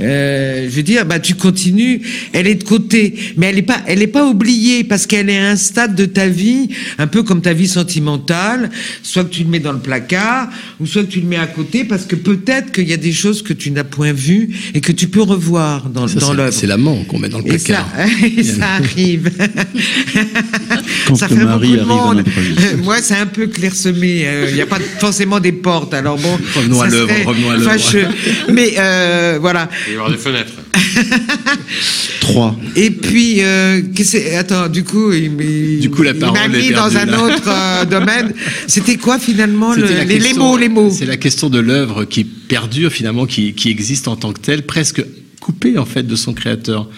[0.00, 2.00] Euh, je veux dire, bah tu continues.
[2.32, 5.38] Elle est de côté, mais elle est pas, elle est pas oubliée parce qu'elle est
[5.38, 6.68] à un stade de ta vie,
[6.98, 8.70] un peu comme ta vie sentimentale.
[9.02, 10.48] Soit que tu le mets dans le placard,
[10.80, 13.12] ou soit que tu le mets à côté, parce que peut-être qu'il y a des
[13.12, 16.36] choses que tu n'as point vues et que tu peux revoir dans, Ça, dans c'est-
[16.36, 16.52] l'œuvre.
[16.52, 17.88] C'est l'amant qu'on met dans le Et ça, placard.
[18.38, 19.30] et ça arrive.
[21.06, 22.24] Quand ça fait mari beaucoup de monde.
[22.26, 24.22] Euh, Moi, c'est un peu clairsemé.
[24.26, 25.94] euh, Il n'y a pas forcément des portes.
[25.94, 27.70] Alors bon, Revenons à l'œuvre, revenons à l'œuvre.
[27.70, 28.06] fâcheux.
[28.52, 29.68] Mais euh, voilà.
[29.90, 30.52] Il va y avoir des fenêtres.
[32.20, 32.56] Trois.
[32.76, 36.38] Et puis, euh, qu'est-ce que- attends, du coup, il, il- Du coup, la il parole
[36.38, 37.22] m'a est mis dans un là.
[37.22, 38.32] autre euh, domaine.
[38.66, 40.90] C'était quoi finalement le- les, mots, les mots?
[40.96, 44.62] C'est la question de l'œuvre qui perdure finalement, qui, qui existe en tant que telle,
[44.64, 45.02] presque
[45.40, 46.88] coupée en fait de son créateur.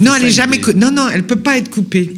[0.00, 0.60] Non, elle est jamais.
[0.76, 2.10] Non, non, elle peut pas être coupée.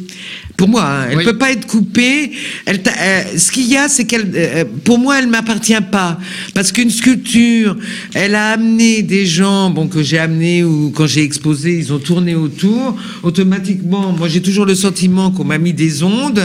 [0.55, 1.23] Pour moi, hein, elle Oui.
[1.25, 2.31] peut pas être coupée.
[2.65, 6.19] Elle, euh, ce qu'il y a, c'est qu'elle, euh, pour moi, elle m'appartient pas,
[6.53, 7.75] parce qu'une sculpture,
[8.13, 11.97] elle a amené des gens, bon que j'ai amené ou quand j'ai exposé, ils ont
[11.99, 12.95] tourné autour.
[13.23, 16.41] Automatiquement, moi, j'ai toujours le sentiment qu'on m'a mis des ondes.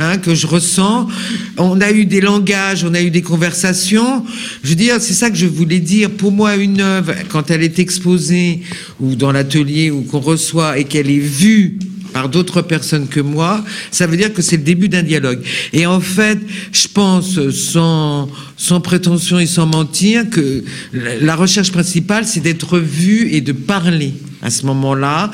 [0.00, 1.08] Hein, que je ressens.
[1.56, 4.24] On a eu des langages, on a eu des conversations.
[4.62, 6.08] Je veux dire, c'est ça que je voulais dire.
[6.10, 8.60] Pour moi, une œuvre, quand elle est exposée
[9.00, 11.80] ou dans l'atelier ou qu'on reçoit et qu'elle est vue
[12.18, 15.40] par d'autres personnes que moi, ça veut dire que c'est le début d'un dialogue.
[15.72, 16.40] Et en fait,
[16.72, 23.28] je pense, sans, sans prétention et sans mentir, que la recherche principale, c'est d'être vu
[23.30, 25.30] et de parler à ce moment-là,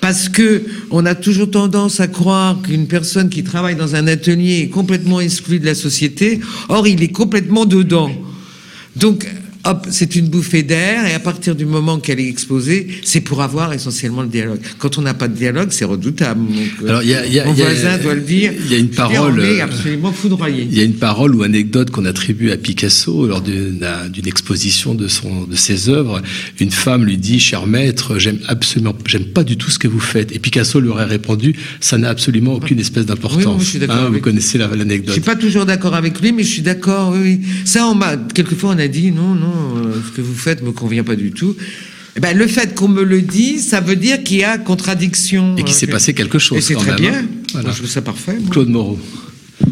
[0.00, 4.62] parce que on a toujours tendance à croire qu'une personne qui travaille dans un atelier
[4.62, 6.40] est complètement exclue de la société.
[6.68, 8.10] Or, il est complètement dedans.
[8.96, 9.28] Donc,
[9.66, 13.42] hop, c'est une bouffée d'air, et à partir du moment qu'elle est exposée, c'est pour
[13.42, 14.60] avoir essentiellement le dialogue.
[14.78, 16.40] Quand on n'a pas de dialogue, c'est redoutable.
[16.46, 18.14] Donc, euh, Alors, il y a- il y a- mon il y a- voisin doit
[18.14, 18.52] le dire.
[18.64, 20.66] il y a une parole, euh, absolument foudroyé.
[20.70, 23.80] Il y a une parole ou anecdote qu'on attribue à Picasso lors d'une
[24.26, 26.22] exposition de, son, de ses œuvres.
[26.60, 30.00] Une femme lui dit, cher maître, j'aime absolument, j'aime pas du tout ce que vous
[30.00, 30.34] faites.
[30.34, 33.76] Et Picasso lui aurait répondu, ça n'a absolument aucune espèce Oui, d'importance.
[33.76, 35.12] d'accord Hein, vous connaissez la- Je l'anecdote.
[35.12, 37.12] suis pas toujours d'accord avec lui, mais je suis d'accord.
[37.14, 37.40] Oui, oui.
[37.64, 39.52] Ça, on m'a quelquefois on a dit non, non,
[40.06, 41.56] ce que vous faites me convient pas du tout.
[42.16, 45.54] Eh ben, le fait qu'on me le dise, ça veut dire qu'il y a contradiction.
[45.58, 47.12] Et qu'il s'est Euh, passé quelque chose Et c'est très même, bien.
[47.12, 47.24] hein.
[47.52, 47.66] Voilà.
[47.68, 48.36] Moi, je trouve ça parfait.
[48.40, 48.50] moi.
[48.50, 48.98] Claude Moreau.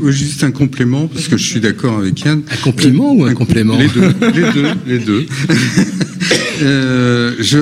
[0.01, 2.43] Oui, Juste un complément, parce que je suis d'accord avec Yann.
[2.51, 4.01] Un compliment ou un complément Les deux,
[4.35, 5.27] les deux, les deux.
[6.63, 7.59] Euh, je,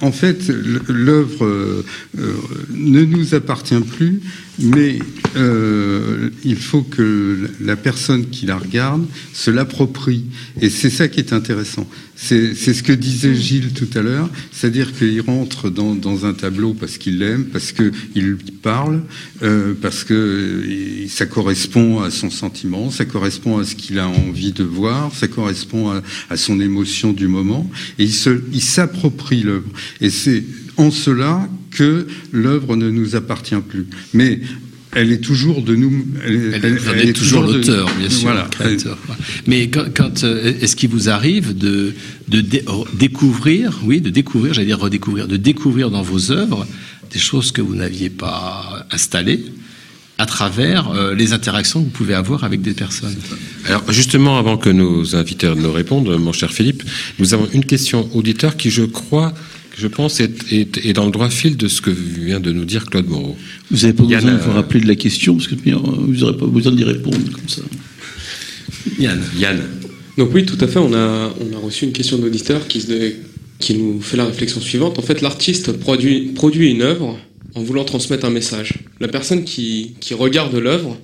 [0.00, 0.50] en fait,
[0.88, 1.84] l'œuvre euh,
[2.18, 2.32] euh,
[2.74, 4.20] ne nous appartient plus,
[4.58, 4.98] mais
[5.36, 10.24] euh, il faut que la personne qui la regarde se l'approprie.
[10.60, 11.86] Et c'est ça qui est intéressant.
[12.18, 16.72] C'est ce que disait Gilles tout à l'heure, c'est-à-dire qu'il rentre dans, dans un tableau
[16.72, 19.02] parce qu'il l'aime, parce qu'il parle,
[19.42, 20.62] euh, parce que
[21.08, 25.28] ça correspond à son sentiment, ça correspond à ce qu'il a envie de voir, ça
[25.28, 29.68] correspond à, à son émotion du moment, et il se- il s'approprie l'œuvre.
[30.00, 30.42] Et c'est
[30.78, 31.46] en cela
[31.76, 33.86] que l'œuvre ne nous appartient plus.
[34.14, 34.40] Mais
[34.98, 36.06] elle est toujours de nous.
[36.24, 36.54] Elle,
[37.08, 38.44] êtes toujours l'auteur, bien sûr, Voilà.
[38.44, 38.98] le créateur.
[39.06, 39.20] Voilà.
[39.46, 41.92] Mais quand, quand, euh, est-ce qu'il vous arrive de,
[42.28, 46.66] de dé- découvrir, oui, de découvrir, j'allais dire redécouvrir, de découvrir dans vos œuvres
[47.12, 49.44] des choses que vous n'aviez pas installées
[50.18, 53.14] à travers euh, les interactions que vous pouvez avoir avec des personnes?
[53.66, 56.82] Alors justement, avant que nos invités nous répondent, mon cher Philippe,
[57.18, 59.34] nous avons une question auditeur qui, je crois,
[59.76, 62.64] je pense, est, est- est dans le droit fil de ce que vient de nous
[62.64, 63.36] dire Claude Moreau.
[63.70, 66.14] Vous n'avez pas Yann, besoin de vous rappeler de la question, parce que euh, vous
[66.16, 67.62] n'aurez pas besoin d'y répondre comme ça.
[68.98, 69.20] Yann.
[69.38, 69.60] Yann.
[70.16, 72.84] Donc oui, tout à fait, on a, on a reçu une question d'auditeur qui,
[73.58, 74.98] qui nous fait la réflexion suivante.
[74.98, 77.18] En fait, l'artiste produit, produit une œuvre
[77.54, 78.74] en voulant transmettre un message.
[79.00, 80.96] La personne qui, qui regarde l'œuvre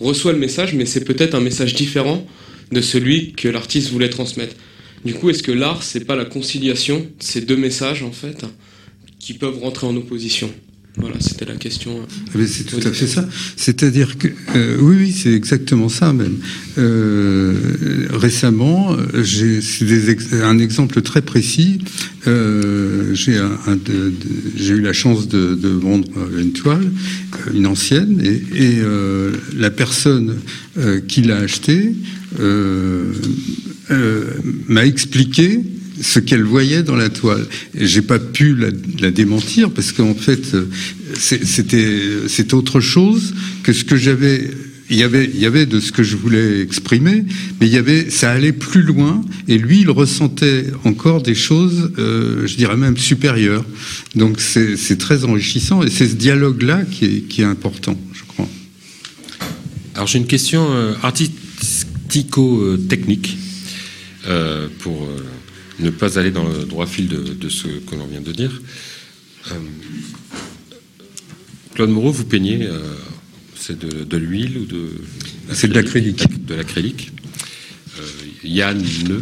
[0.00, 2.26] reçoit le message, mais c'est peut-être un message différent
[2.72, 4.54] de celui que l'artiste voulait transmettre.
[5.04, 8.44] Du coup, est-ce que l'art, c'est pas la conciliation ces deux messages, en fait,
[9.18, 10.52] qui peuvent rentrer en opposition?
[10.98, 12.00] Voilà, c'était la question.
[12.02, 13.26] Ah ben, c'est tout à fait ça.
[13.56, 16.36] C'est-à-dire que euh, oui, oui, c'est exactement ça même.
[16.76, 17.54] Euh,
[18.10, 19.58] récemment, j'ai
[20.10, 21.78] ex- un exemple très précis.
[22.26, 23.38] Euh, j'ai
[24.68, 26.08] eu la chance de, de vendre
[26.38, 26.90] une toile,
[27.54, 28.82] une ancienne, et, et,
[29.56, 30.36] la personne
[31.08, 31.94] qui l'a achetée
[34.68, 35.60] m'a expliqué
[36.02, 37.46] ce qu'elle voyait dans la toile.
[37.74, 38.54] J'ai pas pu
[39.00, 40.66] la, démentir parce qu'en fait, euh,
[41.14, 44.50] c'était c'est autre chose que ce que j'avais.
[44.90, 47.24] Il y avait, il y avait de ce que je voulais exprimer,
[47.58, 51.92] mais il y avait, ça allait plus loin, et lui, il ressentait encore des choses,
[51.96, 53.64] euh, je dirais même supérieures.
[54.16, 58.46] Donc c'est très enrichissant, et c'est ce dialogue-là qui est, qui est important, je crois.
[59.94, 63.38] Alors j'ai une question euh, artistico-technique
[64.80, 65.08] pour
[65.80, 68.60] ne pas aller dans le droit fil de, de ce que l'on vient de dire.
[69.50, 69.54] Euh,
[71.74, 72.80] Claude Moreau, vous peignez, euh,
[73.56, 74.90] c'est de, de l'huile ou de
[75.52, 76.44] C'est de l'acrylique.
[76.46, 77.12] De l'acrylique.
[77.98, 78.02] Euh,
[78.44, 79.20] Yann Ne,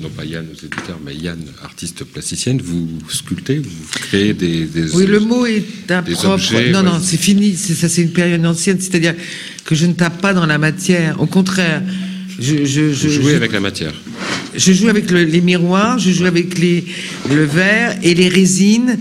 [0.00, 4.94] non pas Yann aux éditeurs, mais Yann, artiste plasticienne, vous sculptez, vous créez des, des
[4.94, 6.34] Oui, le mot est des impropre.
[6.34, 6.84] objets, non, ouais.
[6.84, 7.56] non, c'est fini.
[7.56, 8.80] Ça, c'est une période ancienne.
[8.80, 9.14] C'est-à-dire
[9.64, 11.20] que je ne tape pas dans la matière.
[11.20, 11.82] Au contraire,
[12.38, 13.94] je, je, avec la matière.
[14.56, 16.84] je joue avec le- les miroirs, je joue avec les,
[17.30, 18.98] le verre et les résines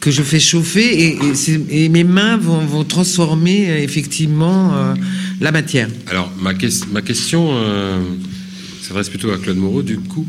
[0.00, 4.74] que je fais chauffer et, et c'est- et mes mains vont, vont transformer euh, effectivement
[4.74, 4.94] euh,
[5.40, 5.88] la matière.
[6.06, 8.00] Alors, ma, ques- ma question euh,
[8.82, 10.26] s'adresse plutôt à Claude Moreau, du coup,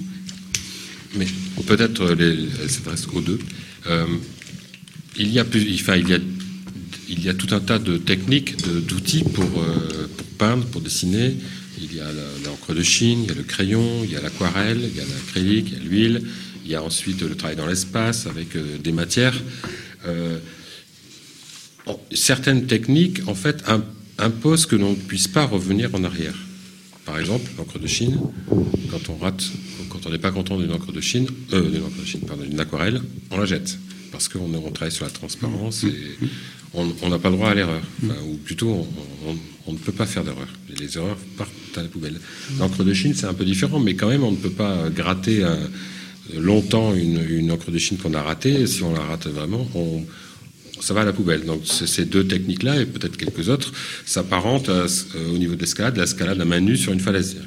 [1.17, 1.27] mais
[1.67, 2.15] peut-être euh,
[2.61, 3.39] elle s'adresse aux deux.
[3.87, 4.05] Euh,
[5.17, 6.19] il, y a plus, enfin, il, y a,
[7.09, 8.55] il y a tout un tas de techniques,
[8.87, 11.35] d'outils pour, pour peindre, pour dessiner.
[11.83, 12.05] Il y a
[12.45, 15.03] l'encre de Chine, il y a le crayon, il y a l'aquarelle, il y a
[15.05, 16.21] l'acrylique, il y a l'huile,
[16.63, 19.35] il y a ensuite le travail dans l'espace avec euh, des matières.
[20.05, 20.37] Euh,
[22.13, 23.83] certaines techniques, en fait, im-
[24.19, 26.35] imposent que l'on ne puisse pas revenir en arrière.
[27.05, 28.19] Par exemple, l'encre de Chine,
[28.91, 29.43] quand on rate,
[29.89, 32.43] quand on n'est pas content d'une encre de Chine, euh, d'une encre de Chine, pardon,
[32.43, 33.01] d'une aquarelle,
[33.31, 33.77] on la jette.
[34.11, 35.83] Parce qu'on on travaille sur la transparence
[36.73, 37.81] on n'a pas le droit à l'erreur.
[38.25, 38.87] Ou plutôt,
[39.67, 40.47] on, ne peut pas faire d'erreur.
[40.79, 42.19] Les erreurs partent à la poubelle.
[42.59, 45.43] L'encre de Chine, c'est un peu différent, mais quand même, on ne peut pas gratter
[45.43, 45.55] euh,
[46.37, 48.65] longtemps une, encre de Chine qu'on a ratée.
[48.67, 49.67] Si on la rate vraiment,
[50.79, 51.45] ça va à la poubelle.
[51.45, 53.73] Donc ces deux techniques-là et peut-être quelques autres
[54.05, 54.87] s'apparentent euh,
[55.33, 57.37] au niveau de l'escalade, l'escalade à main nue sur une falaise.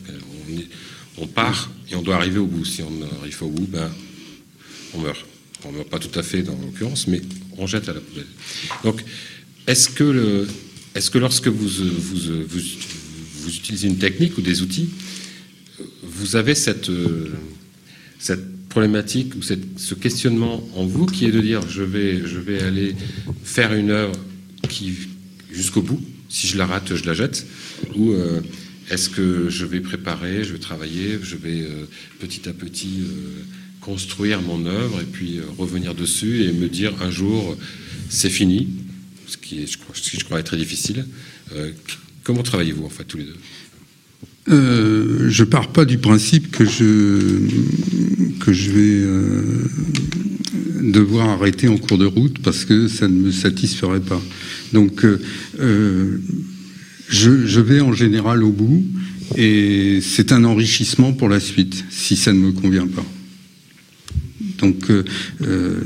[1.17, 2.65] On part et on doit arriver au bout.
[2.65, 3.91] Si on n'arrive pas au bout, ben,
[4.95, 5.25] on meurt.
[5.65, 7.23] On meurt pas tout à fait dans l'occurrence, mais
[7.59, 8.27] on jette à la poubelle.
[8.83, 9.03] Donc,
[9.67, 10.47] est-ce que,
[10.95, 14.89] est-ce que lorsque vous, vous, vous, utilisez une technique ou des outils,
[16.03, 16.91] vous avez cette,
[18.19, 22.39] cette problématique ou cette- ce questionnement en vous qui est de dire je vais, je
[22.39, 22.95] vais aller
[23.45, 24.15] faire une œuvre
[24.69, 24.93] qui
[25.53, 26.01] jusqu'au bout.
[26.29, 27.47] Si je la rate, je la jette.
[27.95, 28.41] Ou euh,
[28.91, 31.85] est-ce que je vais préparer, je vais travailler, je vais euh,
[32.19, 33.43] petit à petit euh,
[33.85, 37.57] construire mon œuvre et puis euh, revenir dessus et me dire un jour
[38.09, 38.69] c'est fini,
[39.27, 41.07] ce qui est, je crois, est très difficile.
[41.55, 41.71] Euh,
[42.23, 43.37] comment travaillez-vous en fait tous les deux?
[44.49, 47.41] Euh, je pars pas du principe que je
[48.41, 49.43] que je vais euh,
[50.83, 54.21] devoir arrêter en cours de route parce que ça ne me satisferait pas.
[54.73, 55.21] Donc euh,
[55.61, 56.19] euh,
[57.09, 58.85] je, je vais en général au bout
[59.37, 63.05] et c'est un enrichissement pour la suite si ça ne me convient pas.
[64.65, 65.05] Donc euh,
[65.43, 65.77] euh,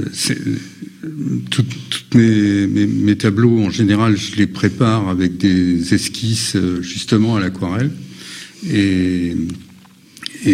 [1.50, 7.90] toutes mes, tableaux en général je les prépare avec des esquisses euh, justement à l'aquarelle.
[8.70, 9.34] Et,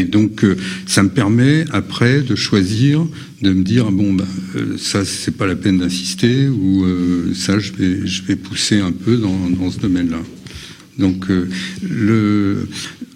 [0.09, 0.45] donc,
[0.87, 3.07] ça me permet après de choisir,
[3.43, 4.17] de me dire bon,
[4.57, 6.87] euh, ça c'est pas la peine d'insister ou
[7.35, 10.23] ça je vais, pousser un peu dans, ce domaine-là.
[10.99, 11.27] Donc,
[11.83, 12.67] le,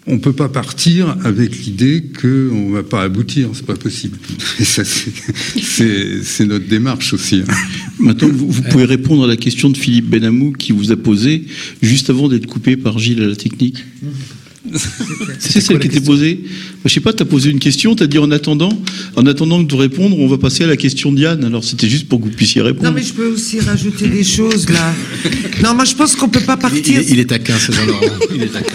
[0.08, 4.18] on peut pas partir avec l'idée que on va pas aboutir, c'est pas possible.
[4.58, 7.42] Et ça, c'est- notre démarche aussi.
[7.48, 7.52] hein.
[7.98, 11.44] Maintenant, vous, vous pouvez répondre à la question de Philippe Benamou qui vous a posée
[11.82, 13.84] juste avant d'être coupé par Gilles à la technique.
[15.38, 16.44] C'est celle qui était posée.
[16.84, 18.70] Je sais pas, tu as posé une question, tu as dit en attendant,
[19.16, 21.44] en attendant de répondre, on va passer à la question de Diane.
[21.44, 22.88] Alors c'était juste pour que vous puissiez répondre.
[22.88, 24.94] Non, mais je peux aussi rajouter des choses là.
[25.62, 26.98] Non, moi je pense qu'on peut pas Il, il partir.
[27.00, 28.00] est- il est taquin, ce Jean-Laurent.
[28.34, 28.74] Il est taquin.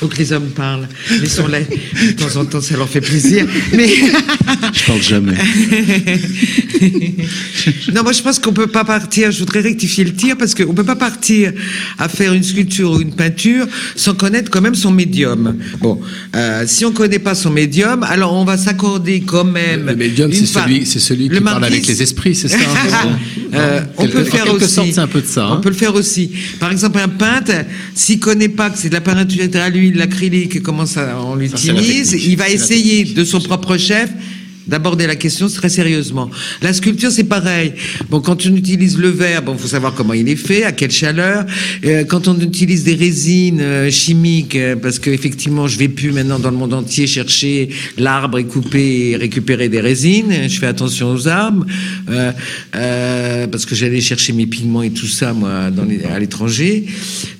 [0.00, 0.88] Faut que les hommes parlent.
[1.20, 1.66] Laissons-les.
[2.06, 3.46] De temps en temps, ça leur fait plaisir.
[3.74, 3.86] Mais
[4.72, 5.34] Je parle jamais.
[7.94, 9.30] non, moi je pense qu'on peut pas partir.
[9.30, 11.52] Je voudrais rectifier le tir parce qu'on peut pas partir
[11.98, 15.58] à faire une sculpture ou une peinture sans connaître quand même son médium.
[15.80, 16.00] Bon,
[16.34, 19.84] euh, si on connaît pas son médium, alors on va s'accorder quand même.
[19.86, 23.18] Le médium, c'est celui, c'est celui qui Le parle avec les esprits, c'est ça hein,
[23.52, 24.68] Euh, on peut le faire aussi.
[24.68, 25.56] sorte, c'est un peu de ça, hein.
[25.58, 26.30] On peut le faire aussi.
[26.60, 27.52] Par exemple, un peintre,
[27.94, 31.34] s'il connaît pas que c'est de la peinture à l'huile, l'acrylique, et comment ça on
[31.34, 34.10] l'utilise, il va essayer de son propre chef
[34.66, 36.30] d'aborder la question très sérieusement.
[36.62, 37.72] La sculpture, c'est pareil.
[38.08, 40.90] Bon, quand on utilise le verre, bon, faut savoir comment il est fait, à quelle
[40.90, 41.44] chaleur.
[41.84, 46.12] Euh, quand on utilise des résines euh, chimiques, euh, parce que effectivement, je vais plus
[46.12, 50.32] maintenant dans le monde entier chercher l'arbre et couper et récupérer des résines.
[50.48, 51.66] Je fais attention aux arbres,
[53.50, 56.86] parce que j'allais chercher mes pigments et tout ça, moi, dans les- à l'étranger.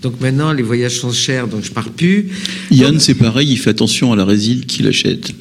[0.03, 2.29] Donc maintenant, les voyages sont chers, donc je pars plus.
[2.71, 5.33] Yann, c'est pareil, il fait attention à la résine qu'il achète.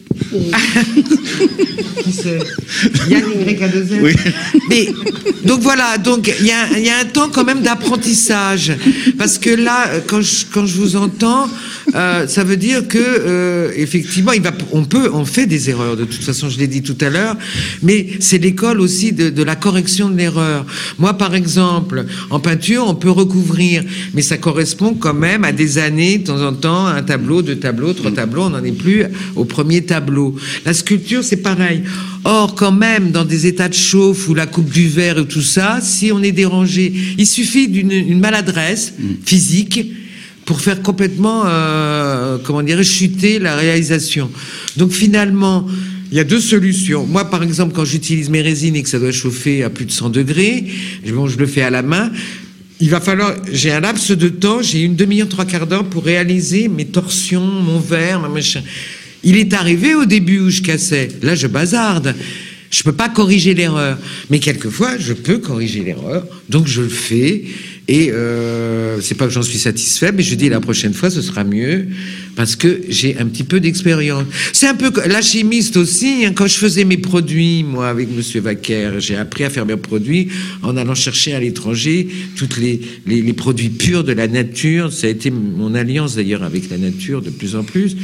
[2.04, 2.40] Qui c'est
[3.10, 4.14] Yann Y2Z Oui.
[4.70, 4.88] Mais
[5.46, 8.74] donc voilà, donc il y a, il y a un temps quand même d'apprentissage
[9.18, 11.48] parce que là, quand je, quand je vous entends,
[11.96, 15.96] euh, ça veut dire que euh, effectivement, il va, on peut, on fait des erreurs.
[15.96, 17.36] De toute façon, je l'ai dit tout à l'heure,
[17.82, 20.66] mais c'est l'école aussi de, de la correction de l'erreur.
[20.98, 23.84] Moi, par exemple, en peinture, on peut recouvrir,
[24.14, 27.58] mais ça correspond quand même à des années, de temps en temps, un tableau, deux
[27.58, 28.44] tableaux, trois tableaux.
[28.44, 29.06] On n'en est plus
[29.36, 29.99] au premier tableau.
[30.66, 31.84] La sculpture, c'est pareil.
[32.24, 35.42] Or, quand même, dans des états de chauffe ou la coupe du verre et tout
[35.42, 38.94] ça, si on est dérangé, il suffit d'une une maladresse
[39.26, 39.86] physique
[40.46, 44.32] pour faire complètement, euh, comment dirais chuter la réalisation.
[44.78, 45.68] Donc finalement,
[46.12, 47.06] il y a deux solutions.
[47.06, 49.92] Moi, par exemple, quand j'utilise mes résines et que ça doit chauffer à plus de
[49.92, 50.66] 100 degrés,
[51.14, 52.12] bon, je le fais à la main.
[52.82, 56.04] Il va falloir, j'ai un laps de temps, j'ai une demi-heure, trois quarts d'heure pour
[56.04, 58.64] réaliser mes torsions, mon verre, ma machin.
[59.24, 61.10] Il est arrivé au début où je cassais.
[61.22, 62.16] Là, je bazarde.
[62.72, 63.98] Je peux pas corriger l'erreur,
[64.30, 67.46] mais quelquefois je peux corriger l'erreur, donc je le fais.
[67.88, 71.24] Et euh, c'est pas que j'en suis satisfait, mais je dis la prochaine fois ce
[71.24, 71.88] sera mieux
[72.36, 74.26] parce que j'ai un petit peu d'expérience.
[74.54, 76.26] C'est un peu la chimiste aussi.
[76.28, 79.76] hein, quand je faisais mes produits, moi avec Monsieur Vaquer, j'ai appris à faire mes
[79.76, 80.28] produits
[80.62, 84.94] en allant chercher à l'étranger toutes les, les produits purs de la nature.
[84.94, 87.96] Ça a été mon alliance d'ailleurs avec la nature de plus en plus.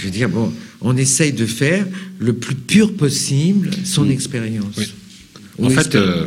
[0.00, 1.86] Je veux dire, bon, on essaye de faire
[2.18, 4.76] le plus pur possible son expérience.
[4.78, 5.62] Mm.
[5.62, 6.16] En Ou fait, expérience.
[6.16, 6.26] euh,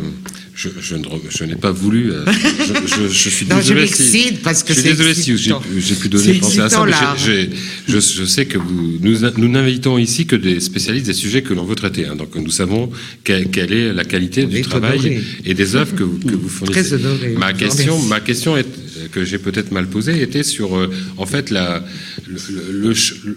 [0.55, 2.11] je, n'ai pas voulu.
[2.11, 2.23] euh,
[3.09, 4.33] je, suis Non, désolé si.
[4.43, 6.85] parce que je suis c'est désolé si j'ai pu donner penser à ça.
[6.85, 7.49] mais
[7.87, 11.65] je, je sais que vous, nous, n'invitons ici que des spécialistes des sujets que l'on
[11.65, 12.05] veut traiter.
[12.05, 12.15] hein.
[12.15, 12.91] donc nous savons
[13.23, 15.21] quelle, quelle est la qualité On du travail honoré.
[15.45, 16.81] et des œuvres que vous, que vous fournissez.
[16.83, 17.29] Très honoré.
[17.35, 18.67] Ma question, ma question est,
[19.11, 21.83] que j'ai peut-être mal posée était sur euh, en fait la,
[22.27, 22.93] le,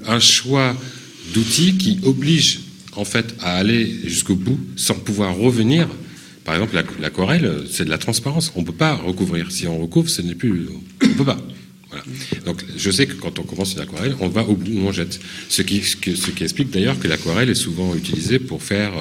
[0.06, 0.76] un choix
[1.34, 2.60] d'outils qui obligent
[2.96, 5.88] en fait à aller jusqu'au bout sans pouvoir revenir.
[6.44, 8.52] Par exemple, la- l'aquarelle, c'est de la transparence.
[8.54, 9.50] On ne peut pas recouvrir.
[9.50, 10.68] Si on recouvre, ce n'est plus.
[11.02, 11.38] On peut pas.
[12.44, 14.92] Donc, je sais que quand on commence une aquarelle, on va au bout où on
[14.92, 15.20] jette.
[15.48, 15.82] Ce qui,
[16.40, 18.92] explique d'ailleurs que l'aquarelle est souvent utilisée pour faire,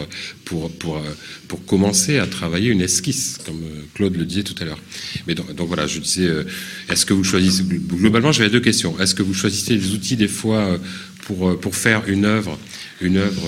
[0.46, 1.02] pour, pour, euh,
[1.48, 4.80] pour commencer à travailler une esquisse, comme euh, Claude le disait tout à l'heure.
[5.28, 6.44] Mais donc, voilà, je disais, euh,
[6.90, 9.00] est-ce que vous choisissez globalement, j'avais deux questions.
[9.00, 10.80] Est-ce que vous choisissez des outils des fois
[11.26, 12.60] pour pour faire une œuvre,
[13.02, 13.42] une œuvre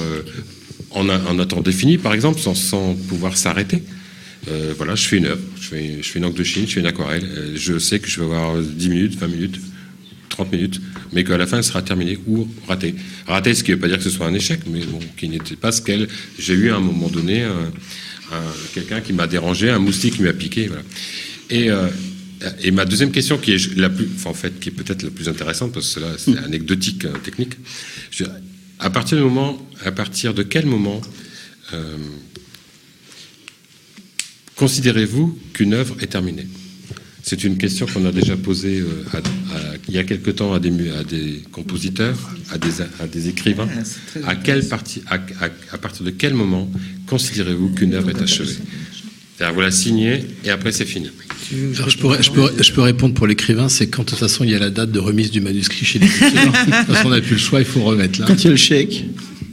[0.92, 3.84] en un, en un temps défini, par exemple, sans, sans pouvoir s'arrêter?
[4.50, 6.74] Euh, voilà, je fais une œuvre, je fais, je fais une encre de Chine, je
[6.74, 7.24] fais une aquarelle.
[7.26, 9.60] euh, je sais que je vais avoir 10 minutes, 20 minutes,
[10.30, 10.82] 30 minutes,
[11.14, 12.96] mais qu'à la fin, elle sera terminée ou ratée.
[13.26, 15.28] Ratée, ce qui ne veut pas dire que ce soit un échec, mais bon, qui
[15.30, 16.08] n'était pas ce qu'elle.
[16.40, 17.72] J'ai eu à un moment donné un-
[18.32, 20.68] un- quelqu'un qui m'a dérangé, un moustique qui m'a piqué.
[20.68, 20.84] Voilà.
[21.50, 21.88] Et, euh,
[22.62, 25.10] et ma deuxième question, qui est la plus, enfin, en fait, qui est peut-être la
[25.10, 27.54] plus intéressante, parce que là, c'est anecdotique, euh, technique.
[28.12, 28.26] Je-
[28.80, 31.02] à partir du moment, à partir de quel moment
[31.74, 31.98] euh,
[34.58, 36.48] Considérez-vous qu'une œuvre est terminée?
[37.24, 39.22] C'est une question qu'on a déjà posée euh, à- à-
[39.90, 42.18] il y a quelque temps à des, mu- à des compositeurs,
[42.52, 43.68] à des, à des écrivains.
[44.26, 46.72] À, quelle partie, à, à- à partir de quel moment
[47.06, 48.54] considérez-vous qu'une œuvre est achevée?
[49.38, 51.10] C'est-à-dire, vous la signez et après c'est fini.
[51.76, 54.44] Alors, je, pourrais, je, peux, je peux répondre pour l'écrivain, c'est quand de toute façon
[54.44, 56.32] il y a la date de remise du manuscrit chez l'éditeur.
[56.32, 58.26] de toute façon on n'a plus le choix, il faut remettre là.
[58.28, 59.04] Quand il y a le chèque.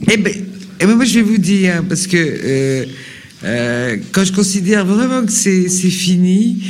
[0.09, 0.33] Eh ben,
[0.79, 2.85] eh ben, moi, je vais vous dire, parce que euh,
[3.45, 6.63] euh, quand je considère vraiment que c'est fini,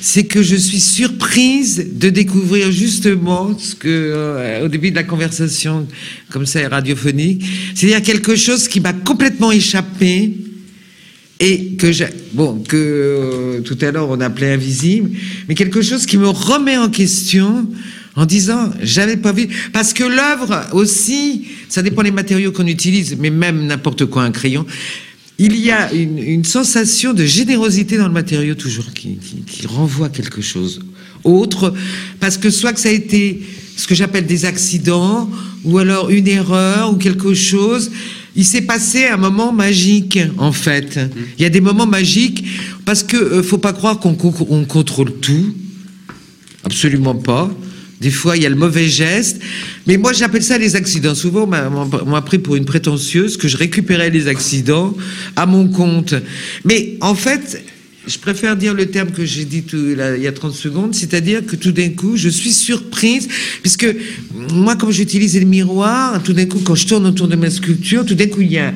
[0.00, 5.04] c'est que je suis surprise de découvrir justement ce que, euh, au début de la
[5.04, 5.86] conversation,
[6.30, 7.44] comme ça, est radiophonique,
[7.74, 10.32] c'est-à-dire quelque chose qui m'a complètement échappé
[11.40, 15.10] et que j'ai, bon, que euh, tout à l'heure on appelait invisible,
[15.48, 17.66] mais quelque chose qui me remet en question
[18.16, 23.16] en disant j'avais pas vu parce que l'œuvre aussi ça dépend des matériaux qu'on utilise
[23.16, 24.66] mais même n'importe quoi un crayon
[25.38, 29.18] il y a une, sensation de générosité dans le matériau toujours qui,
[29.66, 30.80] renvoie quelque chose
[31.24, 31.74] autre
[32.20, 33.42] parce que soit que ça a été
[33.76, 35.28] ce que j'appelle des accidents
[35.64, 37.90] ou alors une erreur ou quelque chose
[38.36, 40.98] il s'est passé un moment magique en fait
[41.38, 42.44] il y a des moments magiques
[42.84, 45.54] parce que euh, faut pas croire qu'on con- on contrôle tout
[46.64, 47.50] Absolument pas.
[48.00, 49.40] Des fois, il y a le mauvais geste.
[49.86, 51.14] Mais moi, j'appelle ça les accidents.
[51.14, 51.50] Souvent,
[52.04, 54.96] on m'a- pris pour une prétentieuse que je récupérais les accidents
[55.34, 56.14] à mon compte.
[56.64, 57.62] Mais en fait,
[58.06, 61.44] je préfère dire le terme que j'ai dit tout- il y a 30 secondes, c'est-à-dire
[61.44, 63.28] que tout d'un coup, je suis surprise,
[63.62, 63.86] puisque
[64.52, 68.06] moi, quand j'utilisais le miroir, tout d'un coup, quand je tourne autour de ma sculpture,
[68.06, 68.72] tout d'un coup, il y a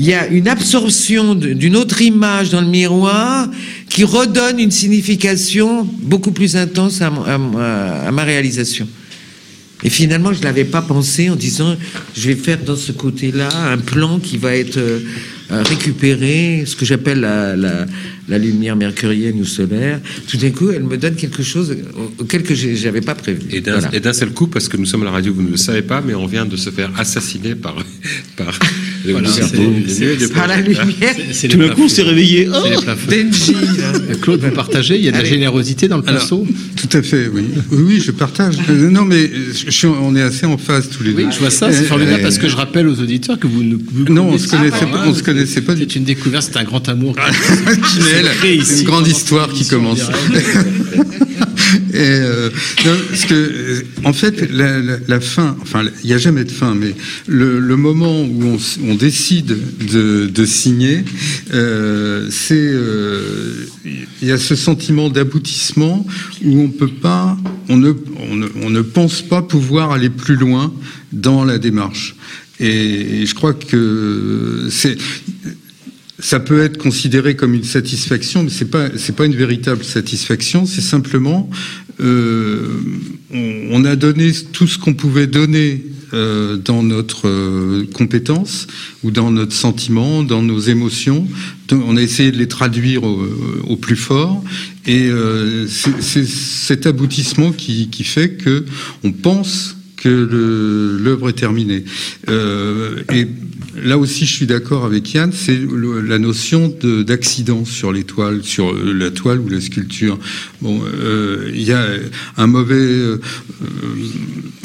[0.00, 3.48] il y a une absorption d'une autre image dans le miroir
[3.90, 7.10] qui redonne une signification beaucoup plus intense à,
[8.10, 8.88] ma réalisation.
[9.82, 11.76] Et finalement, je ne l'avais pas pensé en disant,
[12.16, 15.00] je vais faire dans ce côté-là un plan qui va être euh,
[15.52, 17.86] euh, récupéré, ce que j'appelle la, la-
[18.28, 20.00] la lumière mercurienne ou solaire.
[20.28, 21.76] Tout d'un coup, elle me donne quelque chose
[22.18, 23.40] auquel que j'avais pas prévu.
[23.50, 23.94] Et d'un Voilà.
[23.96, 25.82] et d'un seul coup, parce que nous sommes à la radio, vous ne le savez
[25.82, 27.74] pas, mais on vient de se faire assassiner par,
[28.36, 28.58] par
[29.04, 31.14] le Voilà, c'est- la lumière.
[31.16, 31.94] C'est- c'est Tout les d'un coup, on plafonds.
[31.94, 32.48] s'est réveillé.
[32.52, 33.10] Oh C'est plafonds.
[33.10, 33.54] Benji.
[33.78, 36.46] Euh, Claude, vous partagez, il y a de la générosité dans le pinceau
[36.76, 37.44] Tout à fait, oui.
[37.70, 38.56] Oui, oui, je partage.
[38.68, 41.30] Euh, Non, mais euh, je suis- on est assez en phase tous les Oui, deux.
[41.32, 43.74] je vois ça, c'est formidable euh, parce que je rappelle aux auditeurs que vous ne
[43.76, 46.48] vous Non, on se connaissiez connaissait pas- on se connaissait pas du C'est une découverte,
[46.52, 47.16] c'est un grand amour.
[48.40, 50.00] Créé ici une grande histoire qui commence.
[51.94, 52.50] Euh,
[53.10, 56.94] parce que, euh, en fait, la, fin, enfin, il n'y a jamais de fin, mais
[57.26, 58.56] le, moment où
[58.86, 59.56] on, décide
[59.92, 61.04] de, signer,
[61.52, 62.72] euh, c'est,
[64.22, 66.06] il y a ce sentiment d'aboutissement
[66.44, 66.70] où
[67.68, 70.72] on ne pense pas pouvoir aller plus loin
[71.12, 72.14] dans la démarche.
[72.60, 74.96] Et, je crois que c'est
[76.20, 80.66] ça peut être considéré comme une satisfaction, mais c'est pas c'est pas une véritable satisfaction.
[80.66, 81.50] C'est simplement
[82.00, 82.80] euh,
[83.32, 88.66] on, a donné tout ce qu'on pouvait donner euh, dans notre euh, compétence
[89.02, 91.26] ou dans notre sentiment, dans nos émotions.
[91.70, 94.42] On a essayé de les traduire au, plus fort,
[94.86, 98.64] et euh, c'est cet aboutissement qui, qui fait que
[99.04, 100.08] on pense que
[101.00, 101.84] l'œuvre est terminée.
[103.76, 105.58] Là aussi, je suis d'accord avec Yann, c'est
[106.04, 108.04] la notion de- d'accident sur les
[108.42, 110.18] sur euh, la toile ou la sculpture.
[110.60, 111.86] Bon, euh, il y a
[112.36, 113.20] un mauvais, euh,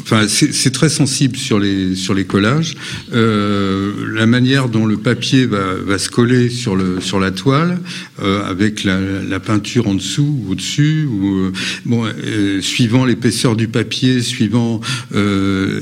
[0.06, 2.76] enfin, c'est très sensible sur les sur les collages.
[3.12, 7.80] Euh, la manière dont le papier va, va se coller sur le sur la toile,
[8.22, 11.52] euh, avec la, la peinture en dessous ou au-dessus, ou euh,
[11.84, 14.80] bon, euh, suivant l'épaisseur du papier, suivant,
[15.14, 15.80] euh,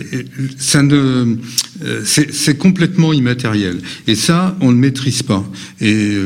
[0.58, 1.36] ça ne,
[1.84, 3.78] euh, c'est complètement immatériel.
[4.06, 5.44] Et ça, on ne maîtrise pas.
[5.80, 6.16] Et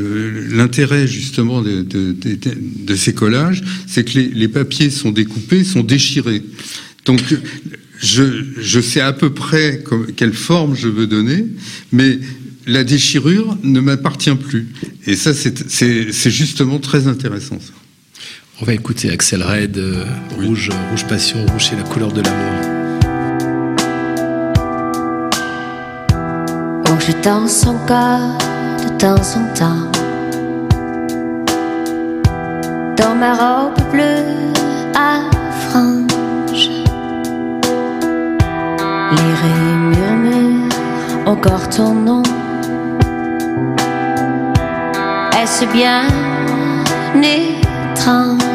[0.50, 2.38] l'intérêt justement de, de, de,
[2.86, 6.42] de ces collages, c'est que les, les papiers sont découpés, sont déchirés.
[7.04, 7.22] Donc,
[8.00, 11.46] je, je sais à peu près comme- quelle forme je veux donner,
[11.92, 12.18] mais
[12.66, 14.68] la déchirure ne m'appartient plus.
[15.06, 17.58] Et ça, c'est- justement très intéressant.
[17.60, 17.72] Ça.
[18.60, 20.04] On va écouter Axel Red, euh,
[20.36, 22.64] Rouge, Rouge Passion, Rouge c'est la couleur de l'amour.
[26.90, 28.38] Oh, je danse encore
[28.82, 29.90] de temps en temps
[32.96, 34.24] dans ma robe bleue
[34.94, 35.20] à
[39.40, 40.69] Les raies murmurent
[41.27, 42.23] encore ton nom.
[45.40, 46.09] Est-ce bien
[47.15, 48.47] étrange?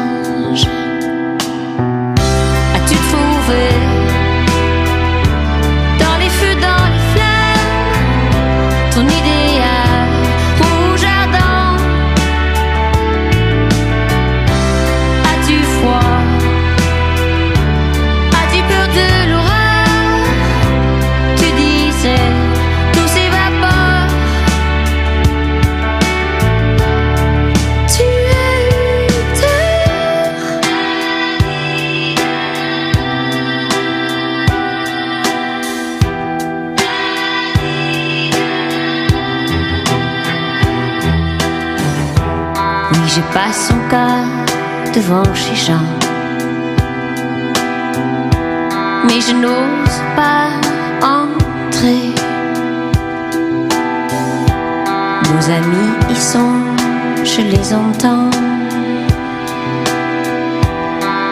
[43.14, 45.84] Oui, je passe encore devant chez Jean.
[49.06, 50.48] Mais je n'ose pas
[51.02, 52.12] entrer.
[55.30, 56.60] Nos amis y sont,
[57.24, 58.30] je les entends.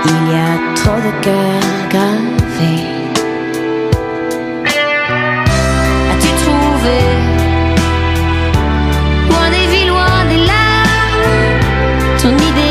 [0.04, 3.01] Il y a trop de cœurs gravés.
[12.22, 12.61] Ton idéal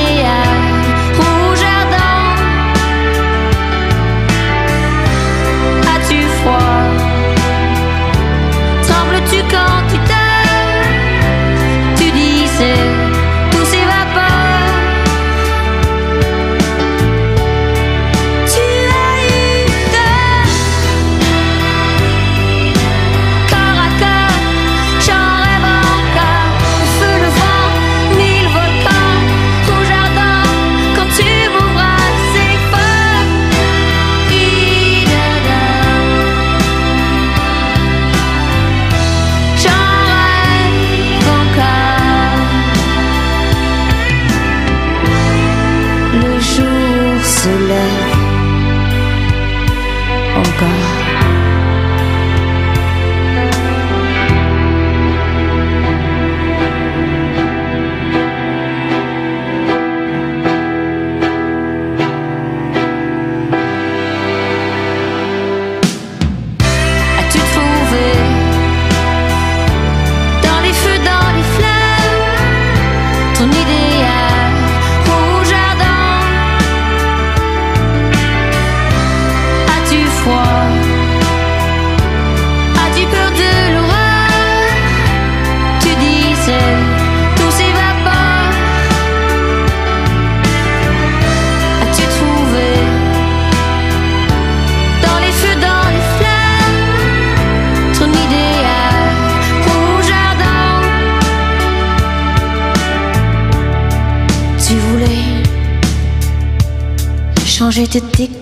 [107.72, 108.41] quand j'étais décalée.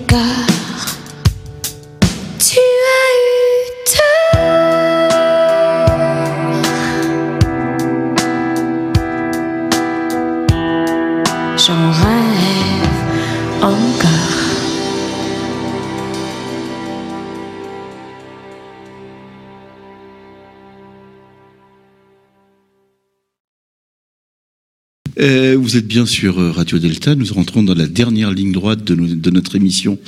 [25.69, 27.13] Vous êtes bien sur euh, Radio Delta.
[27.13, 29.99] Nous rentrons dans la dernière ligne droite de, notre émission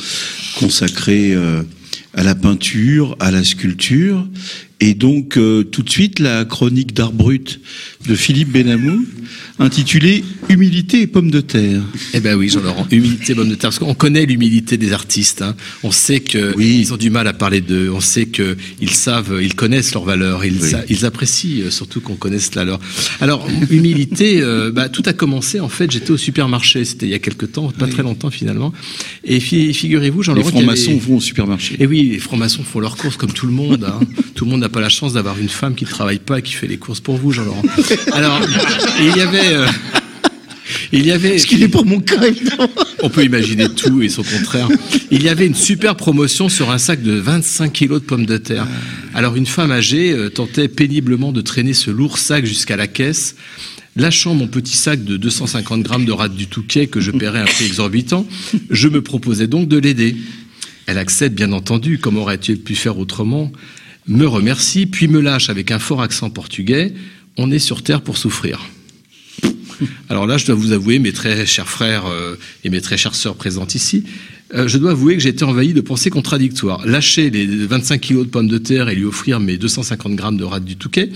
[0.57, 1.61] consacrée euh,
[2.15, 4.27] à la peinture, à la sculpture.
[4.79, 7.59] Et donc, euh, tout de suite, la chronique d'art brut
[8.07, 9.05] de Philippe Benamou,
[9.59, 11.81] intitulée Humilité et pommes de terre.
[12.13, 13.69] Eh ben oui, Jean-Laurent, humilité, bonne de terre.
[13.69, 15.41] Parce qu'on connaît l'humilité des artistes.
[15.41, 15.55] hein.
[15.83, 17.89] On sait que ils ont du mal à parler d'eux.
[17.93, 20.43] On sait que ils savent, ils connaissent leurs valeurs.
[20.45, 22.79] Ils, apprécient euh, surtout qu'on connaisse la leur.
[23.21, 25.59] Alors, humilité, euh, bah, tout a commencé.
[25.59, 26.83] En fait, j'étais au supermarché.
[26.85, 28.73] C'était il y a quelque temps, pas très longtemps finalement.
[29.23, 31.77] Et fi- figurez-vous, Les Jean-Laurent, avait- francs-maçons vont au supermarché.
[31.79, 33.85] et oui, les francs-maçons font leurs courses comme tout le monde.
[33.85, 33.99] hein.
[34.35, 36.41] tout le monde n'a pas la chance d'avoir une femme qui ne travaille pas et
[36.41, 37.63] qui fait les courses pour vous, Jean-Laurent.
[38.11, 38.41] Alors,
[38.99, 39.53] il y avait.
[39.53, 39.67] euh,
[40.91, 41.37] il y avait.
[41.37, 42.69] Ce qui n'est pas mon cas, évidemment.
[43.03, 44.67] On peut imaginer tout et son contraire.
[45.09, 48.37] Il y avait une super promotion sur un sac de 25 kilos de pommes de
[48.37, 48.67] terre.
[49.13, 53.35] Alors une femme âgée euh, tentait péniblement de traîner ce lourd sac jusqu'à la caisse.
[53.95, 57.45] Lâchant mon petit sac de 250 grammes de rate du Touquet que je paierais un
[57.45, 58.25] prix exorbitant,
[58.69, 60.15] je me proposais donc de l'aider.
[60.85, 63.51] Elle accepte, bien entendu, comme aurait-il pu faire autrement,
[64.07, 66.93] me remercie, puis me lâche avec un fort accent portugais.
[67.37, 68.61] On est sur terre pour souffrir.
[70.09, 73.15] Alors là, je dois vous avouer, mes très chers frères euh, et mes très chères
[73.15, 74.03] sœurs présentes ici,
[74.53, 76.85] euh, je dois avouer que j'ai été envahi de pensées contradictoires.
[76.85, 80.43] Lâcher les 25 kilos de pommes de terre et lui offrir mes 250 grammes de
[80.43, 81.09] rate du Touquet,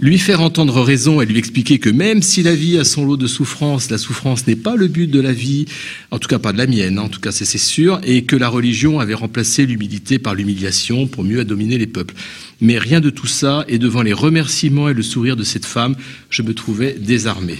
[0.00, 3.16] lui faire entendre raison et lui expliquer que même si la vie a son lot
[3.16, 5.66] de souffrance, la souffrance n'est pas le but de la vie,
[6.10, 8.48] en tout cas pas de la mienne, en tout cas c'est sûr, et que la
[8.48, 12.14] religion avait remplacé l'humilité par l'humiliation pour mieux dominer les peuples.
[12.60, 15.96] Mais rien de tout ça, et devant les remerciements et le sourire de cette femme,
[16.30, 17.58] je me trouvais désarmé.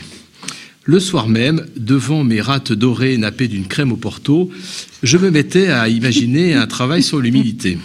[0.85, 4.51] Le soir même, devant mes rates dorées nappées d'une crème au porto,
[5.03, 7.79] je me mettais à imaginer un travail sur l'humilité.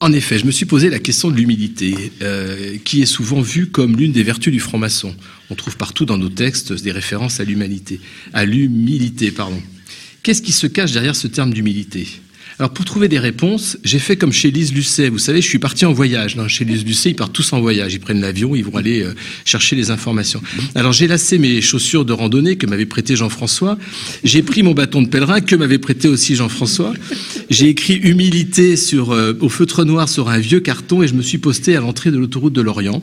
[0.00, 3.68] En effet, je me suis posé la question de l'humilité, euh, qui est souvent vue
[3.68, 5.14] comme l'une des vertus du franc-maçon.
[5.48, 8.00] On trouve partout dans nos textes des références à l'humanité,
[8.32, 9.62] à l'humilité, pardon.
[10.24, 12.08] Qu'est-ce qui se cache derrière ce terme d'humilité?
[12.58, 15.08] Alors pour trouver des réponses, j'ai fait comme chez Lise Lucet.
[15.08, 16.36] Vous savez, je suis parti en voyage.
[16.36, 17.94] Non, chez Lise Lucet, ils partent tous en voyage.
[17.94, 19.14] Ils prennent l'avion, ils vont aller euh,
[19.44, 20.42] chercher les informations.
[20.74, 23.78] Alors j'ai lassé mes chaussures de randonnée que m'avait prêté Jean-François.
[24.24, 26.92] J'ai pris mon bâton de pèlerin que m'avait prêté aussi Jean-François.
[27.50, 31.22] J'ai écrit humilité sur euh, au feutre noir sur un vieux carton et je me
[31.22, 33.00] suis posté à l'entrée de l'autoroute de Lorient,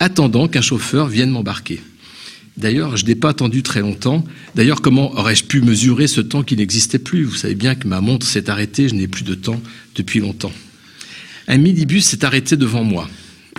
[0.00, 1.80] attendant qu'un chauffeur vienne m'embarquer.
[2.58, 4.24] D'ailleurs, je n'ai pas attendu très longtemps.
[4.56, 7.22] D'ailleurs, comment aurais-je pu mesurer ce temps qui n'existait plus?
[7.22, 9.62] Vous savez bien que ma montre s'est arrêtée, je n'ai plus de temps
[9.94, 10.52] depuis longtemps.
[11.46, 13.08] Un minibus s'est arrêté devant moi.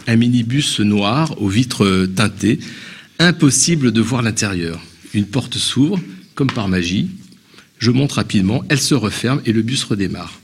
[0.05, 2.59] Un minibus noir aux vitres teintées,
[3.19, 4.81] impossible de voir l'intérieur.
[5.13, 5.99] Une porte s'ouvre,
[6.35, 7.09] comme par magie.
[7.77, 10.39] Je monte rapidement, elle se referme et le bus redémarre.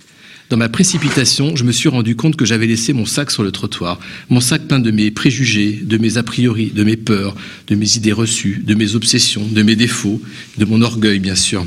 [0.49, 3.51] Dans ma précipitation, je me suis rendu compte que j'avais laissé mon sac sur le
[3.51, 3.99] trottoir.
[4.29, 7.35] Mon sac plein de mes préjugés, de mes a priori, de mes peurs,
[7.67, 10.21] de mes idées reçues, de mes obsessions, de mes défauts,
[10.57, 11.65] de mon orgueil, bien sûr.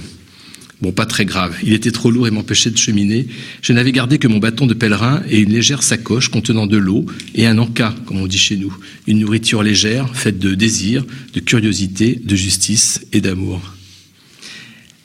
[0.80, 1.56] Bon, pas très grave.
[1.64, 3.26] Il était trop lourd et m'empêchait de cheminer.
[3.62, 7.04] Je n'avais gardé que mon bâton de pèlerin et une légère sacoche contenant de l'eau
[7.34, 8.76] et un encas, comme on dit chez nous.
[9.08, 13.60] Une nourriture légère, faite de désir, de curiosité, de justice et d'amour.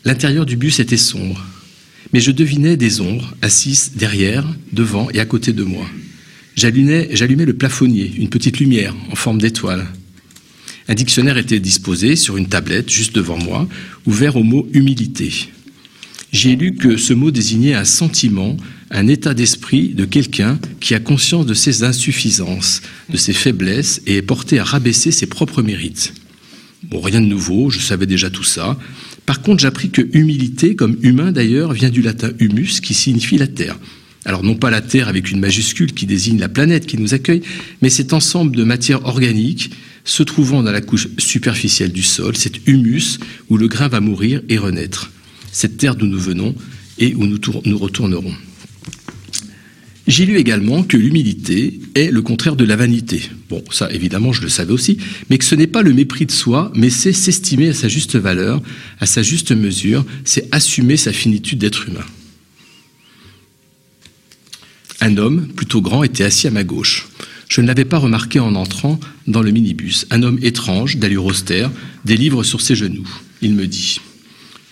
[0.06, 1.44] L'intérieur du bus était sombre
[2.14, 5.86] mais je devinais des ombres assises derrière, devant et à côté de moi.
[6.56, 9.88] J'allumais, le plafonnier, une petite lumière en forme d'étoile.
[10.88, 13.68] Un dictionnaire était disposé sur une tablette juste devant moi,
[14.06, 15.50] ouvert au mot humilité.
[16.32, 18.58] J'y ai lu que ce mot désignait un sentiment,
[18.92, 24.18] un état d'esprit de quelqu'un qui a conscience de ses insuffisances, de ses faiblesses et
[24.18, 26.14] est porté à rabaisser ses propres mérites.
[26.84, 28.78] Bon, rien de nouveau, je savais déjà tout ça.
[29.26, 33.48] Par contre, j'appris que humilité, comme humain d'ailleurs, vient du latin humus, qui signifie la
[33.48, 33.78] terre.
[34.26, 37.42] Alors non pas la terre avec une majuscule qui désigne la planète qui nous accueille,
[37.82, 39.72] mais cet ensemble de matières organiques
[40.06, 43.20] se trouvant dans la couche superficielle du sol, cet humus
[43.50, 45.12] où le grain va mourir et renaître.
[45.52, 46.56] Cette terre d'où nous venons
[47.00, 48.34] et où nous, nous retournerons.
[50.06, 53.30] J'ai lu également que l'humilité est le contraire de la vanité.
[53.50, 54.98] Bon, ça évidemment je le savais aussi,
[55.30, 58.18] mais que ce n'est pas le mépris de soi, mais c'est s'estimer à sa juste
[58.18, 58.62] valeur,
[59.00, 62.06] à sa juste mesure, c'est assumer sa finitude d'être humain.
[65.00, 67.08] Un homme, plutôt grand, était assis à ma gauche.
[67.48, 70.06] Je ne l'avais pas remarqué en entrant dans le minibus.
[70.10, 71.72] Un homme étrange, d'allure austère,
[72.04, 73.08] des livres sur ses genoux.
[73.42, 74.00] Il me dit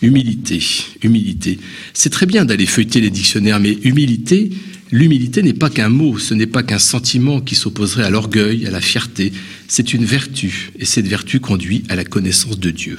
[0.01, 0.59] Humilité,
[1.03, 1.59] humilité.
[1.93, 4.49] C'est très bien d'aller feuilleter les dictionnaires, mais humilité,
[4.91, 8.71] l'humilité n'est pas qu'un mot, ce n'est pas qu'un sentiment qui s'opposerait à l'orgueil, à
[8.71, 9.31] la fierté.
[9.67, 12.97] C'est une vertu, et cette vertu conduit à la connaissance de Dieu.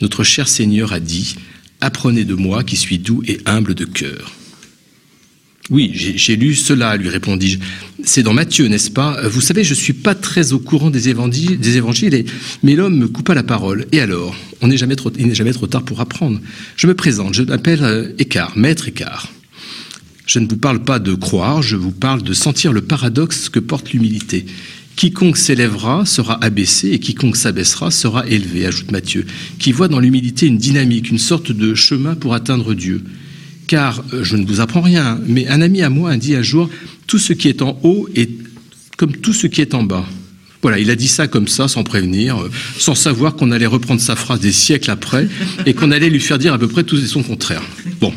[0.00, 1.36] Notre cher Seigneur a dit
[1.80, 4.37] Apprenez de moi qui suis doux et humble de cœur.
[5.70, 7.58] Oui, j'ai lu cela, lui répondis-je.
[8.02, 9.20] C'est dans Matthieu, n'est-ce pas?
[9.28, 12.24] Vous savez, je suis pas très au courant des évangiles,
[12.62, 13.86] mais l'homme me coupa la parole.
[13.92, 14.34] Et alors?
[14.60, 16.40] On n'est jamais trop, Il n'est jamais trop tard pour apprendre.
[16.76, 19.28] Je me présente, je m'appelle euh, Écart, maître Écart.
[20.26, 23.60] Je ne vous parle pas de croire, je vous parle de sentir le paradoxe que
[23.60, 24.46] porte l'humilité.
[24.96, 29.26] Quiconque s'élèvera sera abaissé et quiconque s'abaissera sera élevé, ajoute Matthieu,
[29.58, 33.04] qui voit dans l'humilité une dynamique, une sorte de chemin pour atteindre Dieu.
[33.68, 36.42] Car, euh, je ne vous apprends rien, mais un ami à moi a dit un
[36.42, 36.68] jour,
[37.06, 38.30] tout ce qui est en haut est
[38.96, 40.04] comme tout ce qui est en bas.
[40.60, 44.00] Voilà, il a dit ça comme ça, sans prévenir, euh, sans savoir qu'on allait reprendre
[44.00, 45.28] sa phrase des siècles après
[45.66, 47.62] et qu'on allait lui faire dire à peu près tout et son contraire.
[48.00, 48.12] Bon,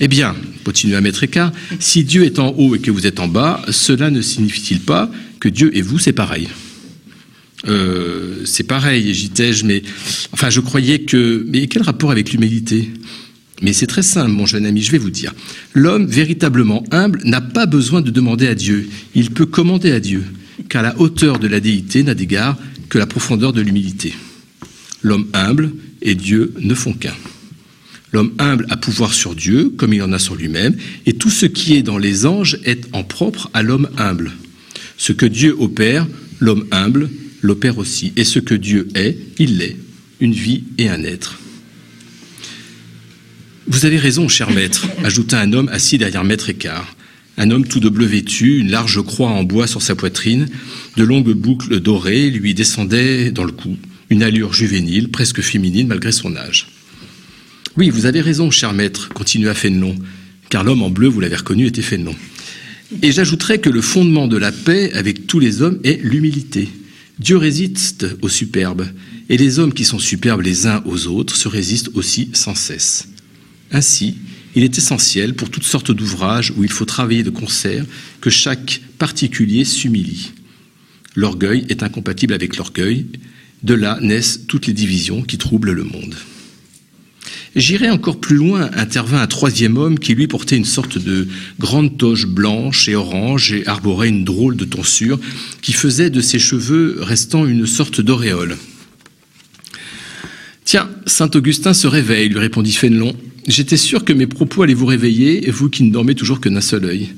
[0.00, 3.20] eh bien, continue à mettre écart, si Dieu est en haut et que vous êtes
[3.20, 5.08] en bas, cela ne signifie-t-il pas
[5.38, 6.48] que Dieu et vous, c'est pareil?
[7.68, 9.82] Euh, C'est pareil, hésitais-je, mais
[10.32, 11.46] enfin, je croyais que.
[11.48, 12.90] Mais quel rapport avec l'humilité?
[13.62, 15.32] Mais c'est très simple, mon jeune ami, je vais vous dire.
[15.74, 18.88] L'homme véritablement humble n'a pas besoin de demander à Dieu.
[19.14, 20.24] Il peut commander à Dieu,
[20.68, 22.56] car la hauteur de la déité n'a d'égard
[22.88, 24.14] que la profondeur de l'humilité.
[25.02, 25.72] L'homme humble
[26.02, 27.14] et Dieu ne font qu'un.
[28.12, 30.76] L'homme humble a pouvoir sur Dieu, comme il en a sur lui-même,
[31.06, 34.32] et tout ce qui est dans les anges est en propre à l'homme humble.
[34.96, 36.06] Ce que Dieu opère,
[36.38, 37.10] l'homme humble
[37.42, 38.12] l'opère aussi.
[38.16, 39.76] Et ce que Dieu est, il l'est,
[40.20, 41.38] une vie et un être.
[43.66, 46.94] Vous avez raison, cher maître, ajouta un homme assis derrière maître écart.
[47.38, 50.48] Un homme tout de bleu vêtu, une large croix en bois sur sa poitrine,
[50.98, 53.76] de longues boucles dorées lui descendaient dans le cou,
[54.10, 56.68] une allure juvénile, presque féminine malgré son âge.
[57.78, 59.96] Oui, vous avez raison, cher maître, continua Fénelon,
[60.50, 62.14] car l'homme en bleu, vous l'avez reconnu, était Fénelon.
[63.02, 66.68] Et j'ajouterais que le fondement de la paix avec tous les hommes est l'humilité.
[67.18, 68.86] Dieu résiste aux superbes,
[69.30, 73.08] et les hommes qui sont superbes les uns aux autres se résistent aussi sans cesse.
[73.72, 74.16] Ainsi,
[74.54, 77.84] il est essentiel pour toutes sortes d'ouvrages où il faut travailler de concert
[78.20, 80.32] que chaque particulier s'humilie.
[81.16, 83.06] L'orgueil est incompatible avec l'orgueil,
[83.62, 86.14] de là naissent toutes les divisions qui troublent le monde.
[87.56, 91.28] J'irai encore plus loin, intervint un troisième homme qui lui portait une sorte de
[91.60, 95.20] grande toge blanche et orange et arborait une drôle de tonsure
[95.62, 98.56] qui faisait de ses cheveux restant une sorte d'auréole.
[100.64, 103.16] Tiens, Saint Augustin se réveille, lui répondit Fénelon.
[103.46, 106.62] J'étais sûr que mes propos allaient vous réveiller, vous qui ne dormez toujours que d'un
[106.62, 107.10] seul œil.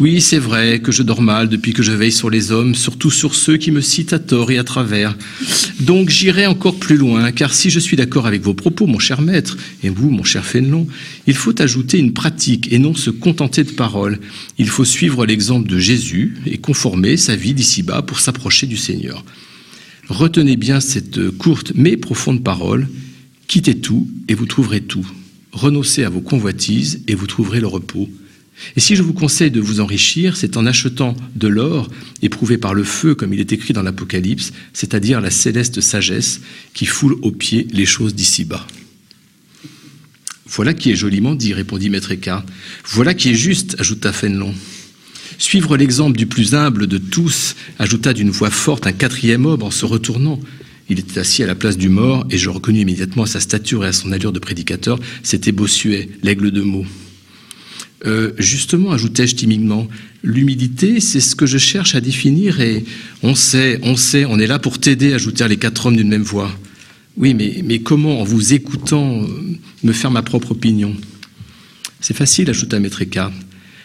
[0.00, 3.10] Oui, c'est vrai que je dors mal depuis que je veille sur les hommes, surtout
[3.12, 5.16] sur ceux qui me citent à tort et à travers.
[5.78, 9.20] Donc j'irai encore plus loin, car si je suis d'accord avec vos propos, mon cher
[9.20, 10.88] maître, et vous, mon cher Fénelon,
[11.28, 14.18] il faut ajouter une pratique et non se contenter de paroles.
[14.58, 19.24] Il faut suivre l'exemple de Jésus et conformer sa vie d'ici-bas pour s'approcher du Seigneur.
[20.08, 22.88] Retenez bien cette courte mais profonde parole.
[23.46, 25.06] Quittez tout et vous trouverez tout.
[25.52, 28.08] Renoncez à vos convoitises et vous trouverez le repos.
[28.76, 31.88] Et si je vous conseille de vous enrichir, c'est en achetant de l'or
[32.22, 36.40] éprouvé par le feu, comme il est écrit dans l'Apocalypse, c'est-à-dire la céleste sagesse
[36.74, 38.66] qui foule aux pieds les choses d'ici-bas.
[40.46, 42.44] Voilà qui est joliment dit, répondit Maître Écart.
[42.84, 44.52] Voilà qui est juste, ajouta Fénelon.
[45.38, 49.70] Suivre l'exemple du plus humble de tous, ajouta d'une voix forte un quatrième homme en
[49.70, 50.40] se retournant.
[50.90, 53.84] Il était assis à la place du mort, et je reconnus immédiatement à sa stature
[53.84, 56.84] et à son allure de prédicateur, c'était Bossuet, l'aigle de mots.
[58.06, 59.86] Euh, justement, ajoutai-je timidement,
[60.24, 62.84] l'humilité, c'est ce que je cherche à définir, et
[63.22, 66.22] on sait, on sait, on est là pour t'aider, ajoutèrent les quatre hommes d'une même
[66.22, 66.50] voix.
[67.16, 69.26] Oui, mais, comment, en vous écoutant, euh,
[69.84, 70.96] me faire ma propre opinion?
[72.00, 73.02] C'est facile, ajouta Maître.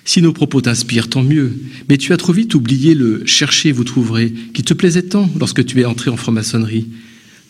[0.06, 1.52] Si nos propos t'inspirent, tant mieux.
[1.90, 5.66] Mais tu as trop vite oublié le chercher, vous trouverez, qui te plaisait tant lorsque
[5.66, 6.88] tu es entré en franc-maçonnerie.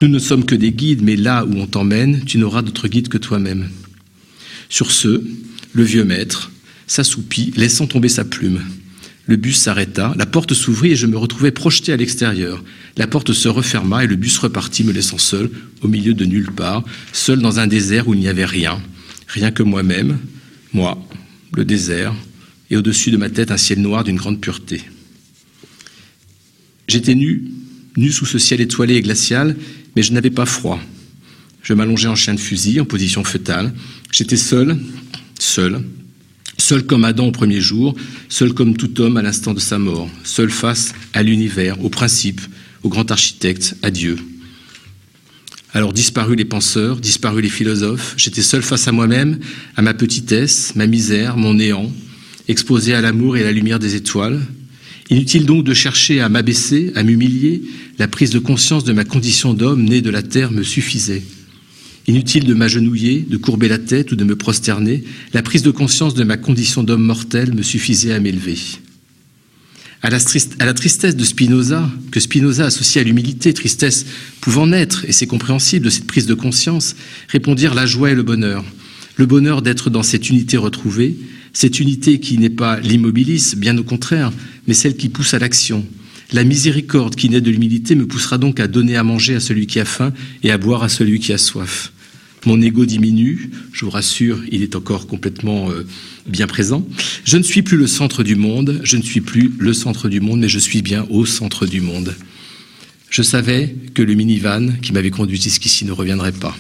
[0.02, 3.10] Nous ne sommes que des guides, mais là où on t'emmène, tu n'auras d'autre guide
[3.10, 3.70] que toi-même.
[4.70, 5.22] Sur ce,
[5.74, 6.52] le vieux maître
[6.88, 8.62] s'assoupit, laissant tomber sa plume.
[9.28, 12.64] Le bus s'arrêta, la porte s'ouvrit et je me retrouvai projeté à l'extérieur.
[12.96, 15.50] La porte se referma et le bus repartit, me laissant seul,
[15.82, 18.80] au milieu de nulle part, seul dans un désert où il n'y avait rien,
[19.28, 20.20] rien que moi-même,
[20.74, 21.04] moi,
[21.54, 22.14] le désert,
[22.70, 24.82] et au-dessus de ma tête un ciel noir d'une grande pureté.
[26.88, 27.44] J'étais nu,
[27.98, 29.56] nu sous ce ciel étoilé et glacial,
[29.96, 30.80] mais je n'avais pas froid.
[31.64, 33.74] Je m'allongeais en chien de fusil, en position fœtale.
[34.12, 34.78] J'étais seul,
[35.40, 35.82] seul,
[36.58, 37.96] seul comme Adam au premier jour,
[38.30, 42.42] seul comme tout homme à l'instant de sa mort, seul face à l'univers, au principe,
[42.84, 44.18] au grand architecte, à Dieu.
[45.74, 49.40] Alors disparus les penseurs, disparus les philosophes, j'étais seul face à moi-même,
[49.76, 51.92] à ma petitesse, ma misère, mon néant,
[52.48, 54.42] exposé à l'amour et à la lumière des étoiles.
[55.10, 57.62] Inutile donc de chercher à m'abaisser, à m'humilier,
[58.00, 61.24] la prise de conscience de ma condition d'homme né de la terre me suffisait.
[62.08, 65.04] Inutile de m'agenouiller, de courber la tête ou de me prosterner,
[65.34, 68.58] la prise de conscience de ma condition d'homme mortel me suffisait à m'élever.
[70.06, 74.06] À la, tristesse de Spinoza, que Spinoza associait à l'humilité, tristesse
[74.40, 76.96] pouvant naître, et c'est compréhensible, de cette prise de conscience,
[77.28, 78.64] répondirent la joie et le bonheur.
[79.16, 81.16] Le bonheur d'être dans cette unité retrouvée,
[81.56, 84.34] Cette unité qui n'est pas l'immobilisme, bien au contraire,
[84.68, 85.86] mais celle qui pousse à l'action.
[86.34, 89.66] La miséricorde qui naît de l'humilité me poussera donc à donner à manger à celui
[89.66, 90.12] qui a faim
[90.44, 91.94] et à boire à celui qui a soif.
[92.46, 95.88] Mon ego diminue, je vous rassure, il est encore complètement euh,
[96.28, 96.86] bien présent.
[97.24, 100.20] Je ne suis plus le centre du monde, je ne suis plus le centre du
[100.20, 102.16] monde, mais je suis bien au centre du monde.
[103.10, 106.56] Je savais que le minivan qui m'avait conduit jusqu'ici ne reviendrait pas.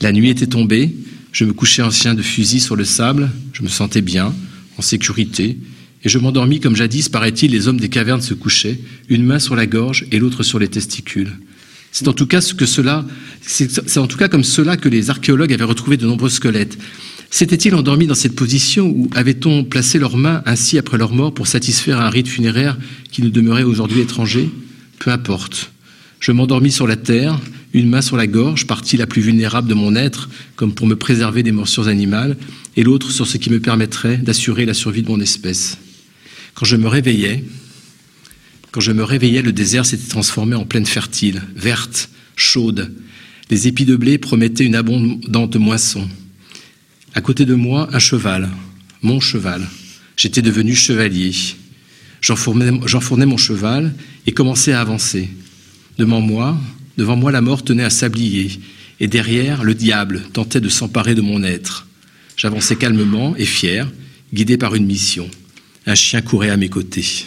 [0.00, 0.96] La nuit était tombée,
[1.32, 4.34] je me couchais en chien de fusil sur le sable, je me sentais bien,
[4.78, 5.58] en sécurité,
[6.02, 9.54] et je m'endormis comme jadis, paraît-il, les hommes des cavernes se couchaient, une main sur
[9.54, 11.32] la gorge et l'autre sur les testicules.
[11.92, 12.54] C'est en tout cas ce
[13.98, 16.78] en tout cas comme cela que les archéologues avaient retrouvé de nombreux squelettes.
[17.30, 21.46] S'étaient-ils endormis dans cette position ou avait-on placé leurs mains ainsi après leur mort pour
[21.46, 22.78] satisfaire un rite funéraire
[23.10, 24.50] qui nous demeurait aujourd'hui étranger?
[24.98, 25.72] Peu importe.
[26.20, 27.38] Je m'endormis sur la terre,
[27.72, 30.96] une main sur la gorge, partie la plus vulnérable de mon être, comme pour me
[30.96, 32.36] préserver des morsures animales,
[32.76, 35.78] et l'autre sur ce qui me permettrait d'assurer la survie de mon espèce.
[36.54, 37.44] Quand je me réveillais,
[38.72, 42.92] quand je me réveillais, le désert s'était transformé en plaine fertile, verte, chaude.
[43.50, 46.08] Les épis de blé promettaient une abondante moisson.
[47.14, 48.48] À côté de moi, un cheval,
[49.02, 49.66] mon cheval.
[50.16, 51.32] J'étais devenu chevalier.
[52.20, 53.94] J'enfournais mon cheval
[54.26, 55.28] et commençais à avancer.
[55.98, 56.56] Devant moi,
[56.96, 58.60] devant moi, la mort tenait un sablier,
[59.00, 61.86] et derrière, le diable tentait de s'emparer de mon être.
[62.36, 63.90] J'avançais calmement et fier,
[64.32, 65.28] guidé par une mission.
[65.86, 67.26] Un chien courait à mes côtés.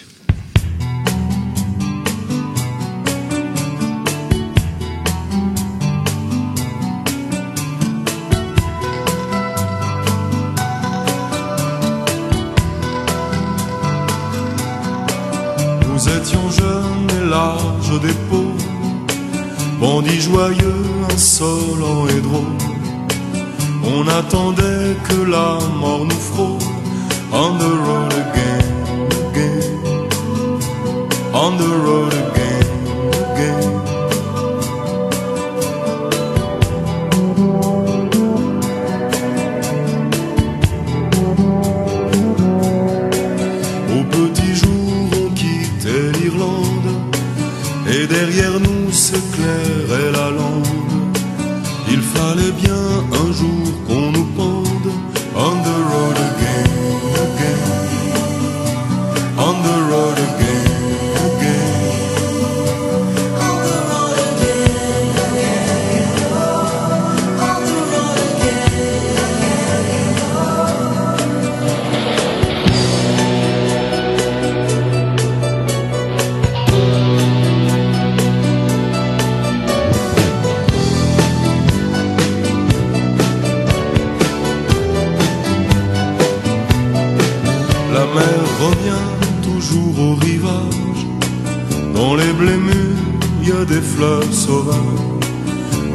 [15.88, 18.02] Nous étions jeunes et larges
[20.20, 22.64] joyeux, insolents et drôles.
[23.84, 26.60] On attendait que la mort nous frôle.
[27.32, 28.66] On the road again,
[29.30, 30.10] again.
[31.34, 32.13] On the road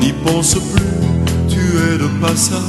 [0.01, 0.83] N'y pense plus,
[1.49, 2.68] tu es de passage.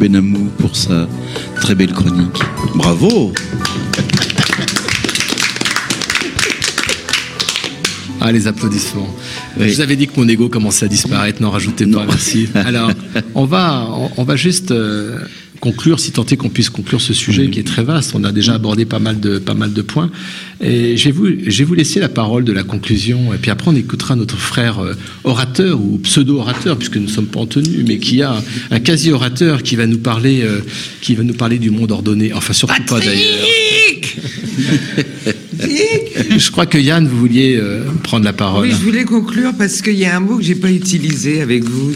[0.00, 1.06] Benamou pour sa
[1.56, 2.40] très belle chronique.
[2.74, 3.34] Bravo
[8.22, 9.14] Ah, les applaudissements.
[9.58, 11.42] Je vous avais dit que mon ego commençait à disparaître.
[11.42, 12.48] N'en rajoutez pas, merci.
[12.54, 12.90] Alors,
[13.34, 15.18] on va, on, on va juste euh,
[15.60, 18.12] conclure, si tant est qu'on puisse conclure ce sujet qui est très vaste.
[18.14, 20.10] On a déjà abordé pas mal de, pas mal de points.
[20.62, 23.32] Et je vais vous, je vais vous laisser la parole de la conclusion.
[23.32, 27.26] Et puis après, on écoutera notre frère euh, orateur ou pseudo-orateur, puisque nous ne sommes
[27.26, 30.60] pas en tenue, mais qui a un quasi-orateur qui va nous parler, euh,
[31.00, 32.32] qui va nous parler du monde ordonné.
[32.34, 33.46] Enfin, surtout pas d'ailleurs.
[36.38, 38.66] Je crois que Yann, vous vouliez euh, prendre la parole.
[38.66, 41.64] Oui, je voulais conclure parce qu'il y a un mot que j'ai pas utilisé avec
[41.64, 41.92] vous.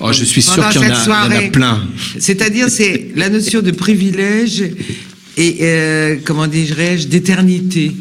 [0.00, 1.82] Oh, je suis sûr qu'il y y en a plein.
[2.18, 4.64] C'est-à-dire, c'est la notion de privilège
[5.36, 7.92] et, euh, comment dirais-je, d'éternité.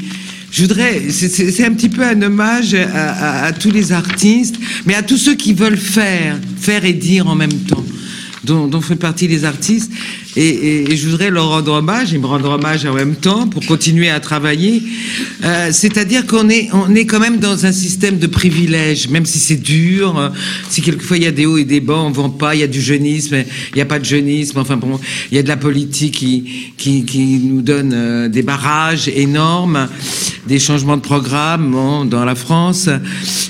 [0.51, 4.55] Je voudrais, c'est- un petit peu un hommage à, tous les artistes,
[4.85, 7.85] mais à tous ceux qui veulent faire, faire et dire en même temps,
[8.43, 9.91] dont, dont fait partie les artistes.
[10.37, 13.47] Et, et- et je voudrais leur rendre hommage, et me rendre hommage en même temps
[13.47, 14.81] pour continuer à travailler.
[15.43, 19.39] Euh, C'est-à-dire qu'on est, on est quand même dans un système de privilèges, même si
[19.39, 20.29] c'est dur, euh,
[20.69, 22.63] si quelquefois il y a des hauts et des bas, on vend pas, il y
[22.63, 23.35] a du jeunisme,
[23.71, 24.99] il n'y a pas de jeunisme, enfin bon,
[25.31, 26.45] il y a de la politique qui,
[26.77, 29.87] qui, qui nous donne euh, des barrages énormes,
[30.47, 32.89] des changements de programme bon, dans la France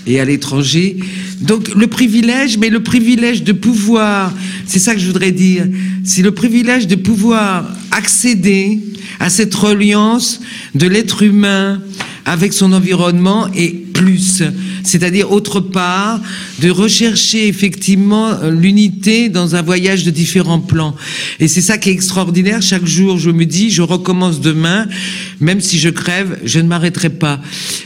[0.07, 0.97] et à l'étranger.
[1.41, 4.31] Donc le privilège, mais le privilège de pouvoir,
[4.67, 5.65] c'est ça que je voudrais dire,
[6.03, 8.79] c'est le privilège de pouvoir accéder
[9.19, 10.39] à cette reliance
[10.73, 11.81] de l'être humain
[12.25, 14.41] avec son environnement et plus,
[14.83, 16.19] c'est-à-dire autre part,
[16.61, 20.95] de rechercher effectivement euh, l'unité dans un voyage de différents plans.
[21.39, 22.61] Et c'est ça qui est extraordinaire.
[22.61, 24.87] Chaque jour, je me dis, je recommence demain,
[25.39, 27.39] même si je crève, je ne m'arrêterai pas.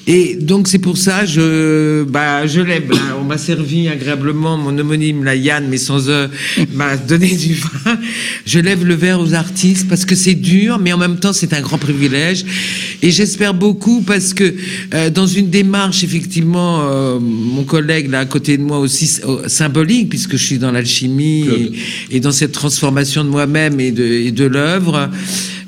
[0.08, 2.92] Et donc c'est pour ça, je, bah, je lève.
[3.20, 6.30] On m'a servi agréablement mon homonyme, la Yann, mais sans eux,
[6.74, 7.98] m'a donné du vin.
[8.46, 11.54] Je lève le verre aux artistes parce que c'est dur, mais en même temps c'est
[11.54, 12.46] un grand privilège.
[13.02, 14.54] Et j'espère beaucoup parce que
[14.94, 19.08] euh, dans une démarche effectivement, euh, mon collègue là à côté de moi aussi
[19.48, 24.04] symbolique, puisque je suis dans l'alchimie et, et dans cette transformation de moi-même et de,
[24.04, 25.10] et de l'œuvre,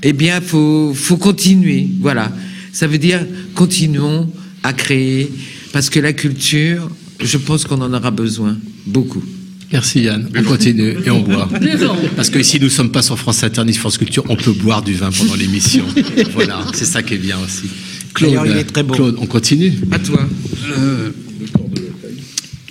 [0.04, 1.88] eh bien faut faut continuer.
[2.00, 2.32] Voilà,
[2.72, 3.26] ça veut dire
[3.56, 4.30] continuons
[4.64, 5.32] à créer
[5.72, 6.90] parce que la culture,
[7.20, 9.24] je pense qu'on en aura besoin beaucoup.
[9.72, 10.30] Merci Yann.
[10.36, 11.50] On continue et on boit.
[12.16, 14.54] Parce que ici nous sommes pas sur France Inter ni sur France Culture, on peut
[14.54, 15.84] boire du vin pendant l'émission.
[16.34, 17.68] voilà, c'est ça qui est bien aussi.
[18.18, 18.96] Claude, D'ailleurs, il est très bon.
[18.96, 19.74] Claude, on continue.
[19.92, 20.28] À toi.
[20.78, 21.10] Euh,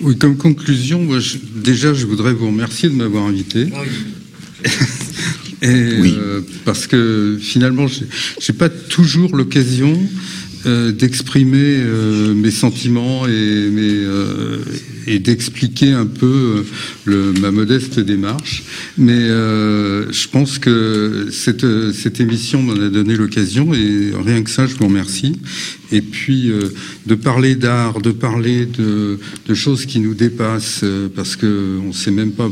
[0.01, 3.67] oui, comme conclusion, moi, je- déjà, je voudrais vous remercier de m'avoir invité.
[5.61, 8.05] Et, euh, parce que finalement, j'ai
[8.39, 9.97] j'ai pas toujours l'occasion
[10.67, 14.57] euh, d'exprimer euh, mes sentiments et, euh,
[15.05, 16.65] et d'expliquer un peu
[17.05, 18.63] ma modeste démarche.
[18.97, 24.65] Mais je pense que cette, cette émission m'en a donné l'occasion et rien que ça,
[24.65, 25.39] je vous remercie.
[25.93, 26.51] Et puis
[27.05, 29.17] de parler d'art, de parler de,
[29.53, 30.83] choses qui nous dépassent,
[31.15, 32.51] parce que on sait même pas.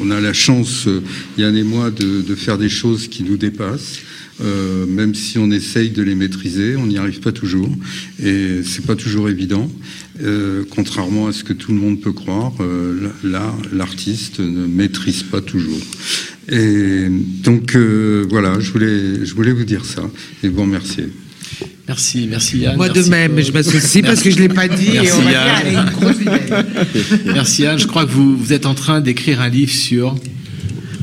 [0.00, 0.86] on a la chance,
[1.36, 3.98] Yann et moi, de faire des choses qui nous dépassent.
[4.42, 7.70] Euh, même si on essaye de les maîtriser, on n'y arrive pas toujours,
[8.22, 9.70] et c'est pas toujours évident.
[10.22, 15.22] Euh, contrairement à ce que tout le monde peut croire, euh, là, l'artiste ne maîtrise
[15.22, 15.80] pas toujours.
[16.50, 17.06] Et
[17.42, 20.02] donc euh, voilà, je voulais, je voulais vous dire ça
[20.42, 21.08] et vous remercier.
[21.88, 22.76] Merci, merci Yann.
[22.76, 25.30] Moi de même, je m'associe parce que je l'ai pas dit et Merci on va
[25.30, 25.56] dire, Yann.
[25.56, 27.32] allez, une grosse idée.
[27.32, 27.78] Merci Yann.
[27.78, 30.14] Je crois que vous, vous êtes en train d'écrire un livre sur.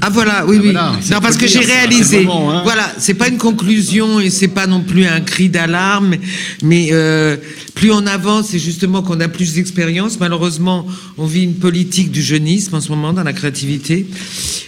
[0.05, 0.63] Ah voilà, oui, oui.
[0.73, 2.25] voilà, c'est non, parce que j'ai réalisé.
[2.25, 2.61] moment, hein.
[2.65, 6.15] Voilà, c'est pas une conclusion et c'est pas non plus un cri d'alarme,
[6.61, 7.37] mais euh,
[7.73, 10.19] plus on avance, c'est justement qu'on a plus d'expérience.
[10.19, 10.85] Malheureusement,
[11.17, 14.05] on vit une politique du jeunisme en ce moment dans la créativité,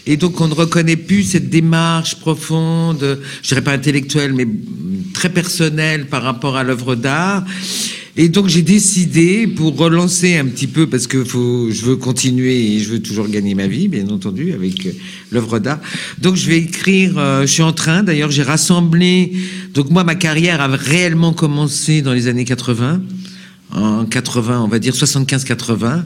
[0.07, 4.47] et donc on ne reconnaît plus cette démarche profonde, je dirais pas intellectuelle, mais
[5.13, 7.43] très personnelle par rapport à l'œuvre d'art.
[8.17, 12.75] Et donc j'ai décidé pour relancer un petit peu parce que faut, je veux continuer
[12.75, 14.91] et je veux toujours gagner ma vie, bien entendu, avec euh,
[15.31, 15.79] l'œuvre d'art.
[16.19, 17.17] Donc je vais écrire.
[17.17, 18.03] euh, je suis en train.
[18.03, 19.33] D'ailleurs, j'ai rassemblé.
[19.73, 23.01] Donc moi, ma carrière a réellement commencé dans les années 80,
[23.73, 26.03] en 80, on va dire 75-80,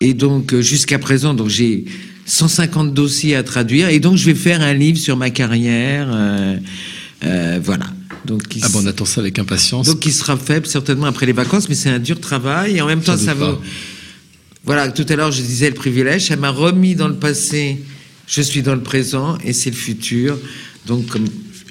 [0.00, 1.84] et donc euh, jusqu'à présent, donc j'ai
[2.24, 6.08] 150 dossiers à traduire, et donc je vais faire un livre sur ma carrière.
[6.10, 6.56] euh,
[7.24, 7.86] euh, voilà.
[8.28, 9.86] Donc, il Ah bon, on attend ça avec impatience.
[9.88, 12.86] donc il sera faible certainement après les vacances, mais c'est un dur travail et en
[12.86, 13.58] même temps Sans ça vaut.
[14.64, 17.78] Voilà, tout à l'heure je disais le privilège, ça m'a remis dans le passé,
[18.26, 20.36] je suis dans le présent et c'est le futur.
[20.86, 21.24] Donc comme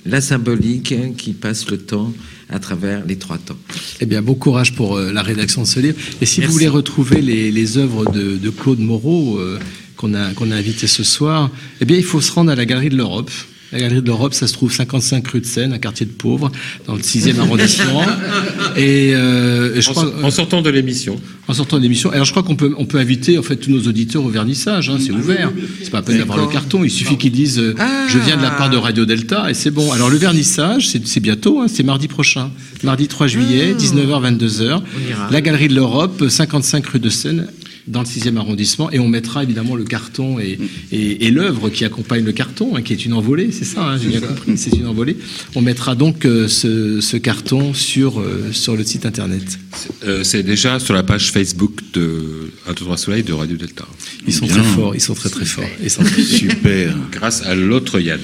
[0.05, 2.11] la symbolique hein, qui passe le temps
[2.49, 3.57] à travers les trois temps.
[3.99, 5.97] Eh bien, bon courage pour euh, la rédaction de ce livre.
[6.21, 6.47] Et si Merci.
[6.47, 9.59] vous voulez retrouver les, les œuvres de, de Claude Moreau euh,
[9.97, 11.51] qu'on a, qu'on a invité ce soir,
[11.81, 13.29] eh bien, il faut se rendre à la Galerie de l'Europe.
[13.73, 16.51] La Galerie de l'Europe, ça se trouve 55 rue de Seine, un quartier de pauvres,
[16.85, 18.01] dans le 6e arrondissement.
[18.77, 21.19] Et, euh, et je En, crois, en sortant de l'émission.
[21.47, 22.11] en sortant de l'émission.
[22.11, 24.89] Alors je crois qu'on peut, on peut inviter en fait tous nos auditeurs au vernissage.
[24.89, 25.51] Hein, c'est ouvert.
[25.81, 26.83] C'est pas la peine d'avoir le carton.
[26.83, 27.73] Il suffit qu'ils disent euh,
[28.07, 29.91] je viens de la part de Radio Delta et c'est bon.
[29.91, 31.59] Alors le vernissage, c'est bientôt.
[31.61, 32.51] hein, c'est mardi prochain,
[32.83, 34.63] mardi 3 juillet, 19h 22h.
[35.09, 35.29] ira.
[35.31, 37.47] La Galerie de l'Europe, 55 rue de Seine.
[37.87, 40.59] Dans le 6e arrondissement, et on mettra évidemment le carton et,
[40.91, 43.97] et, et l'œuvre qui accompagne le carton, hein, qui est une envolée, c'est ça, hein,
[43.97, 45.15] j'ai bien compris, c'est une envolée.
[45.55, 49.57] On mettra donc euh, ce, ce carton sur, euh, sur le site internet.
[50.05, 53.87] Euh, c'est déjà sur la page Facebook de 1, 2, 3 Soleil de Radio Delta.
[54.27, 54.55] Ils sont Bien.
[54.55, 55.63] très forts, ils sont très très forts.
[55.81, 56.93] Ils sont très- Super.
[57.11, 58.19] Grâce à l'autre Yann.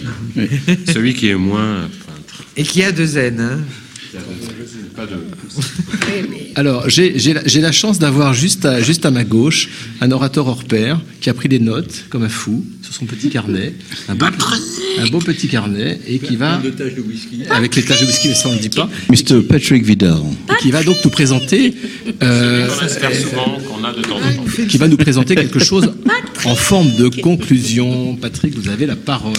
[0.93, 2.43] Celui qui est moins peintre.
[2.57, 3.39] Et qui a deux N.
[3.39, 3.59] Hein.
[4.95, 5.15] Pas de...
[6.55, 9.69] Alors, j'ai la, chance d'avoir juste à, juste à ma gauche
[10.01, 13.29] un orateur hors pair qui a pris des notes comme un fou sur son petit
[13.29, 13.73] carnet,
[14.07, 14.25] un beau,
[14.99, 16.61] un beau petit carnet, et qui va,
[17.49, 19.41] avec les taches de whisky, mais ça on ne le dit pas, Mr.
[19.41, 20.17] Patrick Vidal.
[20.51, 21.73] et qui va donc nous présenter,
[22.21, 24.67] euh, On espère souvent qu'on a de temps en temps.
[24.67, 25.91] qui va nous présenter quelque chose
[26.45, 28.15] en forme de conclusion.
[28.17, 29.33] Patrick, vous avez la parole.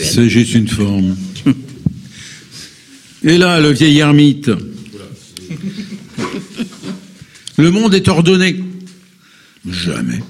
[0.00, 1.16] C'est juste une forme.
[3.24, 4.50] Et là, le vieil ermite.
[7.58, 8.62] Le monde est ordonné.
[9.68, 10.20] Jamais.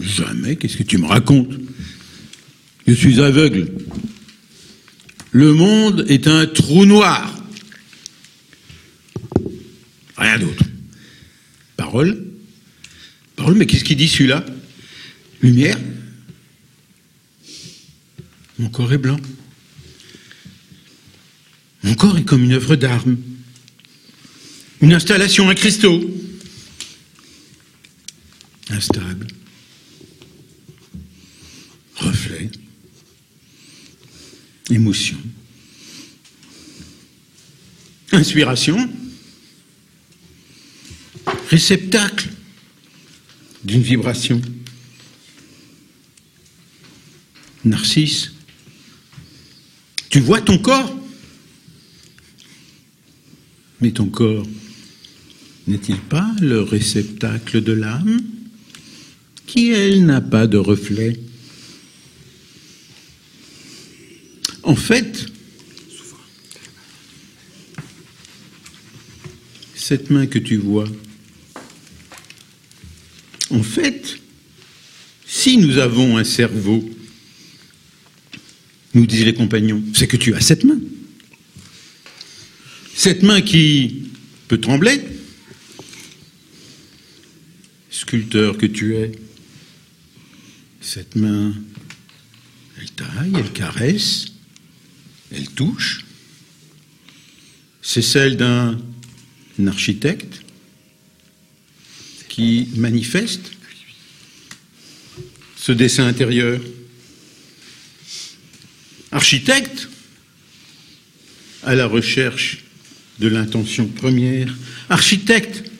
[0.00, 0.56] Jamais.
[0.56, 1.52] Qu'est-ce que tu me racontes?
[2.86, 3.72] Je suis aveugle.
[5.32, 7.34] Le monde est un trou noir.
[10.16, 10.64] Rien d'autre.
[11.76, 12.24] Parole.
[13.36, 14.44] Parole, mais qu'est-ce qu'il dit celui-là?
[15.42, 15.78] Lumière.
[18.58, 19.18] Mon corps est blanc.
[21.82, 23.04] Mon corps est comme une œuvre d'art.
[24.84, 25.98] Une installation à cristaux.
[28.68, 29.28] Instable.
[31.96, 32.50] Reflet.
[34.68, 35.16] Émotion.
[38.12, 38.90] Inspiration.
[41.48, 42.28] Réceptacle
[43.64, 44.42] d'une vibration.
[47.64, 48.32] Narcisse.
[50.10, 50.94] Tu vois ton corps?
[53.80, 54.46] Mais ton corps
[55.66, 58.20] n'est-il pas le réceptacle de l'âme
[59.46, 61.18] qui, elle, n'a pas de reflet?
[64.62, 65.26] En fait,
[69.74, 70.88] cette main que tu vois,
[73.50, 74.18] en fait,
[75.26, 76.88] si nous avons un cerveau,
[78.94, 80.78] nous disent les compagnons, c'est que tu as cette main.
[82.94, 84.04] Cette main qui
[84.48, 85.00] peut trembler,
[88.04, 89.12] sculpteur que tu es,
[90.82, 91.54] cette main,
[92.78, 94.26] elle taille, elle caresse,
[95.32, 96.04] elle touche.
[97.80, 98.78] C'est celle d'un
[99.66, 100.42] architecte
[102.28, 103.52] qui manifeste
[105.56, 106.60] ce dessin intérieur.
[109.12, 109.88] Architecte
[111.62, 112.64] à la recherche
[113.18, 114.54] de l'intention première,
[114.90, 115.70] architecte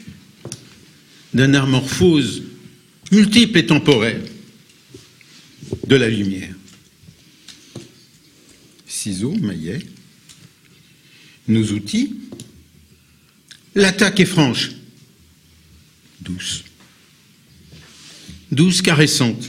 [1.35, 2.43] d'un amorphose
[3.11, 4.23] multiple et temporaire
[5.87, 6.55] de la lumière.
[8.87, 9.81] Ciseaux, maillet,
[11.49, 12.15] nos outils,
[13.75, 14.71] l'attaque est franche,
[16.21, 16.65] douce,
[18.51, 19.45] douce, caressante.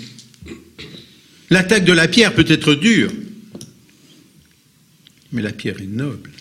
[1.52, 3.12] L'attaque de la pierre peut être dure,
[5.32, 6.32] mais la pierre est noble.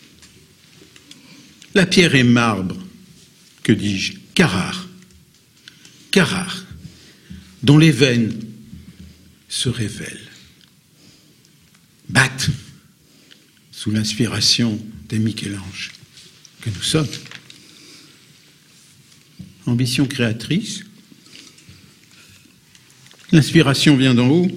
[1.75, 2.79] La pierre est marbre,
[3.63, 4.84] que dis-je, Carrare.
[6.15, 6.65] Carrare,
[7.65, 8.39] dont les veines
[9.49, 10.31] se révèlent,
[12.09, 12.51] battent
[13.73, 15.91] sous l'inspiration des Michel-Ange
[16.61, 17.09] que nous sommes.
[19.67, 20.85] Ambition créatrice,
[23.33, 24.49] l'inspiration vient d'en haut,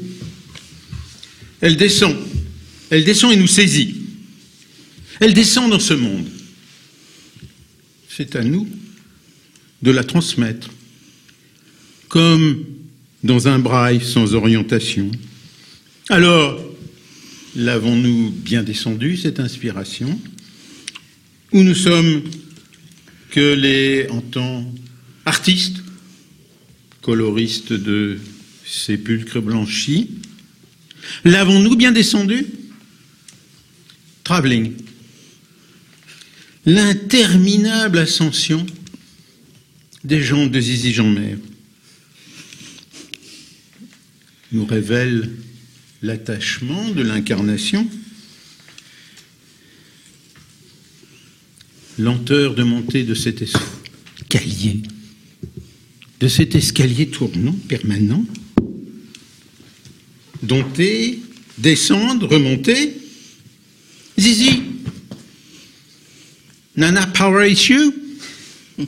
[1.61, 2.15] elle descend,
[2.91, 3.95] elle descend et nous saisit,
[5.19, 6.29] elle descend dans ce monde.
[8.07, 8.69] C'est à nous
[9.81, 10.69] de la transmettre,
[12.17, 12.65] comme
[13.23, 15.11] dans un braille sans orientation.
[16.09, 16.59] Alors,
[17.55, 20.19] l'avons-nous bien descendu, cette inspiration?
[21.51, 22.23] Ou nous sommes
[23.29, 24.65] que les, en tant
[25.25, 25.83] artistes,
[27.03, 28.17] coloristes de
[28.65, 30.09] sépulcres blanchis
[31.23, 32.47] L'avons-nous bien descendu?
[34.23, 34.73] Travelling.
[36.65, 38.65] L'interminable ascension
[40.03, 41.37] des gens de Zizi Jean-Mer
[44.51, 45.29] nous révèle
[46.01, 47.87] l'attachement de l'incarnation,
[51.97, 54.81] lenteur de montée de cet escalier,
[56.19, 58.25] de cet escalier tournant permanent,
[60.43, 61.19] dompter,
[61.57, 62.97] descendre, remonter.
[64.19, 64.63] Zizi,
[66.75, 67.91] Nana power issue?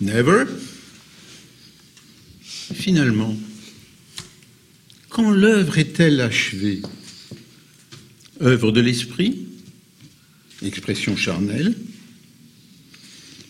[0.00, 0.46] Never.
[2.74, 3.36] Finalement,
[5.08, 6.82] quand l'œuvre est-elle achevée?
[8.42, 9.46] Œuvre de l'esprit,
[10.62, 11.74] expression charnelle.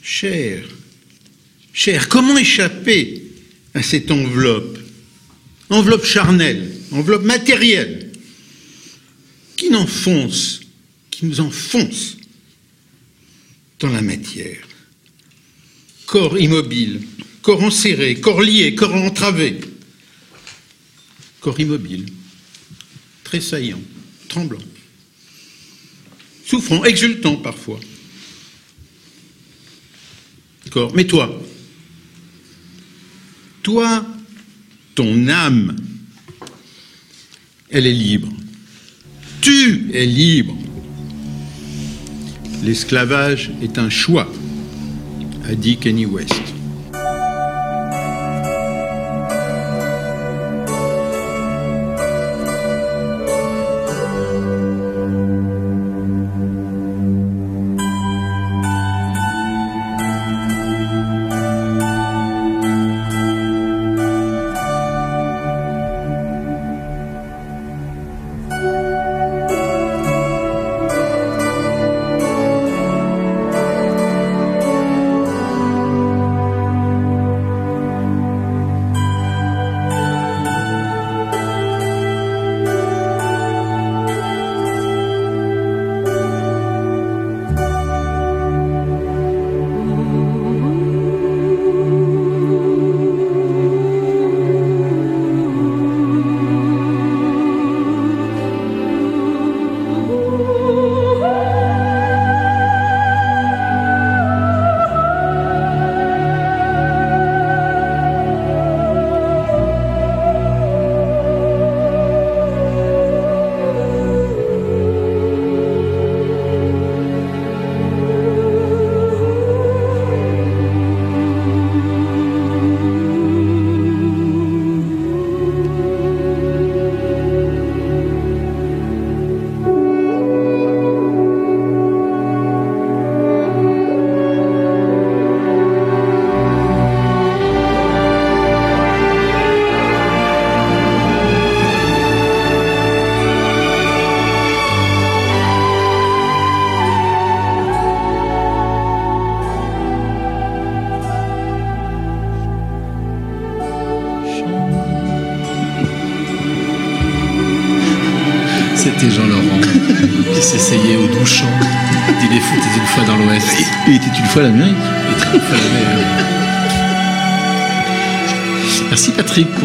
[0.02, 0.64] Cher,
[1.72, 3.22] cher, comment échapper
[3.74, 4.78] à cette enveloppe?
[5.70, 8.12] Enveloppe charnelle, enveloppe matérielle,
[9.56, 10.60] qui n'enfonce,
[11.10, 12.18] qui nous enfonce
[13.80, 14.64] dans la matière.
[16.06, 17.00] Corps immobile,
[17.46, 19.60] corps enserré, corps lié, corps entravé.
[21.38, 22.06] Corps immobile,
[23.22, 23.80] tressaillant,
[24.28, 24.58] tremblant,
[26.44, 27.78] souffrant, exultant parfois.
[30.72, 31.40] Corps, mais toi,
[33.62, 34.04] toi,
[34.96, 35.76] ton âme,
[37.70, 38.32] elle est libre.
[39.40, 40.58] Tu es libre.
[42.64, 44.28] L'esclavage est un choix,
[45.44, 46.55] a dit Kenny West.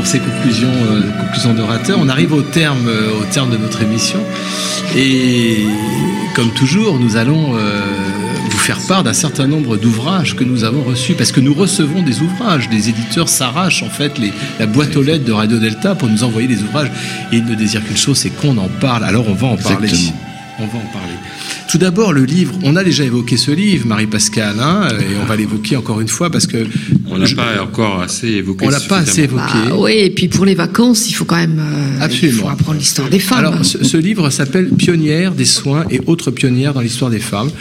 [0.01, 1.99] Pour ces conclusions, euh, conclusions d'orateur.
[2.01, 4.17] On arrive au terme, euh, au terme de notre émission.
[4.97, 5.59] Et
[6.33, 7.81] comme toujours, nous allons euh,
[8.49, 12.01] vous faire part d'un certain nombre d'ouvrages que nous avons reçus, parce que nous recevons
[12.01, 12.67] des ouvrages.
[12.71, 16.23] Les éditeurs s'arrachent en fait les, la boîte aux lettres de Radio Delta pour nous
[16.23, 16.89] envoyer des ouvrages.
[17.31, 19.03] Et ils ne désirent qu'une chose, c'est qu'on en parle.
[19.03, 19.91] Alors on va en parler.
[20.57, 21.13] On va en parler.
[21.67, 22.53] Tout d'abord, le livre.
[22.63, 26.31] On a déjà évoqué ce livre, Marie-Pascale, hein, et on va l'évoquer encore une fois
[26.31, 26.65] parce que
[27.11, 28.65] On n'a pas encore assez évoqué.
[28.65, 29.41] On l'a pas assez évoqué.
[29.69, 32.37] Bah, oui, et puis pour les vacances, il faut quand même euh, Absolument.
[32.37, 33.39] il faut apprendre l'histoire des femmes.
[33.39, 37.51] Alors, ce, ce livre s'appelle Pionnières des soins et autres pionnières dans l'histoire des femmes.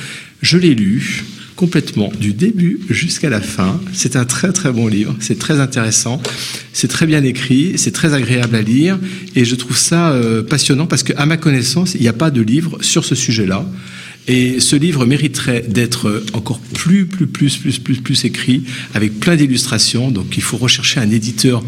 [0.40, 1.24] Je l'ai lu
[1.60, 3.78] complètement, du début jusqu'à la fin.
[3.92, 6.22] C'est un très très bon livre, c'est très intéressant,
[6.72, 8.98] c'est très bien écrit, c'est très agréable à lire,
[9.36, 12.40] et je trouve ça euh, passionnant parce qu'à ma connaissance, il n'y a pas de
[12.40, 13.66] livre sur ce sujet-là.
[14.30, 18.62] Et ce livre mériterait d'être encore plus, plus, plus, plus, plus, plus écrit,
[18.94, 20.12] avec plein d'illustrations.
[20.12, 21.64] Donc, il faut rechercher un éditeur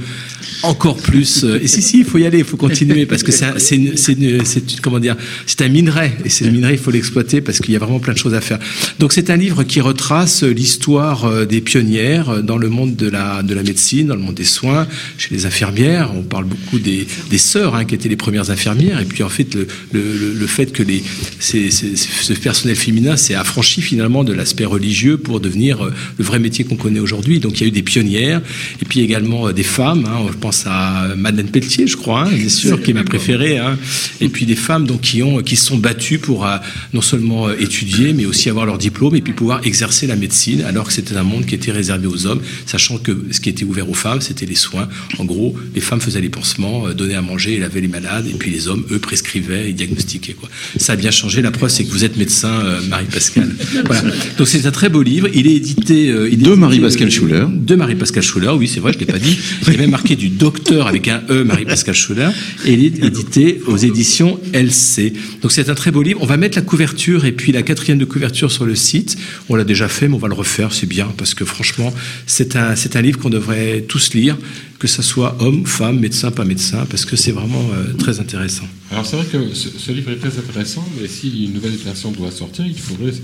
[0.63, 1.45] encore plus.
[1.45, 3.59] euh, Et si, si, il faut y aller, il faut continuer, parce que c'est, un-
[3.59, 5.17] c'est, c'est, c'est comment dire,
[5.47, 6.13] c'est un minerai.
[6.25, 8.41] Et ce minerai, il faut l'exploiter parce qu'il y a vraiment plein de choses à
[8.41, 8.59] faire.
[8.99, 13.09] Donc, c'est un livre qui retrace l'histoire euh, des pionnières euh, dans le monde de
[13.09, 14.87] la, de la médecine, dans le monde des soins,
[15.19, 16.11] chez les infirmières.
[16.15, 19.01] On parle beaucoup des, des sœurs, hein, qui étaient les premières infirmières.
[19.01, 21.03] Et puis, en fait, le, le, le- fait que les,
[21.39, 25.83] ces, ces- ce personnel féminin s'est affranchi finalement de l'aspect religieux pour devenir
[26.19, 27.41] le vrai métier qu'on connaît aujourd'hui.
[27.41, 28.43] Donc il y a eu des pionnières,
[28.83, 30.05] et puis également des femmes.
[30.07, 30.27] hein.
[30.31, 33.59] je pense à Madeleine Pelletier, je crois, hein, bien sûr, qui est ma préférée.
[33.59, 33.79] hein.
[34.21, 36.57] Et puis des femmes donc qui ont qui se sont battues pour euh,
[36.93, 40.63] non seulement euh, étudier, mais aussi avoir leur diplôme et puis pouvoir exercer la médecine,
[40.63, 43.65] alors que c'était un monde qui était réservé aux hommes, sachant que ce qui était
[43.65, 44.89] ouvert aux femmes, c'était les soins.
[45.19, 48.27] En gros, les femmes faisaient les pansements, euh, donnaient à manger, et lavaient les malades,
[48.29, 50.35] et puis les hommes, eux, prescrivaient et diagnostiquaient.
[50.35, 50.49] Quoi.
[50.77, 51.43] Ça a bien changé.
[51.43, 53.51] La preuve, c'est que vous êtes médecin, euh, Marie-Pascal.
[53.87, 54.03] Voilà.
[54.39, 55.29] Donc c'est un très beau livre.
[55.35, 56.11] Il est édité.
[56.11, 57.45] euh, il est De édité, Marie-Pascal euh, Schuller.
[57.51, 59.39] De Marie-Pascal Schuller, oui, c'est vrai, je ne l'ai pas dit.
[59.67, 62.31] Il est même marqué du docteur avec un E, Marie-Pascal Schuller.
[62.65, 65.13] Édité aux éditions LC.
[65.41, 66.19] Donc c'est un très beau livre.
[66.21, 69.17] On va mettre la couverture et puis la quatrième de couverture sur le site.
[69.49, 71.95] On l'a déjà fait, mais on va le refaire, c'est bien, parce que franchement,
[72.27, 74.37] c'est un, c'est un livre qu'on devrait tous lire,
[74.81, 78.67] que ce soit homme, femme, médecin, pas médecin, parce que c'est vraiment euh, très intéressant.
[78.91, 82.33] Alors c'est vrai que ce, livre est très intéressant, mais si une nouvelle version doit
[82.33, 83.15] sortir, il faudrait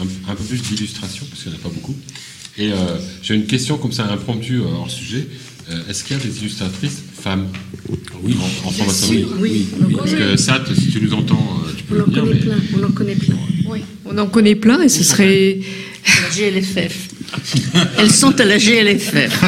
[0.00, 1.96] un, un peu plus d'illustrations, parce qu'il n'y en a pas beaucoup.
[2.58, 2.76] Et euh,
[3.22, 5.26] j'ai une question comme ça impromptue euh, hors sujet.
[5.70, 7.46] Euh, Est-ce qu'il y a des illustratrices femmes
[8.22, 8.36] Oui.
[8.40, 9.66] en, sûr, oui.
[9.84, 10.18] En Parce connaît.
[10.32, 12.22] que Sat, si tu nous entends, euh, tu peux On en le dire.
[12.22, 12.56] connaît mais- plein.
[12.78, 13.36] On en connaît plein.
[13.68, 15.58] Oui, on en connaît plein et ce serait.
[16.06, 17.07] La GLFF.
[17.98, 19.42] Elles sont à la GLFF.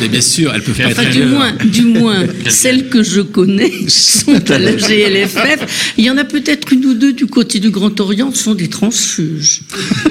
[0.00, 3.20] Mais bien sûr, elles peuvent pas Enfin, être du moins, du moins, celles que je
[3.20, 5.92] connais sont à la GLFF.
[5.98, 8.68] Il y en a peut-être une ou deux du côté du Grand Orient, sont des
[8.68, 9.60] transfuges.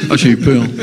[0.10, 0.64] Ah, j'ai eu peur.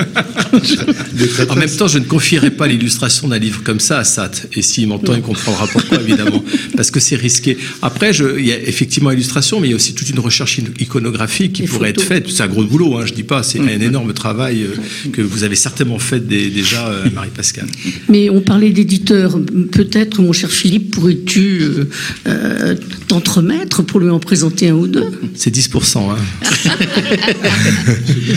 [1.49, 4.31] En même temps, je ne confierai pas l'illustration d'un livre comme ça à Sat.
[4.55, 6.43] Et s'il m'entend, il comprendra pourquoi, évidemment.
[6.77, 7.57] Parce que c'est risqué.
[7.83, 10.59] Après, je, il y a effectivement illustration, mais il y a aussi toute une recherche
[10.81, 12.05] iconographique qui Les pourrait photos.
[12.05, 12.27] être faite.
[12.29, 13.43] C'est un gros boulot, hein, je dis pas.
[13.43, 17.67] C'est un énorme travail euh, que vous avez certainement fait dé- déjà, euh, Marie-Pascal.
[18.09, 19.39] Mais on parlait d'éditeurs.
[19.73, 21.85] Peut-être, mon cher Philippe, pourrais-tu euh,
[22.29, 22.75] euh,
[23.09, 25.11] t'entremettre pour lui en présenter un ou deux?
[25.35, 25.99] C'est 10%.
[26.11, 26.17] Hein.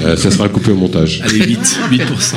[0.05, 1.21] Euh, ça sera coupé au montage.
[1.23, 1.59] Allez, 8,
[1.91, 2.35] 8%.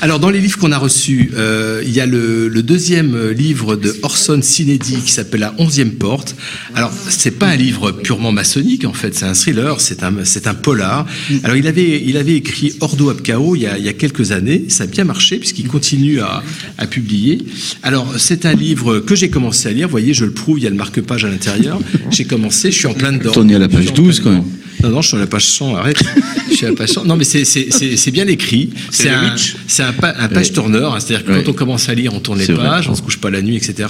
[0.00, 3.76] Alors, dans les livres qu'on a reçus, euh, il y a le, le deuxième livre
[3.76, 6.36] de Orson Sinedi qui s'appelle La onzième porte.
[6.74, 10.46] Alors, c'est pas un livre purement maçonnique, en fait, c'est un thriller, c'est un, c'est
[10.46, 11.06] un polar.
[11.44, 13.92] Alors, il avait, il avait écrit Ordo ab Chao il y, a, il y a
[13.92, 16.42] quelques années, ça a bien marché puisqu'il continue à,
[16.78, 17.44] à publier.
[17.82, 20.64] Alors, c'est un livre que j'ai commencé à lire, vous voyez, je le prouve, il
[20.64, 21.80] y a le marque-page à l'intérieur.
[22.10, 23.32] J'ai commencé, je suis en plein dedans.
[23.32, 24.44] T'en es à la page en plein 12 quand même.
[24.82, 26.02] Non, non, je suis à la page 100, arrête.
[26.50, 27.04] Je suis à la page 100.
[27.04, 28.70] Non, mais c'est- c'est c'est- c'est bien écrit.
[28.90, 29.34] C'est un,
[29.66, 31.42] c'est un, pa- un page tourner, hein, c'est-à-dire que Ouais.
[31.44, 32.66] quand on commence à lire, on tourne les C'est vrai.
[32.68, 33.88] pages, on se couche pas la nuit, etc.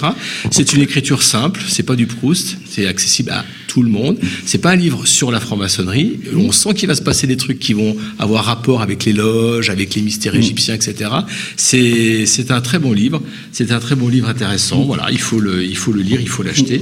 [0.51, 4.19] C'est une écriture simple, c'est pas du Proust, c'est accessible à tout le monde.
[4.47, 6.19] C'est pas un livre sur la franc-maçonnerie.
[6.35, 9.69] On sent qu'il va se passer des trucs qui vont avoir rapport avec les loges,
[9.71, 10.39] avec les mystères Mm.
[10.39, 11.11] égyptiens, etc.
[11.57, 13.21] C'est c'est un très bon livre.
[13.53, 14.83] C'est un très bon livre intéressant.
[14.85, 16.81] Voilà, il faut le, il faut le lire, il faut l'acheter.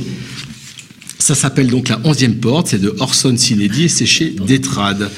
[1.19, 5.11] Ça s'appelle donc La Onzième Porte, c'est de Orson Sinedi et c'est chez Détrade.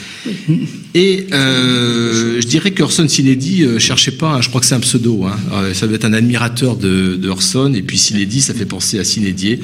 [0.94, 4.74] Et euh, je dirais que Orson Sinedi euh, cherchait pas, hein, je crois que c'est
[4.74, 5.36] un pseudo, hein.
[5.52, 8.98] Euh, ça doit être un admirateur de, de Orson, et puis Sinedi, ça fait penser
[8.98, 9.60] à Sinédier,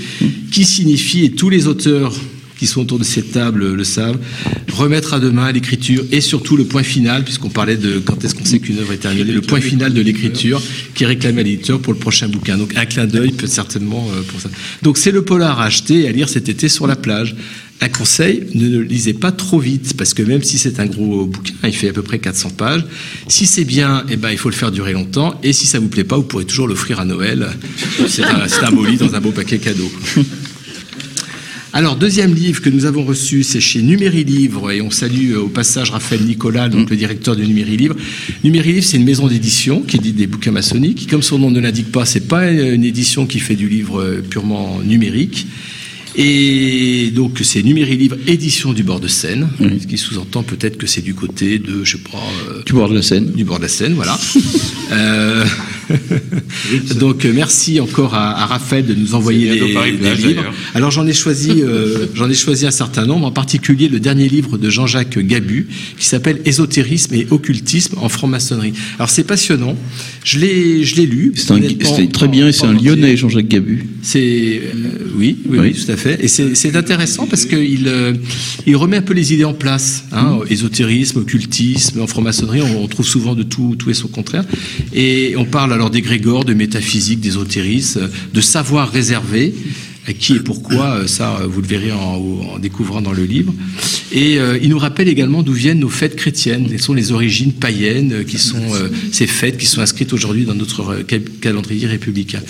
[0.51, 2.15] qui signifie, et tous les auteurs
[2.63, 4.21] qui sont autour de cette table le savent,
[4.73, 8.45] remettre à demain l'écriture et surtout le point final, puisqu'on parlait de quand est-ce qu'on
[8.45, 10.63] sait qu'une œuvre est terminée, le point final de l'écriture
[10.95, 12.57] qui est réclamé à l'éditeur pour le prochain bouquin.
[12.57, 14.49] Donc un clin d'œil peut certainement euh, pour ça.
[14.83, 17.35] Donc c'est le polar à acheter et à lire cet été sur la plage.
[17.81, 21.27] Un conseil, ne le lisez pas trop vite, parce que même si c'est un gros
[21.27, 22.85] bouquin, il fait à peu près 400 pages.
[23.27, 25.41] Si c'est bien, eh ben, il faut le faire durer longtemps.
[25.43, 27.49] Et si ça vous plaît pas, vous pourrez toujours l'offrir à Noël.
[28.07, 29.91] C'est un, un beau livre dans un beau paquet cadeau.
[31.75, 35.41] Alors, deuxième livre que nous avons reçu, c'est chez Numéri Livre, et on salue euh,
[35.41, 37.97] au passage Raphaël Nicolas, donc le directeur de Numéri Livre.
[38.45, 41.51] Numéri Livre, c'est une maison d'édition qui édite des bouquins maçonniques, qui, comme son nom
[41.51, 45.47] ne l'indique pas, c'est pas une édition qui fait du livre euh, purement numérique.
[46.17, 50.87] Et donc, c'est Numéri Livre, édition du bord de Seine, ce qui sous-entend peut-être que
[50.87, 52.19] c'est du côté de, je sais pas.
[52.51, 53.31] euh, Du bord de la Seine.
[53.33, 54.19] Du bord de la Seine, voilà.
[54.95, 55.47] Euh,
[56.99, 60.45] donc, merci encore à, à Raphaël de nous envoyer Paris-Plage, des livres.
[60.75, 64.29] Alors, j'en ai choisi, euh, j'en ai choisi un certain nombre, en particulier le dernier
[64.29, 65.69] livre de Jean-Jacques Gabu,
[65.99, 68.75] qui s'appelle Ésotérisme et occultisme en franc-maçonnerie.
[68.99, 69.75] Alors, c'est passionnant.
[70.25, 71.33] Je l'ai, je l'ai lu.
[71.37, 73.87] C'est très bien et c'est un Lyonnais, Jean-Jacques Gabu.
[74.03, 76.02] c'est euh, oui, oui, oui, tout à fait.
[76.07, 78.15] Et c'est intéressant parce qu'il euh,
[78.67, 80.05] il remet un peu les idées en place.
[80.13, 84.45] Hein, Ésotérisme, occultisme, en franc-maçonnerie, on, on trouve souvent de tout, tout et son contraire.
[84.93, 89.55] Et on parle alors d'égrégore, de métaphysique, d'ésotérisme, de savoir réservé.
[90.09, 91.99] À qui et pourquoi, euh, ça, euh, vous le verrez en,
[92.55, 93.55] en découvrant dans le livre.
[94.11, 96.67] Et euh, il nous rappelle également d'où viennent nos fêtes chrétiennes.
[96.69, 100.55] Quelles sont les origines païennes qui sont euh, ces fêtes qui sont inscrites aujourd'hui dans
[100.57, 102.41] notre cal- calendrier républicain.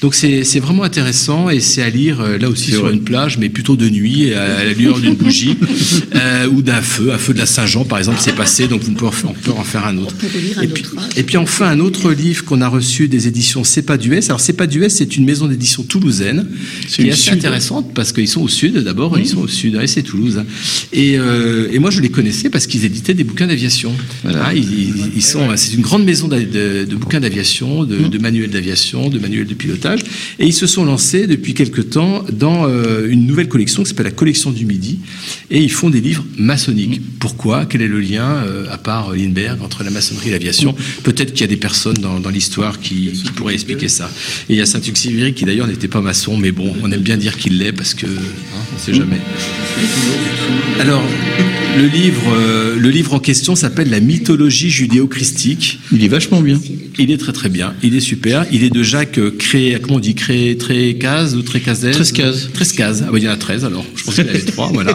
[0.00, 3.76] Donc c'est vraiment intéressant et c'est à lire là aussi sur une plage, mais plutôt
[3.76, 5.56] de nuit, à, à la lueur d'une bougie
[6.16, 8.92] euh, ou d'un feu, un feu de la Saint-Jean par exemple, c'est passé, donc vous
[8.92, 10.14] pouvez en peut en faire un autre.
[10.60, 10.82] Et puis,
[11.16, 14.28] et puis enfin un autre livre qu'on a reçu des éditions C'est pas du S.
[14.28, 16.48] Alors C'est pas du S, c'est une maison d'édition toulousaine
[17.02, 17.34] qui est assez sud.
[17.34, 20.38] intéressante parce qu'ils sont au sud d'abord, ils sont au sud, ouais, c'est Toulouse.
[20.38, 20.46] hein.
[20.92, 23.92] Et, euh, et moi je les connaissais parce qu'ils éditaient des bouquins d'aviation.
[24.22, 28.18] Voilà, ils, ils- ils sont, c'est une grande maison de, de bouquins d'aviation, de, de
[28.18, 30.00] manuels d'aviation, de manuels de pilotage,
[30.38, 34.06] et ils se sont lancés depuis quelque temps dans euh, une nouvelle collection qui s'appelle
[34.06, 34.98] la collection du Midi,
[35.50, 37.00] et ils font des livres maçonniques.
[37.18, 37.66] Pourquoi?
[37.66, 40.74] Quel est le lien, euh, à part Lindbergh, entre la maçonnerie et l'aviation?
[41.02, 44.10] Peut-être qu'il y a des personnes dans, dans l'histoire qui, qui pourraient expliquer ça.
[44.48, 47.16] Et il y a Saint-Exupéry qui d'ailleurs n'était pas maçon, mais bon, on aime bien
[47.16, 49.18] dire qu'il l'est parce que hein, on ne sait jamais.
[50.80, 51.02] Alors,
[51.76, 55.78] le livre, euh, le livre en question s'appelle La mythologie judéo-christique.
[55.92, 56.60] Il est vachement bien.
[56.98, 57.74] Il est très très bien.
[57.82, 58.44] Il est super.
[58.52, 62.50] Il est de Jacques euh, Cré, comment on dit, Cré, Trécase ou Trécazès Trescaz.
[62.52, 63.04] Trescaz.
[63.06, 63.84] Ah oui, il y en a 13 alors.
[63.96, 64.94] Je pense qu'il y en avait trois, voilà.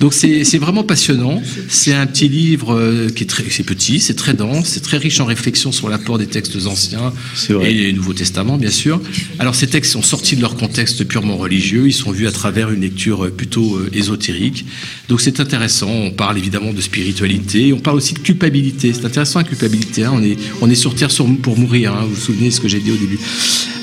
[0.00, 1.42] Donc c'est vraiment passionnant.
[1.68, 4.96] C'est un petit livre euh, qui est très, c'est petit, c'est très dense, c'est très
[4.96, 7.12] riche en réflexions sur l'apport des textes anciens
[7.50, 7.72] vrai.
[7.72, 9.00] et du Nouveau Testament, bien sûr.
[9.38, 11.04] Alors ces textes sont sortis de leur contexte
[11.36, 11.86] religieux.
[11.86, 14.64] Ils sont vus à travers une lecture euh, plutôt euh, ésotérique.
[15.08, 15.90] Donc c'est intéressant.
[15.90, 17.72] On parle évidemment de spiritualité.
[17.72, 18.92] On parle aussi de culpabilité.
[18.92, 20.04] C'est intéressant la culpabilité.
[20.04, 20.12] hein.
[20.14, 21.10] On est on est sur terre
[21.42, 21.92] pour mourir.
[21.94, 22.04] hein.
[22.04, 23.18] Vous vous souvenez ce que j'ai dit au début.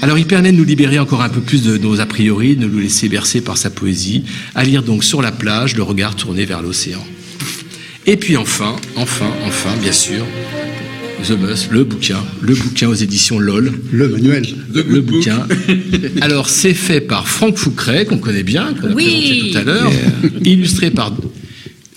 [0.01, 2.67] Alors il permet de nous libérer encore un peu plus de nos a priori, de
[2.67, 4.24] nous laisser bercer par sa poésie.
[4.56, 7.06] À lire donc sur la plage, le regard tourné vers l'océan.
[8.06, 10.24] Et puis enfin, enfin, enfin, bien sûr,
[11.23, 13.71] The Bus, le bouquin, le bouquin aux éditions LOL.
[13.91, 14.45] Le manuel.
[14.73, 15.45] Le, bouquin.
[16.21, 19.05] Alors, c'est fait par Franck Foucret, qu'on connaît bien, qu'on a Oui.
[19.05, 19.91] présenté tout à l'heure,
[20.45, 21.11] illustré par.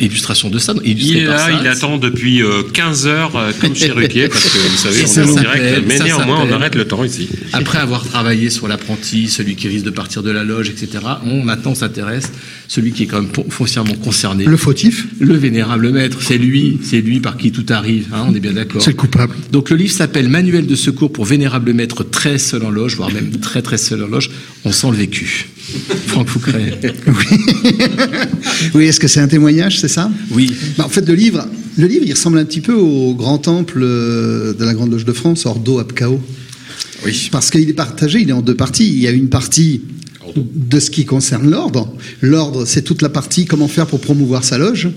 [0.01, 1.51] Illustration de ça, Il est là, ça.
[1.61, 5.29] il attend depuis euh, 15 heures, euh, comme chez Ruquier, parce que vous savez, on
[5.29, 7.29] est en direct, mais ça néanmoins, on arrête le temps ici.
[7.53, 10.89] Après avoir travaillé sur l'apprenti, celui qui risque de partir de la loge, etc.,
[11.27, 12.33] on maintenant s'intéresse,
[12.67, 14.45] celui qui est quand même fon- foncièrement concerné.
[14.45, 18.35] Le fautif Le vénérable maître, c'est lui, c'est lui par qui tout arrive, hein, on
[18.35, 18.81] est bien d'accord.
[18.81, 19.35] C'est le coupable.
[19.53, 23.13] Donc le livre s'appelle Manuel de secours pour vénérable maître très seul en loge, voire
[23.13, 24.31] même très très seul en loge.
[24.65, 25.49] On sent le vécu.
[26.07, 26.79] Franck Foucret.
[28.75, 30.11] Oui, est-ce que c'est un témoignage, c'est ça?
[30.31, 30.53] Oui.
[30.77, 31.47] Bah, en fait, le livre,
[31.79, 35.05] le livre, il ressemble un petit peu au grand temple euh, de la Grande Loge
[35.05, 36.21] de France, Ordo Abcao.
[37.05, 37.29] Oui.
[37.33, 38.89] Parce qu'il est partagé, il est en deux parties.
[38.89, 39.83] Il y a une partie
[40.37, 41.93] de ce qui concerne l'ordre.
[42.23, 44.89] L'ordre, c'est toute la partie comment faire pour promouvoir sa loge.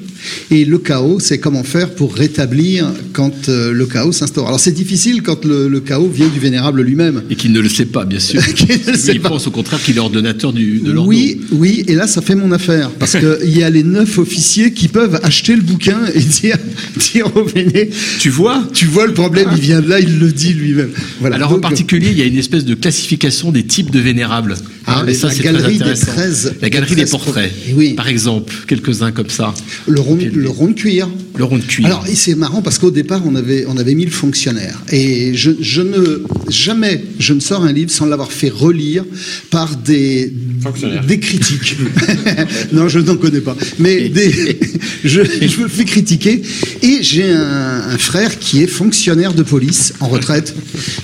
[0.51, 4.47] Et le chaos, c'est comment faire pour rétablir quand euh, le chaos s'instaure.
[4.47, 7.23] Alors c'est difficile quand le, le chaos vient du vénérable lui-même.
[7.29, 8.41] Et qu'il ne le sait pas, bien sûr.
[8.55, 9.29] Qu'il ne le sait il pas.
[9.29, 11.09] pense au contraire qu'il est ordonnateur du, de l'ordre.
[11.09, 14.73] Oui, oui, et là ça fait mon affaire parce qu'il y a les neuf officiers
[14.73, 16.57] qui peuvent acheter le bouquin et dire,
[17.13, 17.89] dire au Véné,
[18.19, 18.63] Tu vois?
[18.73, 20.89] tu vois le problème, il vient de là, il le dit lui-même.
[21.19, 21.35] Voilà.
[21.37, 24.55] Alors en particulier, il y a une espèce de classification des types de vénérables.
[24.85, 26.11] Ah, Hein, les- ça, la galerie très des intéressant.
[26.13, 27.93] 13 la galerie des des 13 portraits, pro- oui.
[27.93, 29.53] par exemple, quelques-uns comme ça.
[29.87, 31.09] le rond, le rond de cuir.
[31.35, 31.85] Le rond de cuir.
[31.87, 34.79] Alors, et c'est marrant parce qu'au départ, on avait, on avait mis le fonctionnaire.
[34.91, 39.03] Et je, je ne, jamais, je ne sors un livre sans l'avoir fait relire
[39.49, 41.03] par des, Fonctionnaires.
[41.05, 41.75] des critiques.
[42.71, 43.55] non, je n'en connais pas.
[43.79, 44.59] Mais des,
[45.03, 46.41] je, je me fais critiquer.
[46.83, 50.53] Et j'ai un, un frère qui est fonctionnaire de police en retraite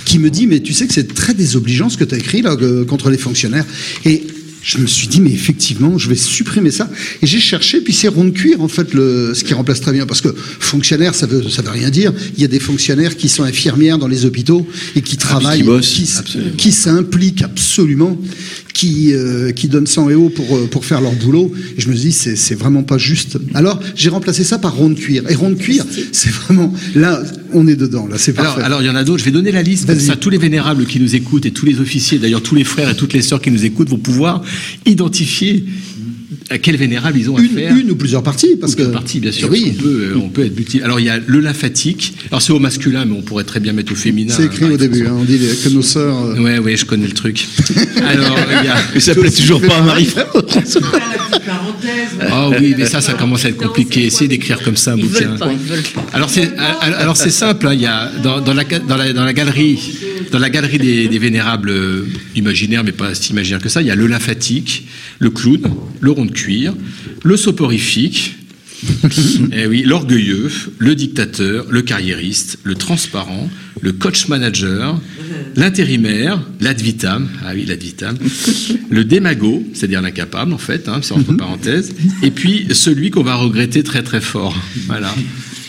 [0.05, 2.41] qui me dit, mais tu sais que c'est très désobligeant ce que tu as écrit
[2.41, 2.55] là,
[2.87, 3.65] contre les fonctionnaires.
[4.05, 4.08] Et
[4.61, 6.89] je me suis dit, mais effectivement, je vais supprimer ça.
[7.21, 9.93] Et j'ai cherché, puis c'est rond de cuir, en fait, le, ce qui remplace très
[9.93, 10.05] bien.
[10.05, 12.11] Parce que fonctionnaire, ça veut, ça veut rien dire.
[12.35, 15.65] Il y a des fonctionnaires qui sont infirmières dans les hôpitaux et qui travaillent, qui
[15.65, 16.21] bossent, qui, s-
[16.57, 18.19] qui s'impliquent absolument,
[18.79, 21.51] qui, euh, qui donnent sang et eau pour, euh, pour faire leur boulot.
[21.77, 23.37] Et je me dis, c'est c'est vraiment pas juste.
[23.53, 25.23] Alors, j'ai remplacé ça par rond de cuir.
[25.29, 28.65] Et rond de cuir, c'est vraiment, là, on est dedans, là, c'est Alors, parfait.
[28.65, 29.19] alors, il y en a d'autres.
[29.19, 29.85] Je vais donner la liste.
[29.85, 32.63] Comme ça, tous les vénérables qui nous écoutent et tous les officiers, d'ailleurs tous les
[32.63, 34.43] frères et toutes les sœurs qui nous écoutent, vont pouvoir
[34.85, 35.65] identifier
[36.49, 37.75] à quel vénérable ils ont une, affaire.
[37.75, 38.83] une ou plusieurs parties, parce que.
[38.83, 39.49] partie, bien sûr.
[39.51, 39.71] Oui.
[39.79, 40.81] peut, euh, on peut être multi.
[40.81, 42.13] Alors, il y a le lymphatique.
[42.31, 44.33] Alors, c'est au masculin, mais on pourrait très bien mettre au féminin.
[44.35, 46.17] C'est écrit hein, au début, hein, on dit que nos sœurs.
[46.25, 47.47] euh, Ouais, ouais, je connais le truc.
[48.07, 48.75] Alors, il y a.
[48.93, 50.77] Mais ça plaît toujours pas à Marie-France.
[52.21, 54.05] Ah oui, mais ça, ça commence à être compliqué.
[54.05, 55.35] Essayez d'écrire comme ça un bouquin.
[55.37, 55.51] pas.
[56.13, 56.49] Alors c'est
[56.81, 57.67] alors c'est simple.
[57.67, 59.79] hein, Il y a dans, dans la, dans la dans la galerie
[60.31, 62.05] dans la galerie des, des vénérables euh,
[62.35, 63.81] imaginaires, mais pas si imaginaires que ça.
[63.81, 64.87] Il y a le lymphatique,
[65.19, 65.59] le clown,
[66.01, 66.73] le rond de cuir,
[67.23, 68.35] le soporifique.
[69.51, 73.49] eh oui, l'orgueilleux, le dictateur, le carriériste, le transparent,
[73.81, 75.01] le coach manager,
[75.57, 77.67] l'intérimaire, l'ad vitam, ah oui,
[78.89, 81.93] le démago, c'est-à-dire l'incapable en fait, hein, c'est entre parenthèses,
[82.23, 84.55] et puis celui qu'on va regretter très très fort.
[84.87, 85.13] Voilà.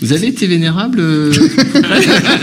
[0.03, 1.31] Vous avez été vénérable euh,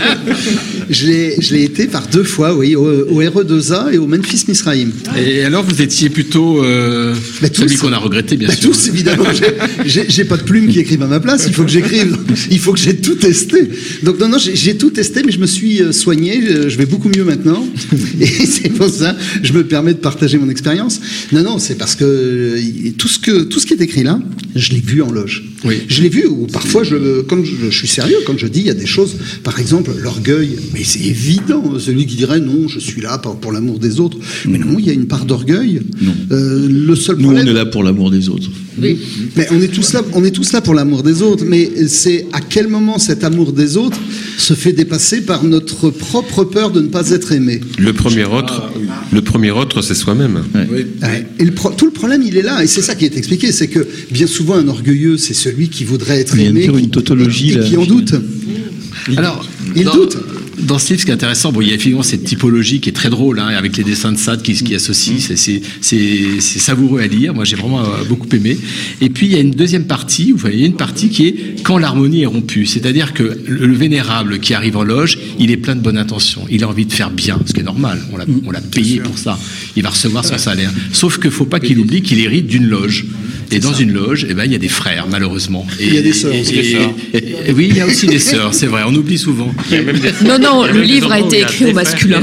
[0.90, 4.92] Je l'ai été par deux fois, oui, au, au RE2A et au Memphis Misraïm.
[5.16, 7.14] Et alors vous étiez plutôt euh,
[7.52, 8.70] celui qu'on a regretté, bien Bah, sûr.
[8.70, 9.24] tous, évidemment.
[9.84, 11.44] J'ai- pas de plume qui écrivent à ma place.
[11.46, 12.16] Il faut que j'écrive.
[12.50, 13.68] Il faut que j'ai tout testé.
[14.02, 16.40] Donc non, non, j'ai- tout testé, mais je me suis euh, soigné.
[16.68, 17.66] Je, vais beaucoup mieux maintenant.
[18.20, 21.00] Et c'est pour ça, je me permets de partager mon expérience.
[21.32, 22.56] Non, non, c'est parce que
[22.98, 24.20] tout ce que tout ce qui est écrit là,
[24.54, 25.44] je l'ai vu en loge.
[25.88, 26.26] Je l'ai vu.
[26.26, 28.86] Ou parfois, je, comme je, je suis sérieux quand je dis, il y a des
[28.86, 29.16] choses.
[29.42, 30.56] Par exemple, l'orgueil.
[30.72, 31.78] Mais c'est évident.
[31.78, 34.18] Celui qui dirait non, je suis là pour, pour l'amour des autres.
[34.46, 35.80] Mais non, il y a une part d'orgueil.
[36.30, 38.50] Euh, le seul Nous, on est là pour l'amour des autres.
[38.78, 38.96] Mais
[39.50, 41.44] on est tous là, on est tous là pour l'amour des autres.
[41.46, 43.98] Mais c'est à quel moment cet amour des autres
[44.38, 47.60] se fait dépasser par notre propre peur de ne pas être aimé.
[47.78, 48.70] Le premier autre,
[49.12, 50.42] le premier autre, c'est soi-même.
[50.54, 50.86] Ouais.
[51.38, 53.52] Et le pro- tout le problème, il est là, et c'est ça qui est expliqué,
[53.52, 56.66] c'est que bien souvent un orgueilleux, c'est celui qui voudrait être Il vient de aimé,
[56.66, 58.14] faire qui- une tautologie, et qui en doute.
[59.16, 60.16] Alors, il doute.
[60.60, 62.88] Dans ce livre, ce qui est intéressant, bon, il y a effectivement cette typologie qui
[62.88, 65.14] est très drôle, hein, avec les dessins de Sade qui, qui associent.
[65.18, 67.32] C'est- C'est savoureux à lire.
[67.34, 68.58] Moi, j'ai vraiment euh, beaucoup aimé.
[69.00, 71.78] Et puis, il y a une deuxième partie, vous voyez, une partie qui est quand
[71.78, 72.66] l'harmonie est rompue.
[72.66, 76.44] C'est-à-dire que le, le vénérable qui arrive en loge, il est plein de bonnes intentions.
[76.50, 78.00] Il a envie de faire bien, ce qui est normal.
[78.12, 79.38] On l'a l'a payé pour ça.
[79.76, 80.70] Il va recevoir son salaire.
[80.92, 83.06] Sauf qu'il faut pas qu'il oublie qu'il hérite d'une loge.
[83.50, 85.66] Et dans une loge, eh ben, il y a des frères, malheureusement.
[85.80, 86.54] Et, Il y a des sœurs et- aussi.
[86.54, 86.90] et- Des sœurs.
[87.14, 87.18] et-
[87.48, 88.82] et- oui, il y a aussi des sœurs, c'est vrai.
[88.86, 89.54] On oublie souvent.
[90.24, 92.20] Non, non, le livre a été écrit au masculin.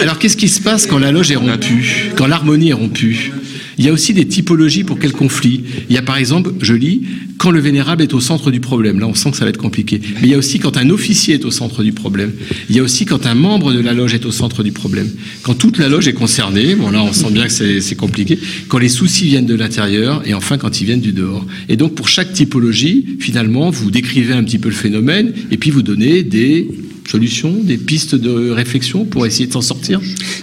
[0.00, 3.32] Alors qu'est-ce qui se passe quand la loge est rompue, quand l'harmonie est rompue?
[3.78, 5.62] Il y a aussi des typologies pour quel conflit.
[5.88, 7.02] Il y a par exemple, je lis,
[7.38, 8.98] quand le vénérable est au centre du problème.
[8.98, 10.00] Là, on sent que ça va être compliqué.
[10.20, 12.32] Mais il y a aussi quand un officier est au centre du problème.
[12.70, 15.10] Il y a aussi quand un membre de la loge est au centre du problème.
[15.42, 18.38] Quand toute la loge est concernée, bon là, on sent bien que c'est c'est compliqué.
[18.68, 21.44] Quand les soucis viennent de l'intérieur et enfin quand ils viennent du dehors.
[21.68, 25.70] Et donc pour chaque typologie, finalement, vous décrivez un petit peu le phénomène et puis
[25.70, 26.68] vous donnez des
[27.10, 30.00] solutions, des pistes de réflexion pour essayer de s'en sortir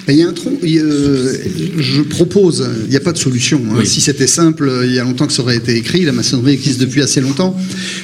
[0.07, 0.33] Ben, Il y a un
[0.63, 0.83] y a-
[1.81, 3.61] je propose, il n'y a pas de solution.
[3.71, 3.75] hein.
[3.79, 3.85] Oui.
[3.87, 6.03] Si c'était simple, il y a longtemps que ça aurait été écrit.
[6.05, 7.55] La maçonnerie existe depuis assez longtemps.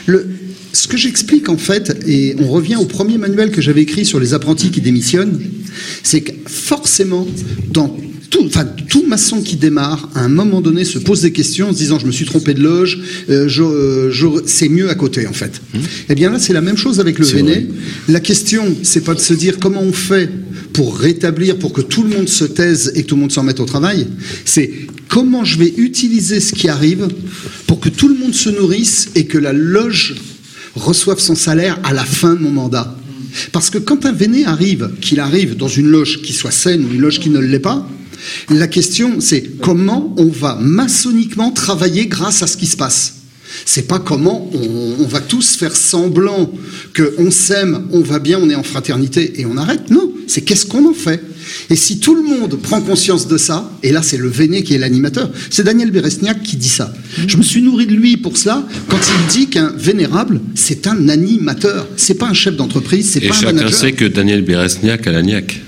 [0.08, 0.28] Le,
[0.74, 4.20] ce que j'explique en fait, et on revient au premier manuel que j'avais écrit sur
[4.20, 5.40] les apprentis qui démissionnent,
[6.04, 7.28] c'est que forcément,
[7.74, 7.96] dans
[8.30, 11.74] tout, enfin, tout maçon qui démarre, à un moment donné, se pose des questions en
[11.74, 13.00] se disant je me suis trompé de loge,
[13.30, 15.62] euh, je- euh, je- c'est mieux à côté en fait.
[16.10, 17.68] Eh bien là, c'est la même chose avec le Véné.
[18.08, 20.30] La question, c'est pas de se dire comment on fait
[20.74, 23.44] pour rétablir, pour que tout le monde se taise et que tout le monde s'en
[23.44, 24.08] mette au travail.
[24.46, 24.72] C'est
[25.08, 27.08] comment je vais utiliser ce qui arrive
[27.68, 30.16] pour que tout le monde se nourrisse et que la loge
[30.76, 32.96] reçoive son salaire à la fin de mon mandat.
[33.52, 36.94] Parce que quand un Véné arrive, qu'il arrive dans une loge qui soit saine ou
[36.94, 37.88] une loge qui ne l'est pas,
[38.50, 43.16] la question c'est comment on va maçonniquement travailler grâce à ce qui se passe.
[43.66, 46.52] C'est pas comment on, on va tous faire semblant
[46.94, 49.90] que on s'aime, on va bien, on est en fraternité et on arrête.
[49.90, 51.20] Non, c'est qu'est-ce qu'on en fait.
[51.72, 54.76] Et si tout le monde prend conscience de ça, et là c'est le Véné qui
[54.76, 56.94] est l'animateur, c'est Daniel Beresniak qui dit ça.
[57.28, 61.10] Je me suis nourri de lui pour cela quand il dit qu'un vénérable c'est un
[61.10, 63.80] animateur, c'est pas un chef d'entreprise, c'est Et pas un chacun manager.
[63.80, 65.62] sait que Daniel Beresniak a la niaque.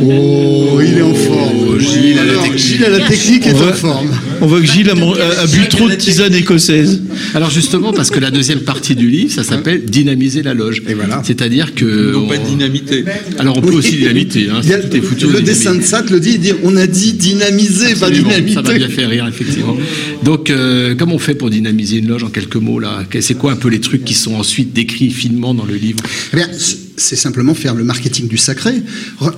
[0.00, 1.78] Oh, il est en forme.
[1.78, 4.08] Gilles, Alors, Gilles à la technique est en forme.
[4.40, 7.02] On voit que Gilles a, a- a bu trop de tisane écossaise.
[7.34, 10.82] Alors justement, parce que la deuxième partie du livre, ça s'appelle dynamiser la loge.
[10.88, 11.22] Et voilà.
[11.24, 13.04] C'est-à-dire que Non, pas dynamiter.
[13.38, 14.48] Alors on peut aussi dynamiter.
[14.50, 16.76] Hein, a- tout est foutu au le dessin de Sat le dit, il dit on
[16.76, 18.54] a dit dynamiser, pas dynamiter.
[18.54, 19.76] Ça m'a bien fait rire, effectivement.
[20.22, 23.04] Donc, euh, comment on fait pour dynamiser une loge en quelques mots là?
[23.20, 25.98] C'est quoi un peu les trucs qui sont ensuite décrits finement dans le livre?
[26.32, 26.48] Eh bien,
[26.98, 28.82] c'est simplement faire le marketing du sacré.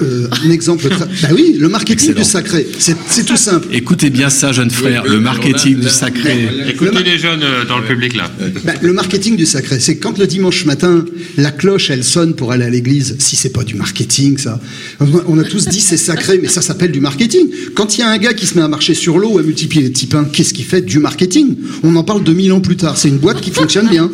[0.03, 0.89] Euh, un exemple.
[0.89, 2.19] très- Bah oui, le marketing Excellent.
[2.25, 2.67] du sacré.
[2.79, 3.69] C'est tout simple.
[3.73, 6.49] Écoutez bien ça, jeune frère, le marketing du sacré.
[6.69, 8.31] Écoutez les jeunes euh, dans le public là.
[8.65, 11.05] Ben, le marketing du sacré, c'est quand le dimanche matin,
[11.37, 13.17] la cloche, elle sonne pour aller à l'église.
[13.19, 14.61] Si c'est pas du marketing, ça.
[15.01, 17.49] On a tous dit c'est sacré, mais ça s'appelle du marketing.
[17.75, 19.83] Quand il y a un gars qui se met à marcher sur l'eau, à multiplier
[19.85, 20.81] les petits pains, qu'est-ce qu'il fait?
[20.81, 21.57] Du marketing.
[21.83, 22.97] On en parle 2000 ans plus tard.
[22.97, 24.11] C'est une boîte qui fonctionne bien.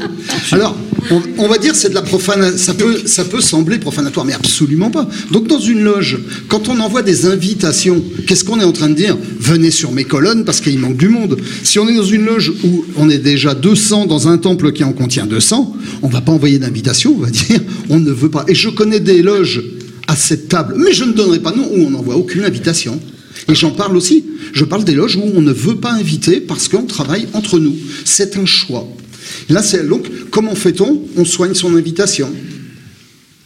[0.52, 0.76] Alors,
[1.10, 2.57] on, on va dire c'est de la profane.
[2.57, 5.08] Ça peut, ça peut sembler profanatoire, mais absolument pas.
[5.32, 8.94] Donc, dans une loge, quand on envoie des invitations, qu'est-ce qu'on est en train de
[8.94, 9.16] dire?
[9.40, 11.36] Venez sur mes colonnes parce qu'il manque du monde.
[11.62, 14.84] Si on est dans une loge où on est déjà 200 dans un temple qui
[14.84, 18.44] en contient 200, on va pas envoyer d'invitation, on va dire on ne veut pas.
[18.48, 19.62] Et je connais des loges
[20.08, 23.00] à cette table, mais je ne donnerai pas nom où on n'envoie aucune invitation.
[23.48, 24.24] Et j'en parle aussi.
[24.52, 27.74] Je parle des loges où on ne veut pas inviter parce qu'on travaille entre nous.
[28.05, 28.89] C'est un choix.
[29.48, 31.02] Là, c'est donc comment fait-on?
[31.16, 32.28] On soigne son invitation.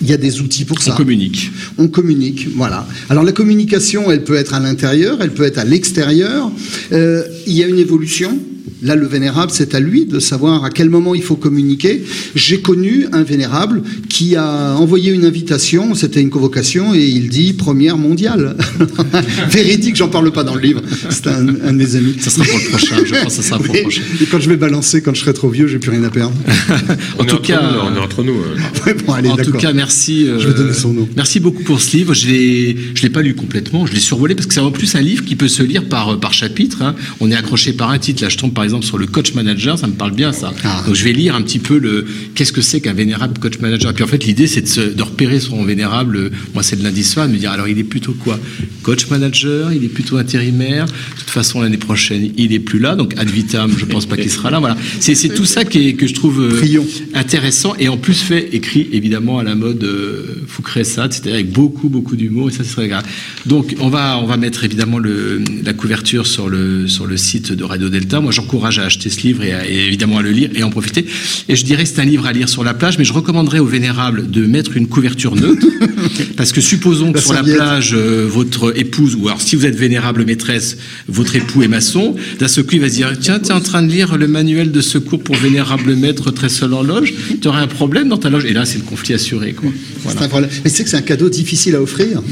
[0.00, 0.92] Il y a des outils pour ça.
[0.92, 1.50] On communique.
[1.78, 2.86] On communique, voilà.
[3.10, 6.50] Alors la communication, elle peut être à l'intérieur, elle peut être à l'extérieur.
[6.92, 8.38] Euh, il y a une évolution.
[8.82, 12.02] Là, le vénérable, c'est à lui de savoir à quel moment il faut communiquer.
[12.34, 17.52] J'ai connu un vénérable qui a envoyé une invitation, c'était une convocation, et il dit
[17.52, 18.56] première mondiale.
[19.50, 20.80] Véridique, j'en parle pas dans le livre.
[21.10, 22.16] C'est un, un de mes amis.
[22.20, 24.02] Ça sera pour le prochain, je pense que ça sera pour le prochain.
[24.20, 26.34] Et quand je vais balancer, quand je serai trop vieux, j'ai plus rien à perdre.
[27.18, 28.32] En tout cas, on est entre nous.
[28.34, 28.56] euh.
[28.86, 30.26] Ouais, bon, allez, en tout cas, merci.
[30.26, 31.08] Je vais euh, donner son nom.
[31.16, 32.14] Merci beaucoup pour ce livre.
[32.14, 33.84] Je l'ai, je l'ai pas lu complètement.
[33.86, 36.18] Je l'ai survolé parce que c'est en plus un livre qui peut se lire par
[36.18, 36.82] par chapitre.
[36.82, 36.94] hein.
[37.20, 38.22] On est accroché par un titre.
[38.22, 39.78] Là, je tombe par exemple sur le coach manager.
[39.78, 40.52] Ça me parle bien ça.
[40.64, 40.82] Ah.
[40.86, 43.90] Donc je vais lire un petit peu le qu'est-ce que c'est qu'un vénérable coach manager.
[43.90, 46.30] Et puis en fait, l'idée c'est de, se- de repérer son vénérable.
[46.54, 48.38] Moi, c'est le lundi soir, de me dire alors il est plutôt quoi?
[48.82, 49.72] Coach manager.
[49.72, 50.86] Il est plutôt intérimaire.
[50.86, 52.96] De toute façon, l'année prochaine, il est plus là.
[52.96, 54.58] Donc ad vitam, je pense pas qu'il sera là.
[54.60, 54.76] Voilà.
[55.00, 56.82] C'est c'est tout ça qui est, que je trouve euh,
[57.14, 61.88] intéressant et en plus fait écrit évidemment à la mode euh, Foucret-Sade, c'est-à-dire avec beaucoup
[61.88, 63.04] beaucoup d'humour et ça c'est très grave.
[63.46, 67.52] Donc on va on va mettre évidemment le, la couverture sur le sur le site
[67.52, 68.20] de Radio Delta.
[68.20, 70.70] Moi j'encourage à acheter ce livre et, à- et évidemment à le lire et en
[70.70, 71.04] profiter.
[71.48, 73.58] Et je dirais que c'est un livre à lire sur la plage, mais je recommanderais
[73.58, 75.66] aux vénérables de mettre une couverture neutre
[76.36, 79.66] parce que supposons que La sur la plage euh, votre épouse ou alors si vous
[79.66, 80.78] êtes vénérable maîtresse,
[81.08, 83.60] votre époux est maçon, d'un seul coup il va se dire tiens tu es en
[83.60, 87.48] train de lire le manuel de secours pour vénérable maître très seul en loge, tu
[87.48, 89.70] aurais un problème dans ta loge et là c'est le conflit assuré quoi.
[90.08, 90.50] C'est un problème.
[90.64, 92.22] Mais c'est que c'est un cadeau difficile à offrir.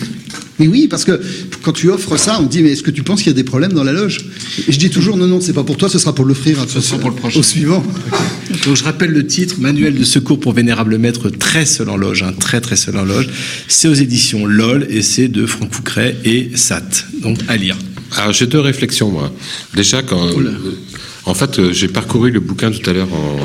[0.58, 1.20] Mais oui, parce que
[1.62, 3.36] quand tu offres ça, on te dit mais est-ce que tu penses qu'il y a
[3.36, 4.18] des problèmes dans la loge?
[4.66, 6.64] Et je dis toujours non non, c'est pas pour toi, ce sera pour l'offrir.
[6.68, 7.38] Ce sera pour le prochain.
[7.38, 7.84] Au suivant.
[8.64, 12.22] Donc je rappelle le titre, Manuel de secours pour vénérable maître, très seul en loge,
[12.22, 13.28] hein, très très seul en loge.
[13.68, 17.04] C'est aux éditions LOL et c'est de Franck Foucret et Sat.
[17.22, 17.76] Donc à lire.
[18.16, 19.32] Alors j'ai deux réflexions moi.
[19.74, 20.76] Déjà quand euh,
[21.24, 23.38] en fait euh, j'ai parcouru le bouquin tout à l'heure en,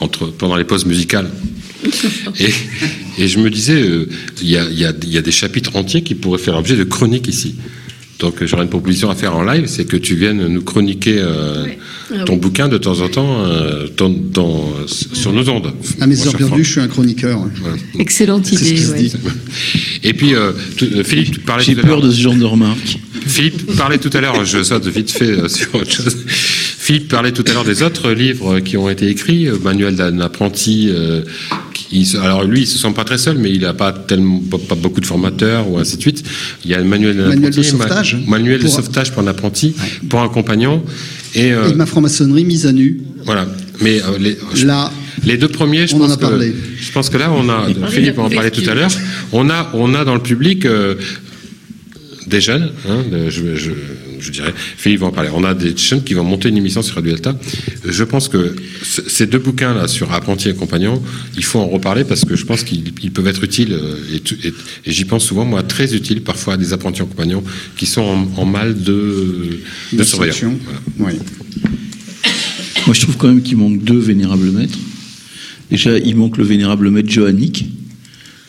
[0.00, 1.30] entre pendant les pauses musicales.
[2.38, 2.50] Et,
[3.18, 4.08] et je me disais, euh,
[4.40, 7.54] il y, a, y y des chapitres entiers qui pourraient faire l'objet de chroniques ici.
[8.20, 11.16] Donc euh, j'aurais une proposition à faire en live, c'est que tu viennes nous chroniquer
[11.18, 11.66] euh,
[12.14, 12.38] Ah ton oui.
[12.40, 15.72] bouquin de temps en temps euh, dans- dans- sur nos ondes.
[16.00, 17.40] À mes mon heures perdues, je suis un chroniqueur.
[17.60, 17.76] Voilà.
[17.98, 18.86] Excellente ce idée.
[18.86, 19.10] ouais.
[20.04, 20.34] Et puis,
[20.76, 21.98] tu- Philippe, tu parlais J'ai tout à l'heure.
[22.00, 22.98] peur de ce genre de remarques.
[23.26, 26.16] Philippe parlait tout à l'heure, je saute vite fait euh, sur autre chose.
[26.84, 30.18] Philippe parlait tout à l'heure des autres livres qui ont été écrits, euh, Manuel d'un
[30.18, 30.88] apprenti.
[30.90, 31.22] euh,
[31.72, 34.58] qui alors lui, il se sent pas très seul, mais il n'a pas tellement pas,
[34.58, 36.24] pas beaucoup de formateurs ou ainsi de suite.
[36.64, 38.16] Il y a manuel de ma- sauvetage.
[38.26, 39.76] manuel de Pour- sauvetage pour un apprenti,
[40.08, 40.82] pour un compagnon.
[41.36, 43.00] Et, euh, Et ma franc-maçonnerie mise à nu.
[43.24, 43.46] voilà.
[43.80, 44.90] Mais euh, les, je- Là,
[45.24, 46.52] les deux premiers, je On en pense a que parlé.
[46.80, 48.90] je pense que là, on a de Philippe la en parlait tout à l'heure.
[49.32, 50.96] On a on a dans le public euh,
[52.26, 53.70] des jeunes, hein, de- je, je,
[54.22, 55.30] je dirais, Philippe va en parler.
[55.34, 57.38] On a des jeunes qui vont monter une émission sur Radio Delta.
[57.84, 58.54] Je pense que
[59.08, 61.02] ces deux bouquins-là sur apprenti et compagnon,
[61.36, 64.20] il faut en reparler parce que je pense qu'ils ils peuvent être utiles euh, et,
[64.20, 64.54] tu- et-
[64.86, 67.42] et j'y pense souvent, moi, très utiles parfois à des apprentis en compagnon
[67.76, 69.58] qui sont en, en mal de,
[69.92, 70.40] de surveillance.
[70.40, 70.58] d'instruction.
[70.98, 71.16] Voilà.
[71.18, 71.62] Oui.
[72.86, 74.78] Moi, je trouve quand même qu'il manque deux vénérables maîtres.
[75.70, 77.66] Déjà, il manque le vénérable maître Johannick.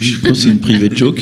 [0.02, 1.22] Je pense que c'est une private joke.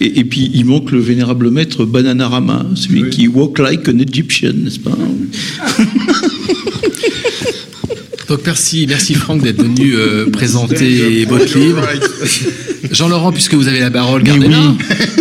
[0.00, 4.52] Et, et puis, il manque le vénérable maître Bananarama, celui qui walk like an Egyptian,
[4.54, 4.96] n'est-ce pas
[8.28, 11.82] Donc merci, merci Franck d'être venu euh, présenter votre livre.
[12.92, 14.56] Jean-Laurent, puisque vous avez la parole, gardez-la.
[14.60, 14.76] oui,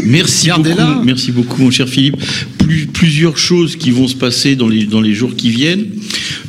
[0.06, 2.17] merci beaucoup, merci beaucoup, mon cher Philippe.
[2.59, 5.88] Plus- plusieurs choses qui vont se passer dans les, dans les jours qui viennent.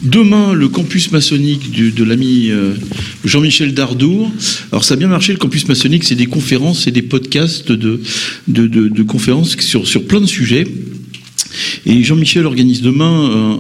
[0.02, 2.72] Demain, le campus maçonnique de l'ami euh,
[3.24, 4.30] Jean-Michel Dardour.
[4.72, 8.00] Alors, ça a bien marché, le campus maçonnique, c'est des conférences et des podcasts de,
[9.02, 10.66] conférences sur, sur plein de sujets.
[11.84, 13.58] Et Jean-Michel organise demain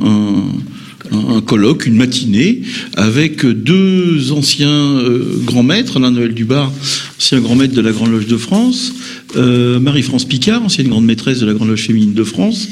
[1.12, 2.62] un, colloque, une matinée,
[2.96, 6.72] avec deux anciens euh, grands maîtres, Alain Noël Dubar,
[7.18, 8.94] ancien grand maître de la Grande Loge de France,
[9.36, 12.68] euh, Marie-France Picard, ancienne grande maîtresse de la Grande Loge féminine de France,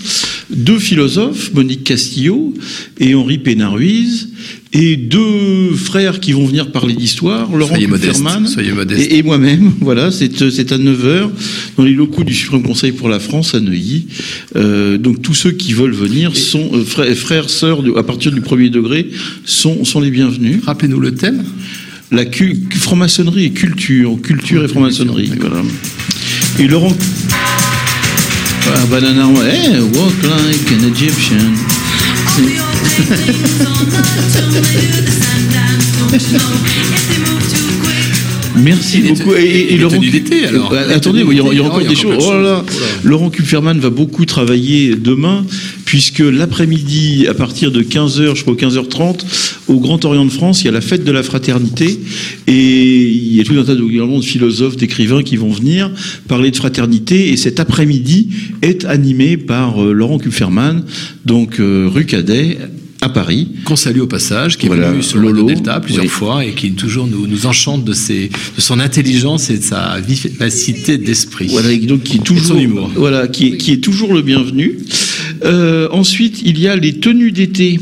[0.50, 2.54] deux philosophes, Monique Castillo
[2.98, 4.28] et Henri Pénaruiz,
[4.72, 8.22] et deux frères qui vont venir parler d'histoire, Laurent modeste.
[9.00, 9.72] et, et moi-même.
[9.80, 11.30] Voilà, c'est euh, à 9h
[11.76, 14.06] dans les locaux du Suprême Conseil pour la France à Neuilly.
[14.56, 18.30] Euh, donc tous ceux qui veulent venir sont euh, frères, frères, sœurs de- à partir
[18.32, 19.08] du premier degré
[19.44, 20.60] sont, sont les bienvenus.
[20.64, 21.44] Rappelez-nous le thème.
[22.10, 22.24] La
[22.70, 25.30] franc-maçonnerie et culture, culture et franc-maçonnerie.
[25.38, 25.62] Voilà.
[26.58, 26.96] Et Laurent.
[28.74, 31.54] Ah, banana, ouais, walk like an Egyptian.
[38.56, 39.34] Merci beaucoup.
[39.34, 40.00] Et, et- et Laurent,
[40.46, 40.72] alors.
[40.72, 42.24] Euh, Les attendez, il y, il d'été, encore il a des choses.
[42.26, 42.64] Oh là là.
[43.04, 45.44] Laurent Kupferman va beaucoup travailler demain,
[45.88, 49.20] puisque l'après-midi, à partir de 15h, je crois 15h30,
[49.68, 51.98] au Grand Orient de France, il y a la fête de la fraternité,
[52.46, 55.90] et il y a tout un tas de, philosophes, d'écrivains qui vont venir
[56.28, 58.28] parler de fraternité, et cet après-midi
[58.60, 60.84] est animé par euh, Laurent Kupferman,
[61.24, 62.58] donc euh, rue Cadet,
[63.00, 63.48] à Paris.
[63.64, 66.10] Qu'on salue au passage, qui est Voilà, venu sur Lolo, le Delta plusieurs oui.
[66.10, 70.00] fois et qui toujours nous, nous enchante de, ses, de son intelligence et de sa
[70.00, 71.46] vivacité d'esprit.
[71.48, 72.90] Voilà, et donc qui est toujours, son humour.
[72.96, 74.78] Voilà, qui est, qui est toujours le bienvenu.
[75.44, 77.80] Euh, ensuite, il y a les tenues d'été.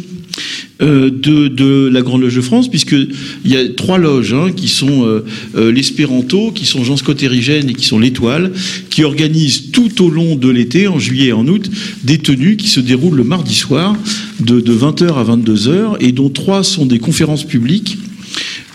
[0.83, 4.69] euh, de, la Grande Loge de France, puisque il y a trois loges hein, qui
[4.69, 8.53] sont euh, l'Espéranto, qui sont Jean Scott Érigène et qui sont l'Étoile,
[8.91, 11.71] qui organisent tout au long de l'été, en juillet et en août,
[12.05, 13.97] des tenues qui se déroulent le mardi soir
[14.41, 17.97] de, de 20h à 22h, et dont trois sont des conférences publiques.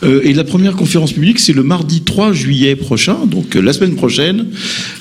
[0.03, 4.47] Et la première conférence publique, c'est le mardi 3 juillet prochain, donc la semaine prochaine.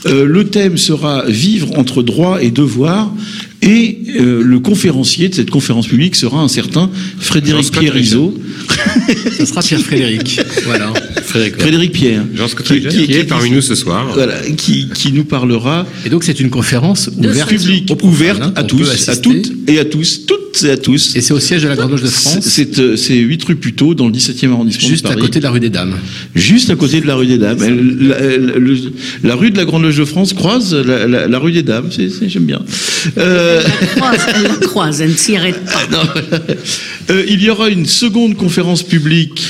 [0.04, 3.10] Le thème sera Vivre entre droit et devoir.
[3.62, 8.40] Et euh, le conférencier de cette conférence publique sera un certain Frédéric Jean-Scott Pierre-Iso.
[9.36, 10.40] Ça sera Pierre Frédéric.
[10.64, 10.92] voilà.
[11.22, 11.60] Frédéric.
[11.60, 12.24] Frédéric Pierre.
[12.34, 14.10] Jean qui est parmi nous ce soir.
[14.14, 15.86] Voilà, qui, qui nous parlera.
[16.06, 20.24] Et donc c'est une conférence ouverte publique, ouverte à tous, à toutes et à tous,
[20.26, 21.14] toutes et à tous.
[21.16, 23.56] Et c'est au siège de la Grande Loge de France, C'est euh, c'est 8 rue
[23.56, 25.94] Puteaux, dans le 17e arrondissement juste de à côté de la rue des Dames.
[26.34, 27.58] Juste à côté de la rue des Dames.
[27.62, 28.78] Elle- la, elle- le-
[29.22, 31.88] la rue de la Grande Loge de France croise la, la- la rue des Dames.
[31.90, 32.60] C'est- c'est- J'aime bien.
[33.18, 33.62] Euh,
[33.96, 35.86] croise, elle la croise, elle ne s'y arrête pas.
[35.92, 36.44] non, voilà.
[37.10, 39.42] Euh, il y aura une seconde conférence publique.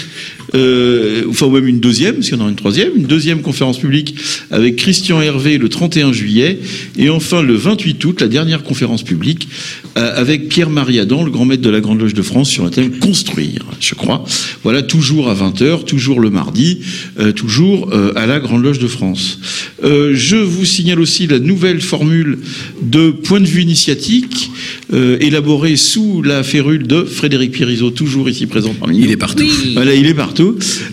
[0.55, 3.43] Euh, enfin, ou même une deuxième, parce qu'il y en aura une troisième, une deuxième
[3.43, 4.15] conférence publique
[4.51, 6.59] avec Christian Hervé le 31 juillet,
[6.99, 9.49] et enfin le 28 août, la dernière conférence publique
[9.97, 12.71] euh, avec Pierre-Marie Adam, le grand maître de la Grande Loge de France, sur le
[12.71, 14.25] thème construire, je crois.
[14.63, 16.81] Voilà, toujours à 20h, toujours le mardi,
[17.19, 19.39] euh, toujours euh, à la Grande Loge de France.
[19.85, 22.39] Euh, je vous signale aussi la nouvelle formule
[22.83, 24.51] de point de vue initiatique,
[24.93, 29.05] euh, élaborée sous la férule de Frédéric Pierrizot, toujours ici présent parmi nous.
[29.05, 29.43] Il est partout.
[29.43, 29.73] Oui.
[29.75, 30.40] Voilà, il est partout.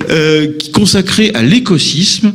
[0.09, 2.31] Euh, consacré à l'écosysme,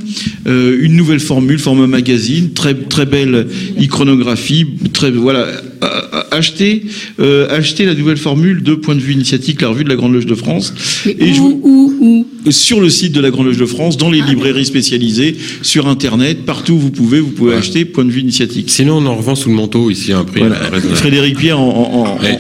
[0.46, 3.46] euh, une nouvelle formule, format magazine, très très belle
[3.78, 5.40] iconographie, très voilà.
[5.40, 6.84] euh, euh, Achetez,
[7.20, 10.14] euh, achetez la nouvelle formule de point de vue initiatique, la revue de la Grande
[10.14, 10.72] Loge de France.
[11.06, 13.66] Mais Et je où, vous- où, où sur le site de la Grande Loge de
[13.66, 17.56] France, dans les librairies spécialisées, sur Internet, partout où vous pouvez, vous pouvez Ouais.
[17.58, 18.70] acheter point de vue initiatique.
[18.70, 20.56] Sinon, on en revend sous le manteau ici à un prix Voilà.
[20.94, 21.68] Frédéric Pierre en.
[21.68, 22.32] en- en- Et-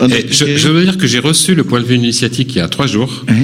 [0.00, 2.54] en- en- et je, je veux dire que j'ai reçu le point de vue initiatique
[2.54, 3.24] il y a trois jours.
[3.28, 3.34] Hein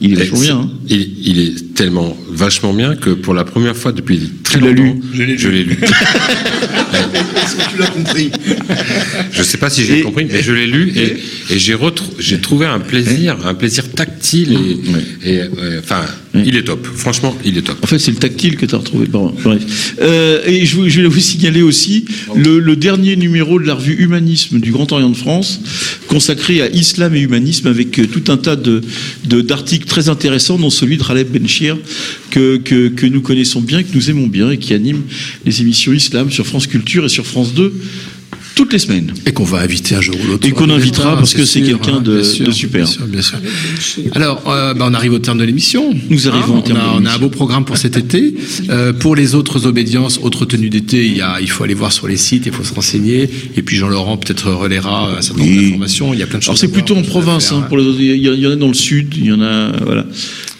[0.00, 0.56] il est Et vachement bien.
[0.60, 0.70] hein.
[0.88, 4.20] Il, il est tellement vachement bien que pour la première fois depuis
[4.54, 4.92] Tu l'as lu
[5.38, 5.78] je l'ai lu.
[7.44, 8.30] Est-ce que tu l'as compris?
[9.32, 12.80] Je sais pas si j'ai compris, mais je l'ai lu et, et j'ai trouvé un
[12.80, 14.52] plaisir, un plaisir tactile
[15.24, 16.02] et, et, euh, enfin,
[16.34, 16.86] il est top.
[16.96, 17.78] Franchement, il est top.
[17.82, 19.06] En fait, c'est le tactile que tu as retrouvé.
[19.06, 19.94] Bon, bref.
[20.00, 23.94] Euh, et je, je vais vous signaler aussi le, le dernier numéro de la revue
[23.98, 25.60] Humanisme du Grand Orient de France,
[26.08, 28.80] consacré à islam et humanisme, avec euh, tout un tas de
[29.24, 31.76] de- d'articles très intéressants, dont celui de Raleb Benchir,
[32.30, 35.02] que, que, que nous connaissons bien, que nous aimons bien, et qui anime
[35.44, 37.72] les émissions Islam sur France Culture et sur France 2
[38.56, 39.12] toutes les semaines.
[39.26, 40.46] Et qu'on va inviter un jour ou l'autre.
[40.46, 42.84] Et qu'on invitera Ah, parce que c'est quelqu'un de- super.
[42.84, 43.38] Bien sûr, bien sûr.
[44.12, 45.92] Alors, euh, bah, on arrive au terme de l'émission.
[46.08, 47.96] Nous arrivons Hein, au terme on a, de on a un beau programme pour cet
[47.96, 48.32] été.
[48.70, 51.92] Euh, pour les autres obédiences, autres tenues d'été, il, y a, il faut aller voir
[51.92, 53.28] sur les sites, il faut se renseigner.
[53.56, 56.14] Et puis Jean-Laurent peut-être relaiera un certain nombre d'informations.
[56.14, 56.50] Il y a plein de choses.
[56.50, 57.48] Alors c'est plutôt en province.
[57.48, 57.98] faire, hein, pour les autres.
[58.00, 60.06] il, y a- il y en a dans le sud, il y en a voilà.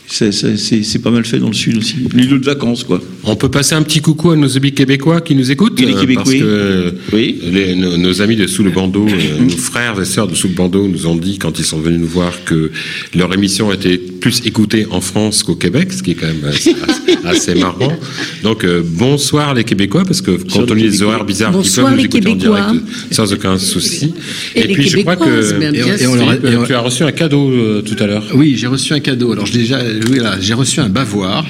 [0.06, 1.96] C'est- pas mal fait dans le sud aussi.
[2.14, 3.00] L'île de vacances quoi.
[3.26, 5.80] On peut passer un petit coucou à nos amis québécois qui nous écoutent.
[5.80, 6.24] Et les euh, Québécois.
[6.24, 7.38] Parce que Oui.
[7.50, 10.48] les- nos, nos amis de Sous le Bandeau, euh, nos frères et sœurs de Sous
[10.48, 12.70] le Bandeau nous ont dit quand ils sont venus nous voir que
[13.14, 16.74] leur émission était plus écoutée en France qu'au Québec, ce qui est quand même assez,
[17.24, 17.96] assez marrant.
[18.42, 21.94] Donc euh, bonsoir les Québécois, parce que compte tenu des horaires bizarres qui Bonsoir, peuvent
[21.96, 22.60] nous les écouter en Québécois.
[22.72, 24.12] direct sans aucon souci.
[24.54, 25.62] Et puis je crois que
[26.02, 28.24] Et- on leur a- tu as reçu un cadeau euh, tout à l'heure.
[28.34, 29.32] Oui, j'ai reçu un cadeau.
[29.32, 29.78] Alors, j'ai déjà,
[30.10, 31.44] oui, là, j'ai reçu un bavoir.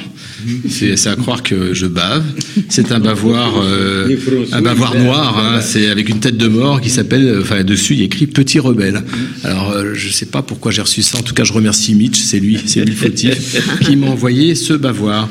[0.68, 2.24] C'est à croire que je bave.
[2.68, 4.16] C'est un bavoir, euh,
[4.52, 5.38] un bavoir noir.
[5.38, 5.60] hein.
[5.60, 9.02] C'est avec une tête de mort qui s'appelle, enfin dessus il écrit Petit rebelle.
[9.42, 11.18] Alors euh, je sais pas pourquoi j'ai reçu ça.
[11.18, 12.18] En tout cas, je remercie Mitch.
[12.18, 15.28] C'est lui, c'est lui fautif qui m'a envoyé ce bavoir.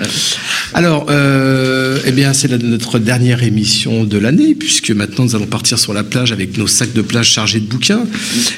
[0.73, 5.77] Alors, euh, eh bien, c'est notre dernière émission de l'année puisque maintenant nous allons partir
[5.77, 8.05] sur la plage avec nos sacs de plage chargés de bouquins.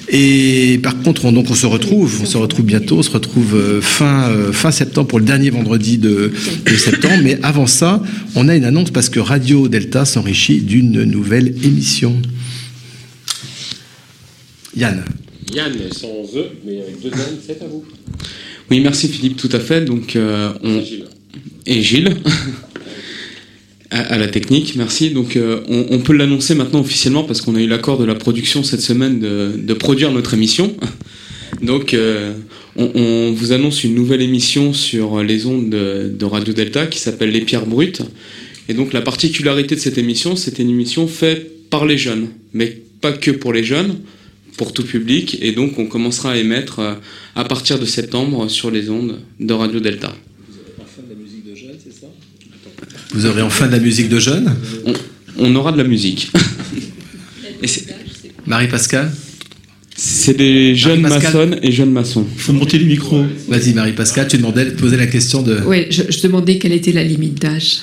[0.09, 3.79] Et par contre, on, donc on se retrouve, on se retrouve bientôt, on se retrouve
[3.81, 6.31] fin fin septembre pour le dernier vendredi de,
[6.65, 7.21] de septembre.
[7.23, 8.01] Mais avant ça,
[8.35, 12.21] on a une annonce parce que Radio Delta s'enrichit d'une nouvelle émission.
[14.75, 15.03] Yann.
[15.53, 17.85] Yann sans E, mais avec deux N, c'est à vous.
[18.69, 19.85] Oui, merci Philippe, tout à fait.
[19.85, 20.81] Donc, euh, on...
[21.65, 22.15] Et Gilles.
[23.91, 25.11] À, la technique, merci.
[25.11, 28.15] Donc euh, on, on peut l'annoncer maintenant officiellement parce qu'on a eu l'accord de la
[28.15, 30.75] production cette semaine de, de produire notre émission.
[31.61, 32.33] Donc euh,
[32.75, 36.99] on, on vous annonce une nouvelle émission sur les ondes de, de Radio Delta qui
[36.99, 38.01] s'appelle Les Pierres Brutes.
[38.67, 42.77] Et donc la particularité de cette émission, c'est une émission faite par les jeunes, mais
[43.01, 43.99] pas que pour les jeunes,
[44.57, 45.37] pour tout public.
[45.41, 46.93] Et donc on commencera à émettre euh,
[47.35, 50.15] à partir de septembre sur les ondes de Radio Delta.
[53.13, 54.53] Vous aurez enfin de la musique de jeunes?
[54.85, 54.93] On,
[55.37, 56.31] on aura de la musique.
[57.61, 57.85] Et c'est-
[58.45, 59.11] Marie-Pascal
[59.97, 62.25] C'est des jeunes maçonnes et jeunes maçons.
[62.35, 63.23] Il faut monter les micros.
[63.47, 65.59] Vas-y Marie-Pascal, tu demandais, tu posais la question de...
[65.65, 67.79] Oui, je, je demandais quelle était la limite d'âge.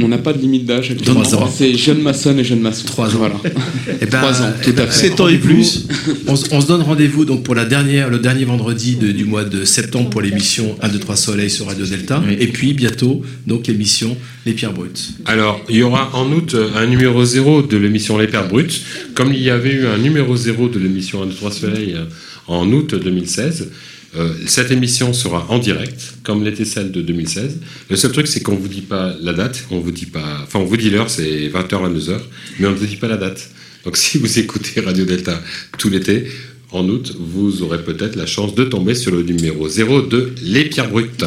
[0.00, 0.94] On n'a pas de limite d'âge.
[1.04, 1.50] Trois ans.
[1.52, 2.86] C'est jeunes maçonnes et jeunes maçons.
[2.86, 3.18] Trois ans.
[3.18, 3.34] Voilà.
[4.00, 5.08] Eh ben, Trois ans, tout ben, à fait.
[5.08, 5.86] Sept ans et plus.
[6.28, 9.24] On, se- on se donne rendez-vous donc pour la dernière, le dernier vendredi de- du
[9.24, 12.22] mois de septembre pour l'émission 1, 2, 3 Soleil sur Radio Delta.
[12.38, 14.16] Et puis bientôt, donc l'émission
[14.46, 15.10] Les Pierres Brutes.
[15.26, 18.80] Alors, il y aura en août euh, un numéro 0 de l'émission Les Pères Brutes,
[19.14, 22.04] comme il y avait eu un numéro 0 de l'émission 1, 2, 3 Soleil euh,
[22.46, 23.70] en août 2016.
[24.16, 27.58] Euh, cette émission sera en direct, comme l'était celle de 2016.
[27.90, 30.60] Le seul truc, c'est qu'on vous dit pas la date, on vous dit pas, enfin,
[30.60, 32.18] on vous dit l'heure, c'est 20h, 22h,
[32.58, 33.50] mais on ne vous dit pas la date.
[33.84, 35.40] Donc, si vous écoutez Radio Delta
[35.76, 36.26] tout l'été,
[36.70, 40.66] en août, vous aurez peut-être la chance de tomber sur le numéro 0 de Les
[40.66, 41.24] Pierres Brutes.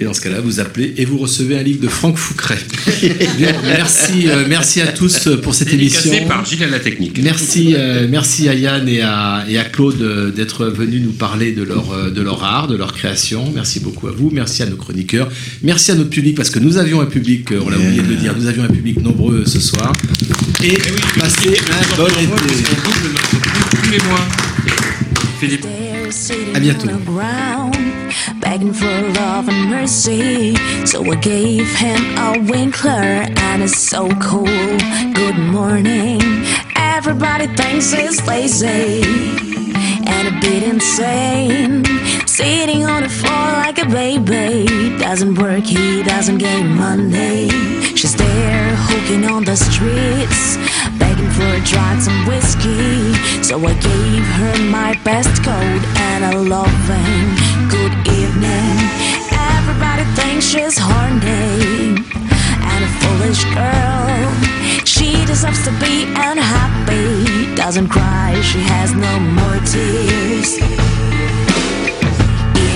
[0.00, 2.58] Et dans ce cas-là, vous appelez et vous recevez un livre de Franck Foucret.
[3.36, 6.26] Bien, merci, euh, merci à tous pour cette Dédicacé émission.
[6.26, 7.20] par Gilles à la technique.
[7.22, 11.52] Merci, euh, merci à Yann et à, et à Claude euh, d'être venus nous parler
[11.52, 13.52] de leur, euh, de leur art, de leur création.
[13.54, 14.30] Merci beaucoup à vous.
[14.32, 15.28] Merci à nos chroniqueurs.
[15.62, 18.08] Merci à notre public parce que nous avions un public, euh, on l'a oublié de
[18.08, 19.92] le dire, nous avions un public nombreux ce soir.
[20.64, 20.78] Et
[21.18, 22.26] passez un bon été.
[23.82, 24.26] Tous les mois.
[25.38, 25.66] Philippe.
[26.54, 26.88] À bientôt.
[28.40, 28.86] Begging for
[29.20, 30.54] love and mercy.
[30.86, 33.10] So I gave him a winkler,
[33.46, 34.78] and it's so cool.
[35.14, 36.20] Good morning.
[36.76, 39.02] Everybody thinks he's lazy
[40.06, 41.84] and a bit insane.
[42.26, 44.98] Sitting on the floor like a baby.
[44.98, 47.48] Doesn't work, he doesn't get money.
[47.96, 50.56] She's there hooking on the streets,
[51.40, 53.14] for drugs and whiskey.
[53.42, 57.24] So I gave her my best coat and a loving
[57.74, 58.76] good evening.
[59.56, 61.96] Everybody thinks she's horny
[62.72, 64.26] and a foolish girl.
[64.84, 67.54] She deserves to be unhappy.
[67.56, 70.50] Doesn't cry, she has no more tears.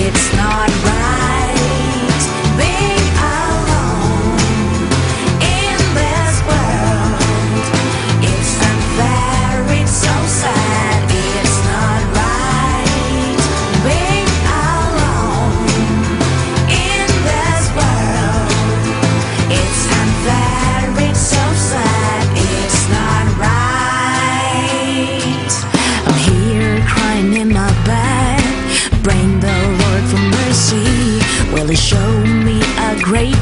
[0.05, 2.21] It's not right
[2.59, 2.94] being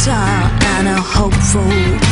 [0.03, 2.02] a greater and a hopeful,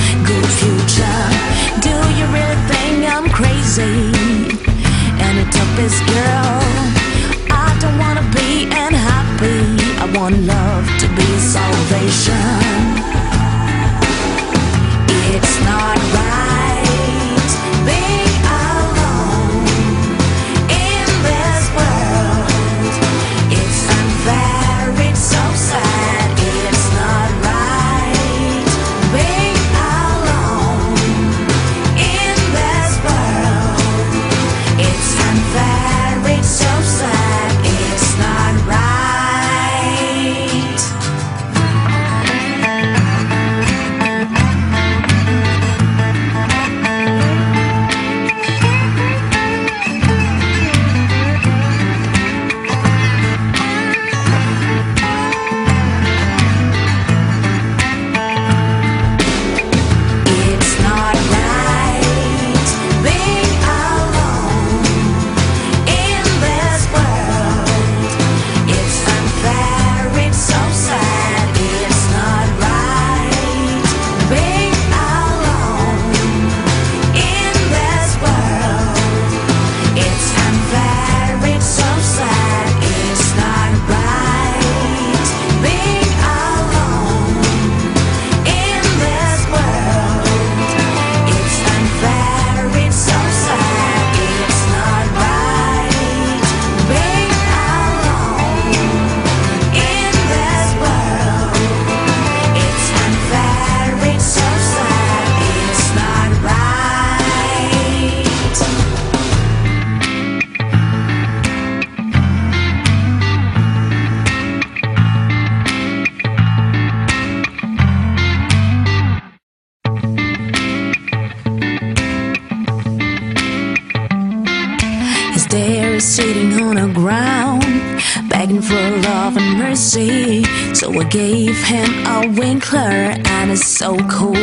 [131.11, 134.33] gave him a winkler, and it's so cool.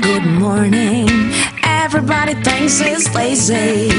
[0.00, 1.08] Good morning.
[1.62, 3.90] Everybody thinks he's lazy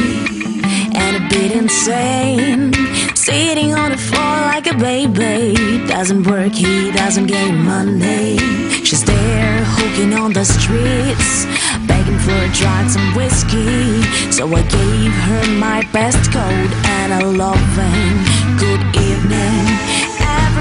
[0.94, 2.74] and a bit insane.
[3.16, 5.56] Sitting on the floor like a baby.
[5.88, 8.38] Doesn't work, he doesn't get money.
[8.84, 11.46] She's there hooking on the streets,
[11.88, 14.04] begging for drugs and whiskey.
[14.34, 19.91] So I gave her my best coat and a loving good evening.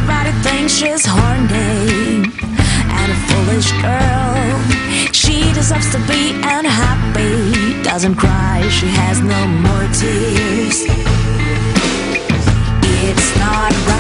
[0.03, 2.25] Everybody thinks she's horny
[2.99, 5.13] and a foolish girl.
[5.13, 7.83] She deserves to be unhappy.
[7.83, 10.87] Doesn't cry, she has no more tears.
[12.83, 14.00] It's not right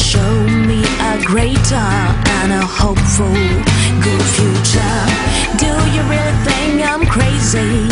[0.00, 0.34] show
[0.66, 1.90] me a greater
[2.40, 3.32] and a hopeful,
[4.04, 5.00] good future?
[5.58, 7.86] Do you really think I'm crazy?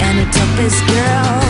[0.00, 1.43] And a toughest girl.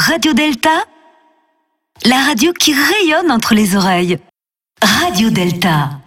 [0.00, 0.84] Radio Delta,
[2.04, 4.20] la radio qui rayonne entre les oreilles.
[4.80, 5.97] Radio Delta.